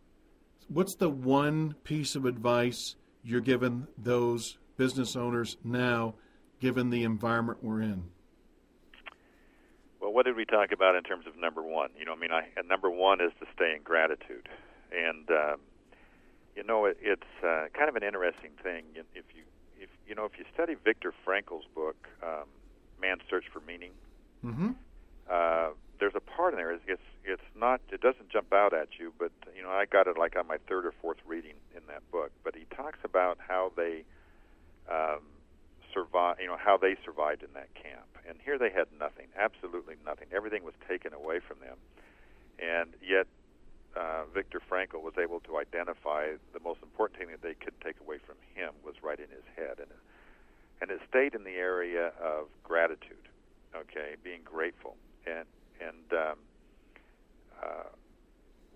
what's 0.69 0.95
the 0.95 1.09
one 1.09 1.75
piece 1.85 2.15
of 2.15 2.27
advice 2.27 2.95
you're 3.29 3.41
giving 3.41 3.87
those 3.97 4.57
business 4.77 5.15
owners 5.17 5.57
now, 5.63 6.15
given 6.61 6.91
the 6.91 7.05
environment 7.05 7.59
we're 7.63 7.83
in? 7.83 8.05
Well, 10.01 10.13
what 10.13 10.25
did 10.25 10.37
we 10.37 10.45
talk 10.45 10.73
about 10.73 10.97
in 10.97 11.03
terms 11.03 11.27
of 11.27 11.37
number 11.37 11.63
one? 11.63 11.91
You 11.99 12.05
know, 12.05 12.13
I 12.13 12.17
mean, 12.17 12.31
I, 12.31 12.45
number 12.67 12.91
one 12.91 13.21
is 13.21 13.33
to 13.41 13.47
stay 13.55 13.75
in 13.77 13.83
gratitude, 13.83 14.49
and 14.91 15.29
um, 15.31 15.61
you 16.57 16.65
know, 16.65 16.87
it, 16.87 16.97
it's 17.03 17.45
uh, 17.45 17.67
kind 17.75 17.89
of 17.89 17.97
an 17.97 18.03
interesting 18.03 18.53
thing. 18.63 18.85
If 19.15 19.25
you, 19.35 19.43
if 19.79 19.91
you 20.07 20.15
know, 20.15 20.25
if 20.25 20.39
you 20.39 20.45
study 20.55 20.75
Viktor 20.83 21.13
Frankl's 21.25 21.67
book, 21.75 22.09
um, 22.23 22.47
"Man's 23.01 23.23
Search 23.29 23.45
for 23.53 23.61
Meaning," 23.61 23.93
mm-hmm 24.45 24.71
uh, 25.31 25.71
there's 25.99 26.15
a 26.15 26.21
part 26.21 26.55
in 26.55 26.59
there. 26.59 26.73
It's, 26.73 27.03
it's 27.25 27.43
not. 27.57 27.81
It 27.91 28.01
doesn't 28.01 28.31
jump 28.31 28.53
out 28.53 28.73
at 28.73 28.99
you, 28.99 29.13
but 29.19 29.33
you 29.57 29.63
know, 29.63 29.71
I 29.71 29.85
got 29.87 30.07
it 30.07 30.17
like 30.19 30.37
on 30.37 30.47
my 30.47 30.59
third 30.69 30.87
or 30.87 30.93
fourth 31.01 31.19
reading 31.27 31.55
in 31.77 31.83
that 31.89 32.09
book. 32.11 32.31
But 32.45 32.55
he 32.55 32.65
talks 32.75 32.99
about 33.05 33.39
how 33.47 33.73
they 33.77 34.05
um, 34.91 35.21
survive. 35.93 36.37
You 36.41 36.47
know, 36.47 36.57
how 36.57 36.77
they 36.77 36.97
survived 37.05 37.43
in 37.43 37.53
that 37.55 37.73
camp. 37.75 38.07
And 38.29 38.39
here 38.45 38.59
they 38.59 38.71
had 38.71 38.87
nothing, 38.99 39.27
absolutely 39.39 39.95
nothing. 40.05 40.29
Everything 40.35 40.63
was 40.63 40.75
taken 40.87 41.13
away 41.13 41.41
from 41.41 41.59
them, 41.61 41.77
and 42.59 42.93
yet 43.03 43.27
uh, 43.97 44.25
Viktor 44.33 44.61
Frankl 44.61 45.03
was 45.03 45.15
able 45.19 45.41
to 45.41 45.57
identify 45.59 46.37
the 46.53 46.61
most 46.61 46.81
important 46.83 47.19
thing 47.19 47.29
that 47.31 47.43
they 47.43 47.55
could 47.55 47.75
take 47.81 47.97
away 48.01 48.19
from 48.19 48.37
him 48.55 48.73
was 48.85 48.95
right 49.03 49.19
in 49.19 49.29
his 49.31 49.45
head, 49.57 49.79
and 49.79 49.91
and 50.81 50.91
it 50.91 51.01
stayed 51.09 51.35
in 51.35 51.43
the 51.43 51.57
area 51.57 52.13
of 52.23 52.47
gratitude. 52.63 53.27
Okay, 53.75 54.17
being 54.23 54.41
grateful 54.45 54.97
and 55.29 55.45
and 55.81 56.13
um, 56.13 56.39
uh, 57.63 57.89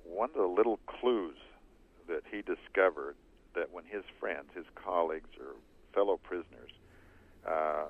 one 0.04 0.30
of 0.30 0.36
the 0.36 0.46
little 0.46 0.78
clues 0.86 1.36
that 2.08 2.22
he 2.30 2.42
discovered 2.42 3.16
that 3.54 3.72
when 3.72 3.84
his 3.84 4.04
friends, 4.18 4.48
his 4.54 4.66
colleagues, 4.74 5.28
or 5.38 5.54
fellow 5.94 6.18
prisoners 6.22 6.70
uh, 7.46 7.84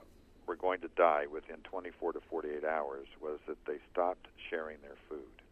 were 0.47 0.57
going 0.57 0.81
to 0.81 0.89
die 0.97 1.27
within 1.31 1.59
24 1.65 2.15
to 2.15 2.21
48 2.29 2.65
hours 2.65 3.07
was 3.21 3.39
that 3.47 3.59
they 3.67 3.79
stopped 3.91 4.27
sharing 4.51 4.79
their 4.83 4.99
food. 5.09 5.43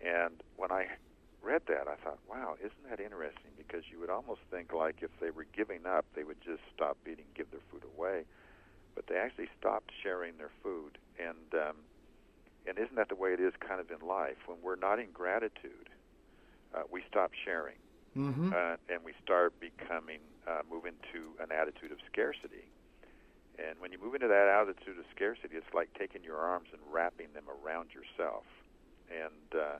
And 0.00 0.42
when 0.56 0.70
I 0.70 0.86
read 1.42 1.62
that, 1.68 1.88
I 1.88 1.96
thought, 1.96 2.18
wow, 2.28 2.54
isn't 2.58 2.90
that 2.90 3.00
interesting? 3.00 3.50
Because 3.56 3.82
you 3.90 4.00
would 4.00 4.10
almost 4.10 4.40
think 4.50 4.72
like 4.72 4.96
if 5.02 5.10
they 5.20 5.30
were 5.30 5.46
giving 5.56 5.86
up, 5.86 6.04
they 6.14 6.24
would 6.24 6.40
just 6.44 6.62
stop 6.74 6.96
eating, 7.10 7.26
give 7.34 7.50
their 7.50 7.64
food 7.70 7.82
away. 7.96 8.24
But 8.94 9.06
they 9.08 9.16
actually 9.16 9.48
stopped 9.58 9.90
sharing 10.02 10.38
their 10.38 10.50
food. 10.62 10.98
And 11.18 11.48
um, 11.54 11.76
and 12.66 12.78
isn't 12.78 12.96
that 12.96 13.08
the 13.08 13.14
way 13.14 13.32
it 13.32 13.40
is 13.40 13.52
kind 13.60 13.80
of 13.80 13.90
in 13.90 14.06
life? 14.06 14.36
When 14.46 14.58
we're 14.62 14.76
not 14.76 14.98
in 14.98 15.10
gratitude, 15.12 15.88
uh, 16.74 16.82
we 16.90 17.02
stop 17.08 17.32
sharing. 17.44 17.76
Mm-hmm. 18.16 18.52
Uh, 18.52 18.76
and 18.88 19.04
we 19.04 19.12
start 19.22 19.52
becoming, 19.60 20.20
uh, 20.48 20.62
move 20.70 20.86
into 20.86 21.36
an 21.38 21.52
attitude 21.52 21.92
of 21.92 21.98
scarcity. 22.10 22.64
And 23.58 23.78
when 23.78 23.92
you 23.92 23.98
move 23.98 24.14
into 24.14 24.28
that 24.28 24.48
attitude 24.48 24.98
of 24.98 25.04
scarcity, 25.14 25.56
it's 25.56 25.72
like 25.74 25.90
taking 25.98 26.24
your 26.24 26.38
arms 26.38 26.68
and 26.72 26.80
wrapping 26.90 27.28
them 27.34 27.44
around 27.48 27.90
yourself. 27.92 28.44
And 29.10 29.60
uh, 29.60 29.78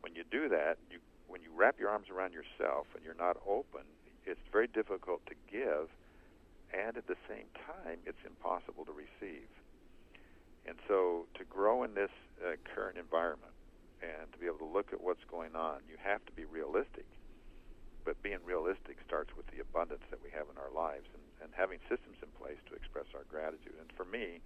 when 0.00 0.14
you 0.14 0.24
do 0.30 0.48
that, 0.48 0.78
you 0.90 0.98
when 1.26 1.40
you 1.40 1.48
wrap 1.56 1.80
your 1.80 1.88
arms 1.88 2.10
around 2.10 2.32
yourself 2.32 2.86
and 2.94 3.02
you're 3.04 3.16
not 3.18 3.36
open, 3.48 3.82
it's 4.26 4.40
very 4.52 4.66
difficult 4.66 5.24
to 5.26 5.34
give, 5.50 5.88
and 6.72 6.96
at 6.96 7.06
the 7.06 7.16
same 7.28 7.48
time, 7.56 7.98
it's 8.06 8.20
impossible 8.26 8.84
to 8.84 8.92
receive. 8.92 9.48
And 10.66 10.76
so, 10.88 11.26
to 11.36 11.44
grow 11.44 11.84
in 11.84 11.94
this 11.94 12.12
uh, 12.40 12.56
current 12.74 12.96
environment 12.96 13.52
and 14.00 14.32
to 14.32 14.38
be 14.38 14.46
able 14.46 14.64
to 14.64 14.72
look 14.72 14.92
at 14.92 15.00
what's 15.02 15.24
going 15.28 15.54
on, 15.54 15.84
you 15.88 15.96
have 16.00 16.24
to 16.26 16.32
be 16.32 16.44
realistic. 16.44 17.04
But 18.04 18.20
being 18.22 18.40
realistic 18.44 18.96
starts 19.06 19.30
with 19.36 19.46
the 19.48 19.60
abundance 19.60 20.04
that 20.10 20.20
we 20.24 20.30
have 20.32 20.48
in 20.48 20.56
our 20.56 20.72
lives 20.72 21.08
and, 21.12 21.24
and 21.44 21.50
having 21.56 21.80
systems 21.88 22.16
in 22.20 22.28
place 22.40 22.60
to 22.68 22.76
express 22.76 23.08
our 23.14 23.24
gratitude. 23.28 23.76
And 23.80 23.88
for 23.96 24.04
me, 24.04 24.40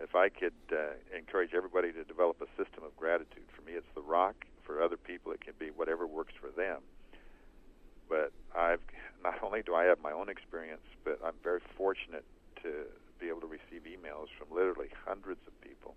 if 0.00 0.14
I 0.14 0.28
could 0.28 0.56
uh, 0.72 0.96
encourage 1.16 1.54
everybody 1.54 1.92
to 1.92 2.04
develop 2.04 2.40
a 2.40 2.48
system 2.56 2.84
of 2.84 2.96
gratitude, 2.96 3.48
for 3.54 3.62
me 3.62 3.72
it's 3.72 3.92
the 3.94 4.00
rock. 4.00 4.46
For 4.62 4.82
other 4.82 4.96
people, 4.96 5.32
it 5.32 5.40
can 5.40 5.54
be 5.58 5.68
whatever 5.68 6.06
works 6.06 6.34
for 6.38 6.50
them. 6.50 6.80
But 8.08 8.32
I've 8.56 8.80
not 9.22 9.42
only 9.42 9.62
do 9.62 9.74
I 9.74 9.84
have 9.84 10.00
my 10.00 10.12
own 10.12 10.28
experience, 10.28 10.84
but 11.04 11.18
I'm 11.24 11.36
very 11.42 11.60
fortunate 11.76 12.24
to 12.62 12.84
be 13.18 13.28
able 13.28 13.42
to 13.42 13.50
receive 13.50 13.84
emails 13.84 14.30
from 14.38 14.48
literally 14.54 14.88
hundreds 15.06 15.40
of 15.46 15.54
people 15.60 15.94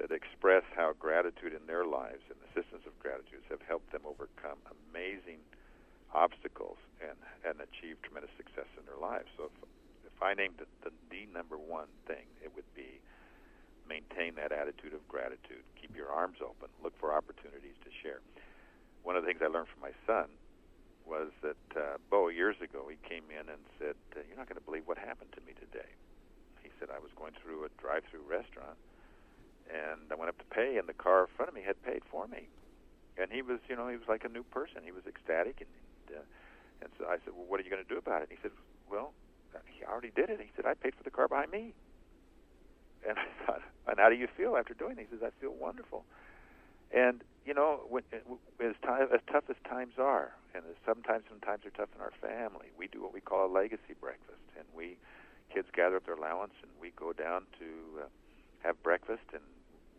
that 0.00 0.10
express 0.10 0.64
how 0.74 0.96
gratitude 0.96 1.52
in 1.52 1.60
their 1.68 1.84
lives 1.84 2.24
and 2.32 2.40
the 2.40 2.50
systems 2.56 2.88
of 2.88 2.96
gratitude 2.98 3.44
have 3.52 3.60
helped 3.68 3.92
them 3.92 4.02
overcome 4.08 4.56
amazing 4.88 5.44
obstacles 6.16 6.80
and, 7.04 7.20
and 7.44 7.60
achieve 7.60 8.00
tremendous 8.00 8.32
success 8.40 8.66
in 8.80 8.84
their 8.88 8.96
lives. 8.96 9.28
So 9.36 9.52
if, 9.52 9.56
if 10.08 10.16
I 10.22 10.32
named 10.34 10.56
the, 10.58 10.66
the 10.82 11.28
number 11.28 11.60
one 11.60 11.92
thing, 12.08 12.24
it 12.40 12.50
would 12.56 12.68
be 12.74 13.00
maintain 13.84 14.34
that 14.38 14.52
attitude 14.52 14.94
of 14.94 15.02
gratitude. 15.08 15.66
Keep 15.76 15.96
your 15.96 16.08
arms 16.08 16.38
open. 16.40 16.70
Look 16.82 16.96
for 16.98 17.12
opportunities 17.12 17.76
to 17.84 17.90
share. 18.02 18.24
One 19.02 19.16
of 19.16 19.22
the 19.22 19.28
things 19.28 19.42
I 19.42 19.50
learned 19.50 19.68
from 19.68 19.82
my 19.82 19.94
son 20.06 20.30
was 21.04 21.34
that 21.42 21.64
uh, 21.74 21.98
Bo 22.08 22.28
years 22.28 22.56
ago 22.62 22.86
he 22.86 22.96
came 23.02 23.26
in 23.34 23.50
and 23.50 23.58
said, 23.82 23.98
"You're 24.14 24.38
not 24.38 24.46
going 24.46 24.60
to 24.60 24.64
believe 24.64 24.86
what 24.86 24.98
happened 24.98 25.32
to 25.34 25.42
me 25.42 25.52
today." 25.58 25.90
He 26.80 26.86
I 26.88 26.98
was 26.98 27.12
going 27.16 27.32
through 27.36 27.64
a 27.64 27.70
drive-through 27.76 28.24
restaurant, 28.28 28.76
and 29.68 30.00
I 30.10 30.14
went 30.16 30.28
up 30.28 30.38
to 30.38 30.48
pay, 30.48 30.76
and 30.76 30.88
the 30.88 30.96
car 30.96 31.28
in 31.28 31.30
front 31.36 31.48
of 31.48 31.54
me 31.54 31.62
had 31.62 31.80
paid 31.82 32.02
for 32.10 32.26
me, 32.26 32.48
and 33.16 33.30
he 33.30 33.42
was, 33.42 33.60
you 33.68 33.76
know, 33.76 33.88
he 33.88 33.96
was 33.96 34.08
like 34.08 34.24
a 34.24 34.32
new 34.32 34.42
person. 34.42 34.82
He 34.84 34.92
was 34.92 35.04
ecstatic, 35.06 35.60
and 35.60 35.70
and, 36.08 36.18
uh, 36.18 36.24
and 36.82 36.90
so 36.98 37.06
I 37.06 37.16
said, 37.24 37.36
"Well, 37.36 37.46
what 37.46 37.60
are 37.60 37.62
you 37.62 37.70
going 37.70 37.84
to 37.84 37.88
do 37.88 37.98
about 37.98 38.22
it?" 38.22 38.30
And 38.30 38.38
he 38.38 38.42
said, 38.42 38.52
"Well, 38.90 39.12
he 39.66 39.84
already 39.84 40.10
did 40.10 40.30
it." 40.30 40.40
He 40.40 40.50
said, 40.56 40.66
"I 40.66 40.74
paid 40.74 40.94
for 40.94 41.04
the 41.04 41.10
car 41.10 41.28
behind 41.28 41.50
me." 41.50 41.74
And 43.06 43.18
I 43.18 43.26
thought, 43.46 43.62
and 43.86 43.98
how 43.98 44.08
do 44.08 44.16
you 44.16 44.28
feel 44.36 44.56
after 44.56 44.74
doing 44.74 44.98
it? 44.98 45.06
He 45.10 45.16
says, 45.16 45.24
I 45.24 45.30
feel 45.40 45.52
wonderful. 45.52 46.04
And 46.92 47.22
you 47.46 47.54
know, 47.54 47.80
when, 47.88 48.02
as, 48.60 48.76
time, 48.82 49.08
as 49.12 49.20
tough 49.30 49.44
as 49.48 49.56
times 49.68 49.94
are, 49.98 50.32
and 50.54 50.64
as 50.68 50.76
sometimes 50.84 51.24
when 51.30 51.40
times 51.40 51.64
are 51.64 51.70
tough 51.70 51.88
in 51.94 52.00
our 52.00 52.12
family, 52.20 52.66
we 52.76 52.88
do 52.88 53.02
what 53.02 53.14
we 53.14 53.20
call 53.20 53.46
a 53.46 53.52
legacy 53.52 53.94
breakfast, 53.98 54.44
and 54.58 54.66
we 54.76 54.98
kids 55.52 55.68
gather 55.74 55.96
up 55.96 56.06
their 56.06 56.14
allowance, 56.14 56.54
and 56.62 56.70
we 56.80 56.92
go 56.96 57.12
down 57.12 57.46
to 57.58 58.02
uh, 58.02 58.06
have 58.62 58.80
breakfast, 58.82 59.26
and 59.32 59.42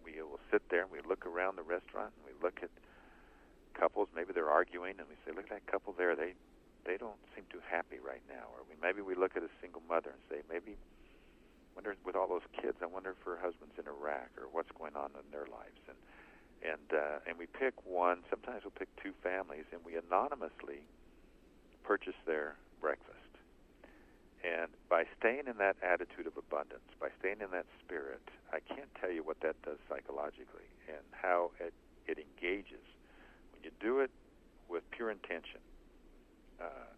we 0.03 0.21
will 0.21 0.39
sit 0.51 0.61
there 0.69 0.81
and 0.83 0.91
we 0.91 0.99
look 1.07 1.25
around 1.25 1.57
the 1.57 1.63
restaurant, 1.63 2.11
and 2.17 2.23
we 2.25 2.33
look 2.41 2.59
at 2.63 2.69
couples. 3.73 4.07
Maybe 4.15 4.33
they're 4.33 4.49
arguing, 4.49 4.95
and 4.99 5.07
we 5.07 5.15
say, 5.25 5.35
"Look 5.35 5.51
at 5.51 5.61
that 5.61 5.67
couple 5.67 5.93
there. 5.93 6.15
They 6.15 6.33
they 6.85 6.97
don't 6.97 7.19
seem 7.35 7.45
too 7.51 7.61
happy 7.69 7.99
right 7.99 8.23
now." 8.27 8.49
Or 8.55 8.63
we 8.67 8.75
maybe 8.81 9.01
we 9.01 9.15
look 9.15 9.35
at 9.35 9.43
a 9.43 9.51
single 9.61 9.83
mother 9.87 10.11
and 10.11 10.21
say, 10.29 10.43
"Maybe 10.49 10.77
wonder 11.75 11.95
with 12.05 12.15
all 12.15 12.27
those 12.27 12.45
kids, 12.61 12.77
I 12.81 12.85
wonder 12.85 13.11
if 13.11 13.25
her 13.25 13.37
husband's 13.41 13.77
in 13.77 13.87
Iraq 13.87 14.29
or 14.37 14.47
what's 14.51 14.71
going 14.77 14.95
on 14.95 15.11
in 15.15 15.31
their 15.31 15.47
lives. 15.47 15.79
And 15.87 15.97
and 16.61 16.87
uh, 16.93 17.27
and 17.27 17.37
we 17.37 17.47
pick 17.47 17.73
one. 17.85 18.19
Sometimes 18.29 18.63
we'll 18.63 18.77
pick 18.77 18.89
two 19.01 19.13
families, 19.23 19.65
and 19.71 19.81
we 19.83 19.97
anonymously 19.97 20.85
purchase 21.83 22.17
their 22.25 22.55
breakfast. 22.79 23.10
And 24.43 24.69
by 24.89 25.05
staying 25.19 25.45
in 25.45 25.57
that 25.57 25.77
attitude 25.83 26.25
of 26.25 26.35
abundance, 26.35 26.87
by 26.99 27.09
staying 27.19 27.41
in 27.41 27.51
that 27.51 27.65
spirit, 27.85 28.25
I 28.51 28.59
can't 28.59 28.89
tell 28.99 29.11
you 29.11 29.23
what 29.23 29.39
that 29.41 29.61
does 29.61 29.77
psychologically 29.87 30.65
and 30.87 31.05
how 31.11 31.51
it 31.59 31.73
it 32.07 32.17
engages. 32.17 32.81
When 33.53 33.63
you 33.63 33.71
do 33.79 33.99
it 33.99 34.09
with 34.67 34.89
pure 34.89 35.11
intention, 35.11 35.61
uh, 36.59 36.89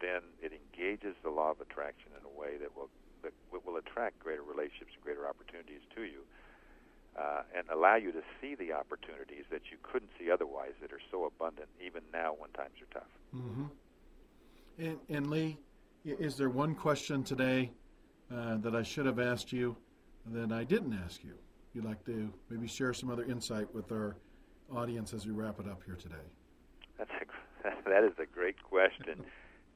then 0.00 0.22
it 0.40 0.52
engages 0.52 1.16
the 1.22 1.30
law 1.30 1.50
of 1.50 1.60
attraction 1.60 2.12
in 2.18 2.24
a 2.24 2.40
way 2.40 2.56
that 2.58 2.76
will 2.76 2.90
that 3.22 3.32
will 3.50 3.76
attract 3.76 4.20
greater 4.20 4.42
relationships 4.42 4.92
and 4.94 5.02
greater 5.02 5.26
opportunities 5.26 5.80
to 5.96 6.02
you, 6.02 6.22
uh, 7.18 7.42
and 7.56 7.66
allow 7.68 7.96
you 7.96 8.12
to 8.12 8.22
see 8.40 8.54
the 8.54 8.72
opportunities 8.72 9.44
that 9.50 9.62
you 9.72 9.78
couldn't 9.82 10.10
see 10.18 10.30
otherwise 10.30 10.72
that 10.80 10.92
are 10.92 11.00
so 11.10 11.24
abundant 11.24 11.68
even 11.84 12.02
now 12.12 12.34
when 12.38 12.50
times 12.50 12.74
are 12.80 13.00
tough. 13.00 13.10
Mm-hmm. 13.34 13.64
And, 14.78 14.98
and, 15.08 15.30
Lee, 15.30 15.56
is 16.06 16.36
there 16.36 16.48
one 16.48 16.74
question 16.74 17.24
today 17.24 17.70
uh, 18.32 18.56
that 18.58 18.76
I 18.76 18.82
should 18.82 19.06
have 19.06 19.18
asked 19.18 19.52
you 19.52 19.76
that 20.26 20.52
I 20.52 20.62
didn't 20.62 20.98
ask 21.04 21.24
you? 21.24 21.34
You'd 21.74 21.84
like 21.84 22.04
to 22.06 22.32
maybe 22.48 22.68
share 22.68 22.94
some 22.94 23.10
other 23.10 23.24
insight 23.24 23.72
with 23.74 23.90
our 23.90 24.16
audience 24.74 25.12
as 25.12 25.26
we 25.26 25.32
wrap 25.32 25.58
it 25.58 25.66
up 25.66 25.82
here 25.84 25.96
today? 25.96 26.14
That's 26.96 27.10
a, 27.10 27.70
that 27.90 28.04
is 28.04 28.12
a 28.18 28.26
great 28.26 28.62
question. 28.62 29.24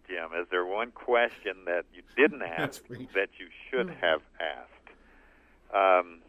Jim, 0.09 0.31
is 0.41 0.47
there 0.51 0.65
one 0.65 0.93
question 0.93 1.65
that 1.67 1.85
you 1.93 2.03
didn't 2.17 2.43
ask 2.59 2.87
that 2.89 3.29
you 3.39 3.49
should 3.71 3.89
hmm. 3.89 4.01
have 4.01 4.21
asked? 4.41 4.71
Um, 5.75 6.21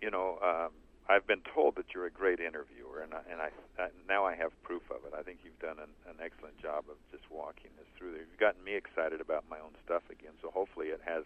you 0.00 0.10
know, 0.10 0.38
um, 0.42 0.70
I've 1.08 1.26
been 1.26 1.42
told 1.54 1.76
that 1.76 1.86
you're 1.94 2.06
a 2.06 2.10
great 2.10 2.40
interviewer, 2.40 2.83
and 3.00 3.14
I, 3.14 3.22
and 3.30 3.40
I, 3.40 3.50
I 3.78 3.88
now 4.08 4.24
I 4.24 4.34
have 4.36 4.50
proof 4.62 4.82
of 4.90 5.04
it. 5.06 5.14
I 5.16 5.22
think 5.22 5.40
you've 5.44 5.58
done 5.58 5.78
an, 5.78 5.90
an 6.06 6.18
excellent 6.22 6.58
job 6.60 6.84
of 6.90 6.96
just 7.10 7.24
walking 7.30 7.70
us 7.80 7.88
through 7.96 8.12
there. 8.12 8.22
You've 8.22 8.38
gotten 8.38 8.62
me 8.62 8.74
excited 8.74 9.20
about 9.20 9.44
my 9.48 9.58
own 9.58 9.72
stuff 9.84 10.02
again, 10.10 10.32
so 10.42 10.50
hopefully 10.50 10.88
it 10.88 11.00
has. 11.04 11.24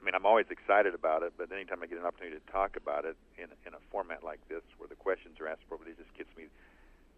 I 0.00 0.04
mean, 0.04 0.14
I'm 0.14 0.26
always 0.26 0.46
excited 0.50 0.94
about 0.94 1.24
it, 1.24 1.34
but 1.36 1.50
anytime 1.50 1.82
I 1.82 1.86
get 1.86 1.98
an 1.98 2.06
opportunity 2.06 2.38
to 2.38 2.52
talk 2.52 2.76
about 2.76 3.04
it 3.04 3.16
in 3.36 3.48
in 3.66 3.74
a 3.74 3.82
format 3.90 4.22
like 4.22 4.40
this, 4.48 4.62
where 4.76 4.88
the 4.88 4.98
questions 4.98 5.40
are 5.40 5.48
asked 5.48 5.64
appropriately, 5.66 5.98
it 5.98 6.04
just 6.04 6.14
gets 6.16 6.30
me 6.36 6.46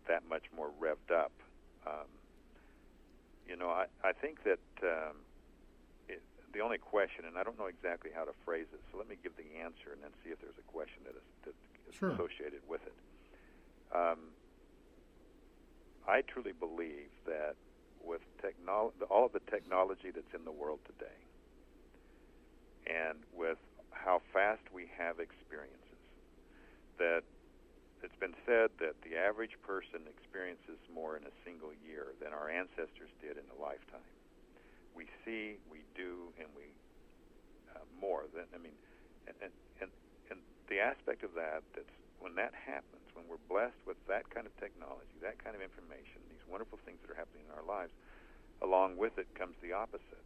that 0.08 0.22
much 0.28 0.44
more 0.54 0.70
revved 0.80 1.12
up. 1.12 1.32
Um, 1.86 2.08
you 3.46 3.56
know, 3.56 3.70
I, 3.70 3.86
I 4.04 4.12
think 4.12 4.44
that 4.44 4.62
um, 4.82 5.26
it, 6.08 6.22
the 6.52 6.60
only 6.60 6.78
question, 6.78 7.24
and 7.26 7.36
I 7.36 7.42
don't 7.42 7.58
know 7.58 7.66
exactly 7.66 8.10
how 8.14 8.24
to 8.24 8.32
phrase 8.44 8.66
it, 8.72 8.80
so 8.90 8.98
let 8.98 9.08
me 9.08 9.16
give 9.22 9.34
the 9.36 9.58
answer 9.58 9.90
and 9.92 10.02
then 10.02 10.10
see 10.22 10.30
if 10.30 10.40
there's 10.40 10.58
a 10.58 10.68
question 10.70 11.02
that 11.04 11.18
is, 11.18 11.26
that 11.44 11.54
is 11.88 11.94
sure. 11.98 12.10
associated 12.14 12.62
with 12.68 12.82
it. 12.86 12.94
Um, 13.94 14.36
I 16.06 16.22
truly 16.22 16.52
believe 16.52 17.10
that 17.26 17.56
with 18.00 18.22
technolo- 18.42 18.92
all 19.10 19.26
of 19.26 19.32
the 19.32 19.40
technology 19.50 20.10
that's 20.10 20.34
in 20.34 20.44
the 20.44 20.52
world 20.52 20.80
today, 20.86 21.26
and 22.86 23.24
with 23.32 23.58
how 23.92 24.20
fast 24.32 24.62
we 24.72 24.88
have 24.96 25.20
experiences, 25.20 26.00
that 26.98 27.24
it's 28.02 28.16
been 28.20 28.36
said 28.46 28.70
that 28.80 28.96
the 29.04 29.16
average 29.16 29.56
person 29.62 30.08
experiences 30.08 30.80
more 30.92 31.16
in 31.16 31.24
a 31.24 31.34
single 31.44 31.72
year 31.74 32.14
than 32.20 32.32
our 32.32 32.48
ancestors 32.50 33.12
did 33.20 33.36
in 33.36 33.44
a 33.52 33.60
lifetime. 33.60 34.16
We 34.94 35.08
see, 35.24 35.58
we 35.68 35.84
do, 35.94 36.32
and 36.40 36.48
we 36.56 36.74
uh, 37.74 37.84
more 38.00 38.24
than 38.34 38.46
I 38.54 38.58
mean, 38.58 38.78
and, 39.26 39.36
and 39.42 39.52
and 39.80 39.90
and 40.30 40.40
the 40.68 40.80
aspect 40.80 41.22
of 41.24 41.34
that 41.34 41.64
that's 41.76 41.96
when 42.20 42.36
that 42.36 42.54
happens, 42.54 43.08
when 43.16 43.26
we're 43.28 43.42
blessed 43.48 43.80
with 43.86 43.98
that 44.08 44.28
kind 44.30 44.46
of 44.46 44.54
technology, 44.60 45.18
that 45.20 45.42
kind 45.42 45.56
of 45.56 45.62
information, 45.62 46.22
these 46.30 46.44
wonderful 46.46 46.78
things 46.84 47.00
that 47.02 47.10
are 47.10 47.18
happening 47.18 47.46
in 47.48 47.54
our 47.56 47.64
lives, 47.66 47.92
along 48.62 48.96
with 48.96 49.18
it 49.18 49.28
comes 49.36 49.56
the 49.62 49.72
opposite, 49.72 50.24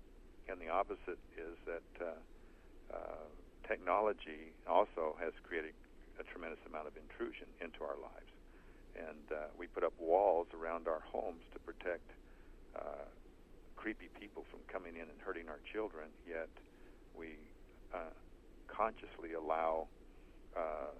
and 0.49 0.61
the 0.61 0.68
opposite 0.68 1.20
is 1.38 1.57
that 1.66 1.86
uh, 2.03 2.20
uh, 2.92 3.28
technology 3.66 4.55
also 4.66 5.16
has 5.20 5.32
created 5.42 5.74
a 6.20 6.24
tremendous 6.24 6.61
amount 6.66 6.86
of 6.88 6.97
intrusion 6.97 7.49
into 7.61 7.82
our 7.84 7.99
lives. 7.99 8.32
and 8.95 9.32
uh, 9.32 9.51
we 9.59 9.66
put 9.66 9.84
up 9.84 9.95
walls 9.99 10.49
around 10.55 10.88
our 10.88 11.03
homes 11.11 11.42
to 11.53 11.59
protect 11.61 12.12
uh, 12.78 13.11
creepy 13.76 14.09
people 14.18 14.45
from 14.51 14.61
coming 14.70 14.97
in 14.97 15.11
and 15.11 15.20
hurting 15.20 15.49
our 15.49 15.61
children. 15.72 16.11
Yet 16.26 16.51
we 17.14 17.51
uh, 17.92 18.14
consciously 18.68 19.32
allow 19.34 19.88
uh, 20.57 20.95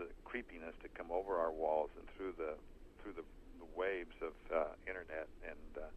the 0.00 0.08
creepiness 0.24 0.72
to 0.80 0.88
come 0.96 1.12
over 1.12 1.36
our 1.36 1.52
walls 1.52 1.92
and 2.00 2.08
through 2.16 2.32
the 2.40 2.56
through 3.04 3.12
the, 3.12 3.24
the 3.60 3.68
waves 3.76 4.16
of 4.24 4.32
uh, 4.48 4.72
internet 4.88 5.28
and 5.44 5.76
uh, 5.76 5.92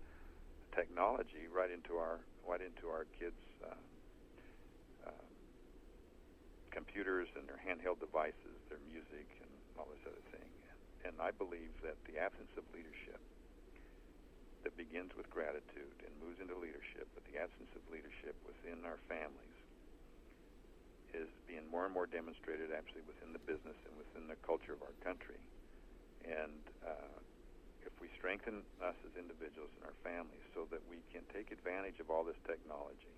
technology 0.76 1.47
right 1.47 1.72
into 1.72 1.95
our 1.95 2.20
right 2.43 2.60
into 2.60 2.91
our 2.91 3.08
kids' 3.16 3.39
uh, 3.64 3.80
uh, 5.08 5.28
computers 6.76 7.32
and 7.39 7.47
their 7.47 7.62
handheld 7.64 8.04
devices, 8.04 8.60
their 8.68 8.84
music, 8.84 9.32
and 9.39 9.51
all 9.80 9.88
this 9.88 10.04
other 10.04 10.24
thing. 10.36 10.51
And 11.08 11.16
I 11.24 11.32
believe 11.32 11.72
that 11.84 11.99
the 12.04 12.20
absence 12.20 12.51
of 12.60 12.68
leadership 12.76 13.24
that 14.68 14.76
begins 14.76 15.16
with 15.16 15.30
gratitude 15.32 15.95
and 16.04 16.12
moves 16.20 16.39
into 16.39 16.56
leadership, 16.56 17.08
but 17.16 17.24
the 17.28 17.39
absence 17.39 17.72
of 17.76 17.84
leadership 17.91 18.36
within 18.43 18.84
our 18.84 18.99
families 19.08 19.62
is 21.14 21.30
being 21.45 21.70
more 21.70 21.86
and 21.86 21.93
more 21.93 22.09
demonstrated 22.09 22.74
actually 22.74 23.05
within 23.05 23.32
the 23.34 23.43
business 23.45 23.78
and 23.86 23.93
within 23.97 24.28
the 24.28 24.38
culture 24.41 24.74
of 24.74 24.82
our 24.82 24.97
country. 25.05 25.38
And 26.26 26.66
uh, 26.82 27.18
if 27.86 27.93
we 28.01 28.09
strengthen 28.18 28.64
us 28.82 28.97
as 29.05 29.14
individuals 29.16 29.70
and 29.78 29.86
our 29.86 29.97
families 30.01 30.43
so 30.55 30.66
that 30.72 30.82
we 30.89 31.03
can 31.11 31.24
take 31.30 31.51
advantage 31.51 31.99
of 31.99 32.09
all 32.09 32.24
this 32.24 32.39
technology 32.47 33.14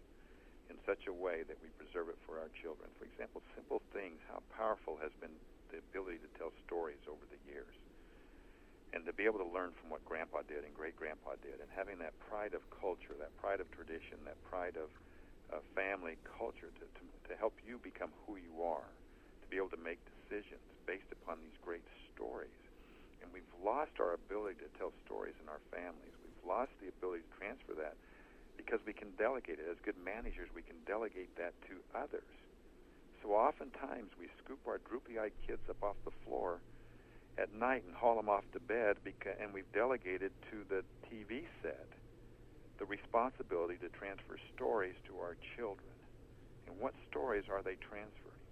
in 0.70 0.82
such 0.82 1.06
a 1.06 1.14
way 1.14 1.46
that 1.46 1.62
we 1.62 1.70
preserve 1.78 2.10
it 2.10 2.18
for 2.26 2.42
our 2.42 2.50
children. 2.58 2.90
For 2.98 3.06
example, 3.06 3.46
simple 3.54 3.86
things, 3.94 4.18
how 4.26 4.42
powerful 4.50 4.98
has 4.98 5.14
been 5.22 5.38
the 5.70 5.78
ability 5.78 6.18
to 6.26 6.32
tell 6.38 6.50
stories 6.66 7.02
over 7.06 7.22
the 7.30 7.38
years. 7.46 7.74
And 8.94 9.06
to 9.06 9.14
be 9.14 9.30
able 9.30 9.44
to 9.44 9.52
learn 9.52 9.78
from 9.78 9.94
what 9.94 10.06
Grandpa 10.08 10.42
did 10.48 10.64
and 10.64 10.74
Great 10.74 10.96
Grandpa 10.96 11.38
did, 11.44 11.62
and 11.62 11.70
having 11.70 12.00
that 12.00 12.18
pride 12.18 12.56
of 12.58 12.66
culture, 12.72 13.14
that 13.20 13.36
pride 13.38 13.60
of 13.60 13.70
tradition, 13.70 14.24
that 14.26 14.40
pride 14.48 14.80
of 14.80 14.90
uh, 15.54 15.62
family 15.76 16.18
culture 16.26 16.72
to, 16.80 16.86
to, 16.98 17.04
to 17.30 17.34
help 17.38 17.54
you 17.66 17.80
become 17.82 18.14
who 18.26 18.38
you 18.38 18.64
are, 18.64 18.90
to 19.42 19.48
be 19.50 19.58
able 19.58 19.74
to 19.74 19.82
make 19.82 20.00
decisions 20.06 20.64
based 20.86 21.10
upon 21.12 21.42
these 21.42 21.58
great 21.62 21.86
stories 22.14 22.56
and 23.26 23.34
we've 23.34 23.56
lost 23.58 23.98
our 23.98 24.14
ability 24.14 24.62
to 24.62 24.70
tell 24.78 24.94
stories 25.02 25.34
in 25.42 25.50
our 25.50 25.64
families. 25.74 26.14
We've 26.22 26.46
lost 26.46 26.70
the 26.78 26.94
ability 26.94 27.26
to 27.26 27.34
transfer 27.42 27.74
that 27.82 27.98
because 28.54 28.78
we 28.86 28.94
can 28.94 29.18
delegate 29.18 29.58
it. 29.58 29.66
As 29.66 29.82
good 29.82 29.98
managers, 29.98 30.54
we 30.54 30.62
can 30.62 30.78
delegate 30.86 31.34
that 31.42 31.58
to 31.66 31.82
others. 31.98 32.30
So 33.26 33.34
oftentimes 33.34 34.14
we 34.22 34.30
scoop 34.38 34.62
our 34.70 34.78
droopy-eyed 34.86 35.34
kids 35.42 35.66
up 35.66 35.82
off 35.82 35.98
the 36.06 36.14
floor 36.22 36.62
at 37.42 37.50
night 37.50 37.84
and 37.84 37.98
haul 37.98 38.16
them 38.16 38.30
off 38.30 38.46
to 38.54 38.62
bed, 38.62 39.02
because, 39.04 39.34
and 39.42 39.50
we've 39.52 39.70
delegated 39.74 40.32
to 40.54 40.62
the 40.70 40.86
TV 41.10 41.50
set 41.66 41.90
the 42.78 42.86
responsibility 42.86 43.78
to 43.80 43.90
transfer 43.90 44.38
stories 44.54 44.96
to 45.08 45.18
our 45.20 45.38
children. 45.56 45.96
And 46.68 46.78
what 46.80 46.94
stories 47.08 47.46
are 47.50 47.62
they 47.64 47.78
transferring? 47.80 48.44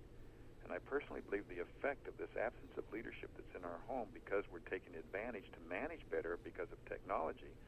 And 0.63 0.71
I 0.71 0.80
personally 0.80 1.19
believe 1.19 1.43
the 1.51 1.59
effect 1.59 2.07
of 2.07 2.15
this 2.15 2.32
absence 2.39 2.71
of 2.80 2.88
leadership 2.93 3.36
that's 3.36 3.51
in 3.51 3.67
our 3.67 3.84
home 3.84 4.15
because 4.15 4.47
we're 4.47 4.63
taking 4.63 4.95
advantage 4.95 5.51
to 5.53 5.59
manage 5.59 6.07
better 6.07 6.39
because 6.39 6.71
of 6.71 6.80
technology, 6.88 7.59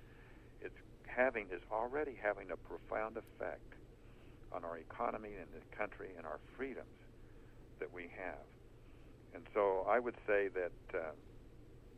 it's 0.64 0.80
having 1.04 1.52
is 1.52 1.62
already 1.72 2.16
having 2.16 2.52
a 2.52 2.58
profound 2.58 3.20
effect 3.20 3.76
on 4.56 4.64
our 4.64 4.80
economy 4.80 5.36
and 5.36 5.52
the 5.52 5.64
country 5.76 6.16
and 6.16 6.26
our 6.26 6.40
freedoms 6.56 6.96
that 7.80 7.92
we 7.92 8.08
have. 8.16 8.48
And 9.36 9.44
so 9.54 9.84
I 9.90 10.00
would 10.00 10.16
say 10.26 10.48
that 10.56 10.80
uh, 10.96 11.12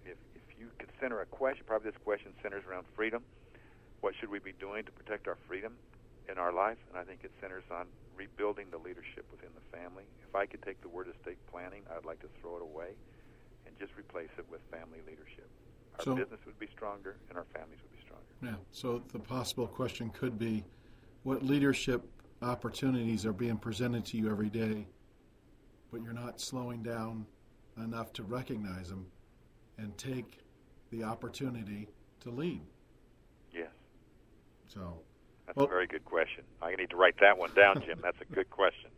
if, 0.04 0.18
if 0.34 0.44
you 0.58 0.74
could 0.80 0.90
center 1.00 1.22
a 1.22 1.30
question, 1.30 1.66
probably 1.68 1.92
this 1.92 2.02
question 2.04 2.34
centers 2.42 2.64
around 2.66 2.88
freedom. 2.96 3.22
What 4.02 4.14
should 4.20 4.30
we 4.30 4.40
be 4.40 4.54
doing 4.60 4.84
to 4.86 4.92
protect 4.92 5.28
our 5.28 5.38
freedom 5.48 5.74
in 6.30 6.38
our 6.38 6.54
life? 6.54 6.78
And 6.90 6.98
I 6.98 7.04
think 7.04 7.24
it 7.24 7.32
centers 7.42 7.64
on 7.72 7.88
rebuilding 8.16 8.68
the 8.72 8.78
leadership 8.78 9.26
within 9.32 9.50
the 9.56 9.78
family. 9.78 10.04
If 10.28 10.36
I 10.36 10.46
could 10.46 10.62
take 10.64 10.82
the 10.82 10.90
word 10.90 11.08
of 11.08 11.16
estate 11.16 11.38
planning, 11.52 11.84
I'd 11.96 12.06
like 12.06 12.20
to 12.22 12.30
throw 12.42 12.58
it 12.58 12.62
away 12.62 12.90
and 13.66 13.78
just 13.80 13.92
replace 13.98 14.30
it 14.38 14.46
with 14.50 14.62
family 14.72 15.00
leadership. 15.08 15.50
Our 16.00 16.06
so, 16.06 16.16
business 16.16 16.40
would 16.46 16.60
be 16.60 16.68
stronger 16.76 17.18
and 17.30 17.38
our 17.38 17.46
families 17.54 17.80
would 17.82 17.92
be 17.92 18.04
stronger. 18.04 18.26
Yeah. 18.44 18.64
So 18.72 19.02
the 19.12 19.20
possible 19.20 19.68
question 19.68 20.10
could 20.12 20.38
be 20.38 20.64
what 21.24 21.44
leadership 21.44 22.04
opportunities 22.42 23.26
are 23.26 23.34
being 23.34 23.58
presented 23.58 24.06
to 24.06 24.18
you 24.18 24.30
every 24.30 24.50
day, 24.50 24.88
but 25.92 26.02
you're 26.02 26.14
not 26.14 26.40
slowing 26.40 26.84
down 26.84 27.26
enough 27.78 28.14
to 28.14 28.24
recognize 28.24 28.90
them 28.90 29.06
and 29.78 29.98
take 29.98 30.40
the 30.92 31.04
opportunity 31.04 31.88
to 32.22 32.30
lead. 32.30 32.62
So 34.68 35.00
that's 35.46 35.56
well, 35.56 35.66
a 35.66 35.70
very 35.70 35.88
good 35.88 36.06
question. 36.06 36.44
I 36.62 36.76
need 36.76 36.90
to 36.90 36.98
write 36.98 37.16
that 37.22 37.38
one 37.38 37.54
down, 37.54 37.82
Jim. 37.86 38.00
That's 38.02 38.20
a 38.22 38.34
good 38.34 38.50
question. 38.50 38.90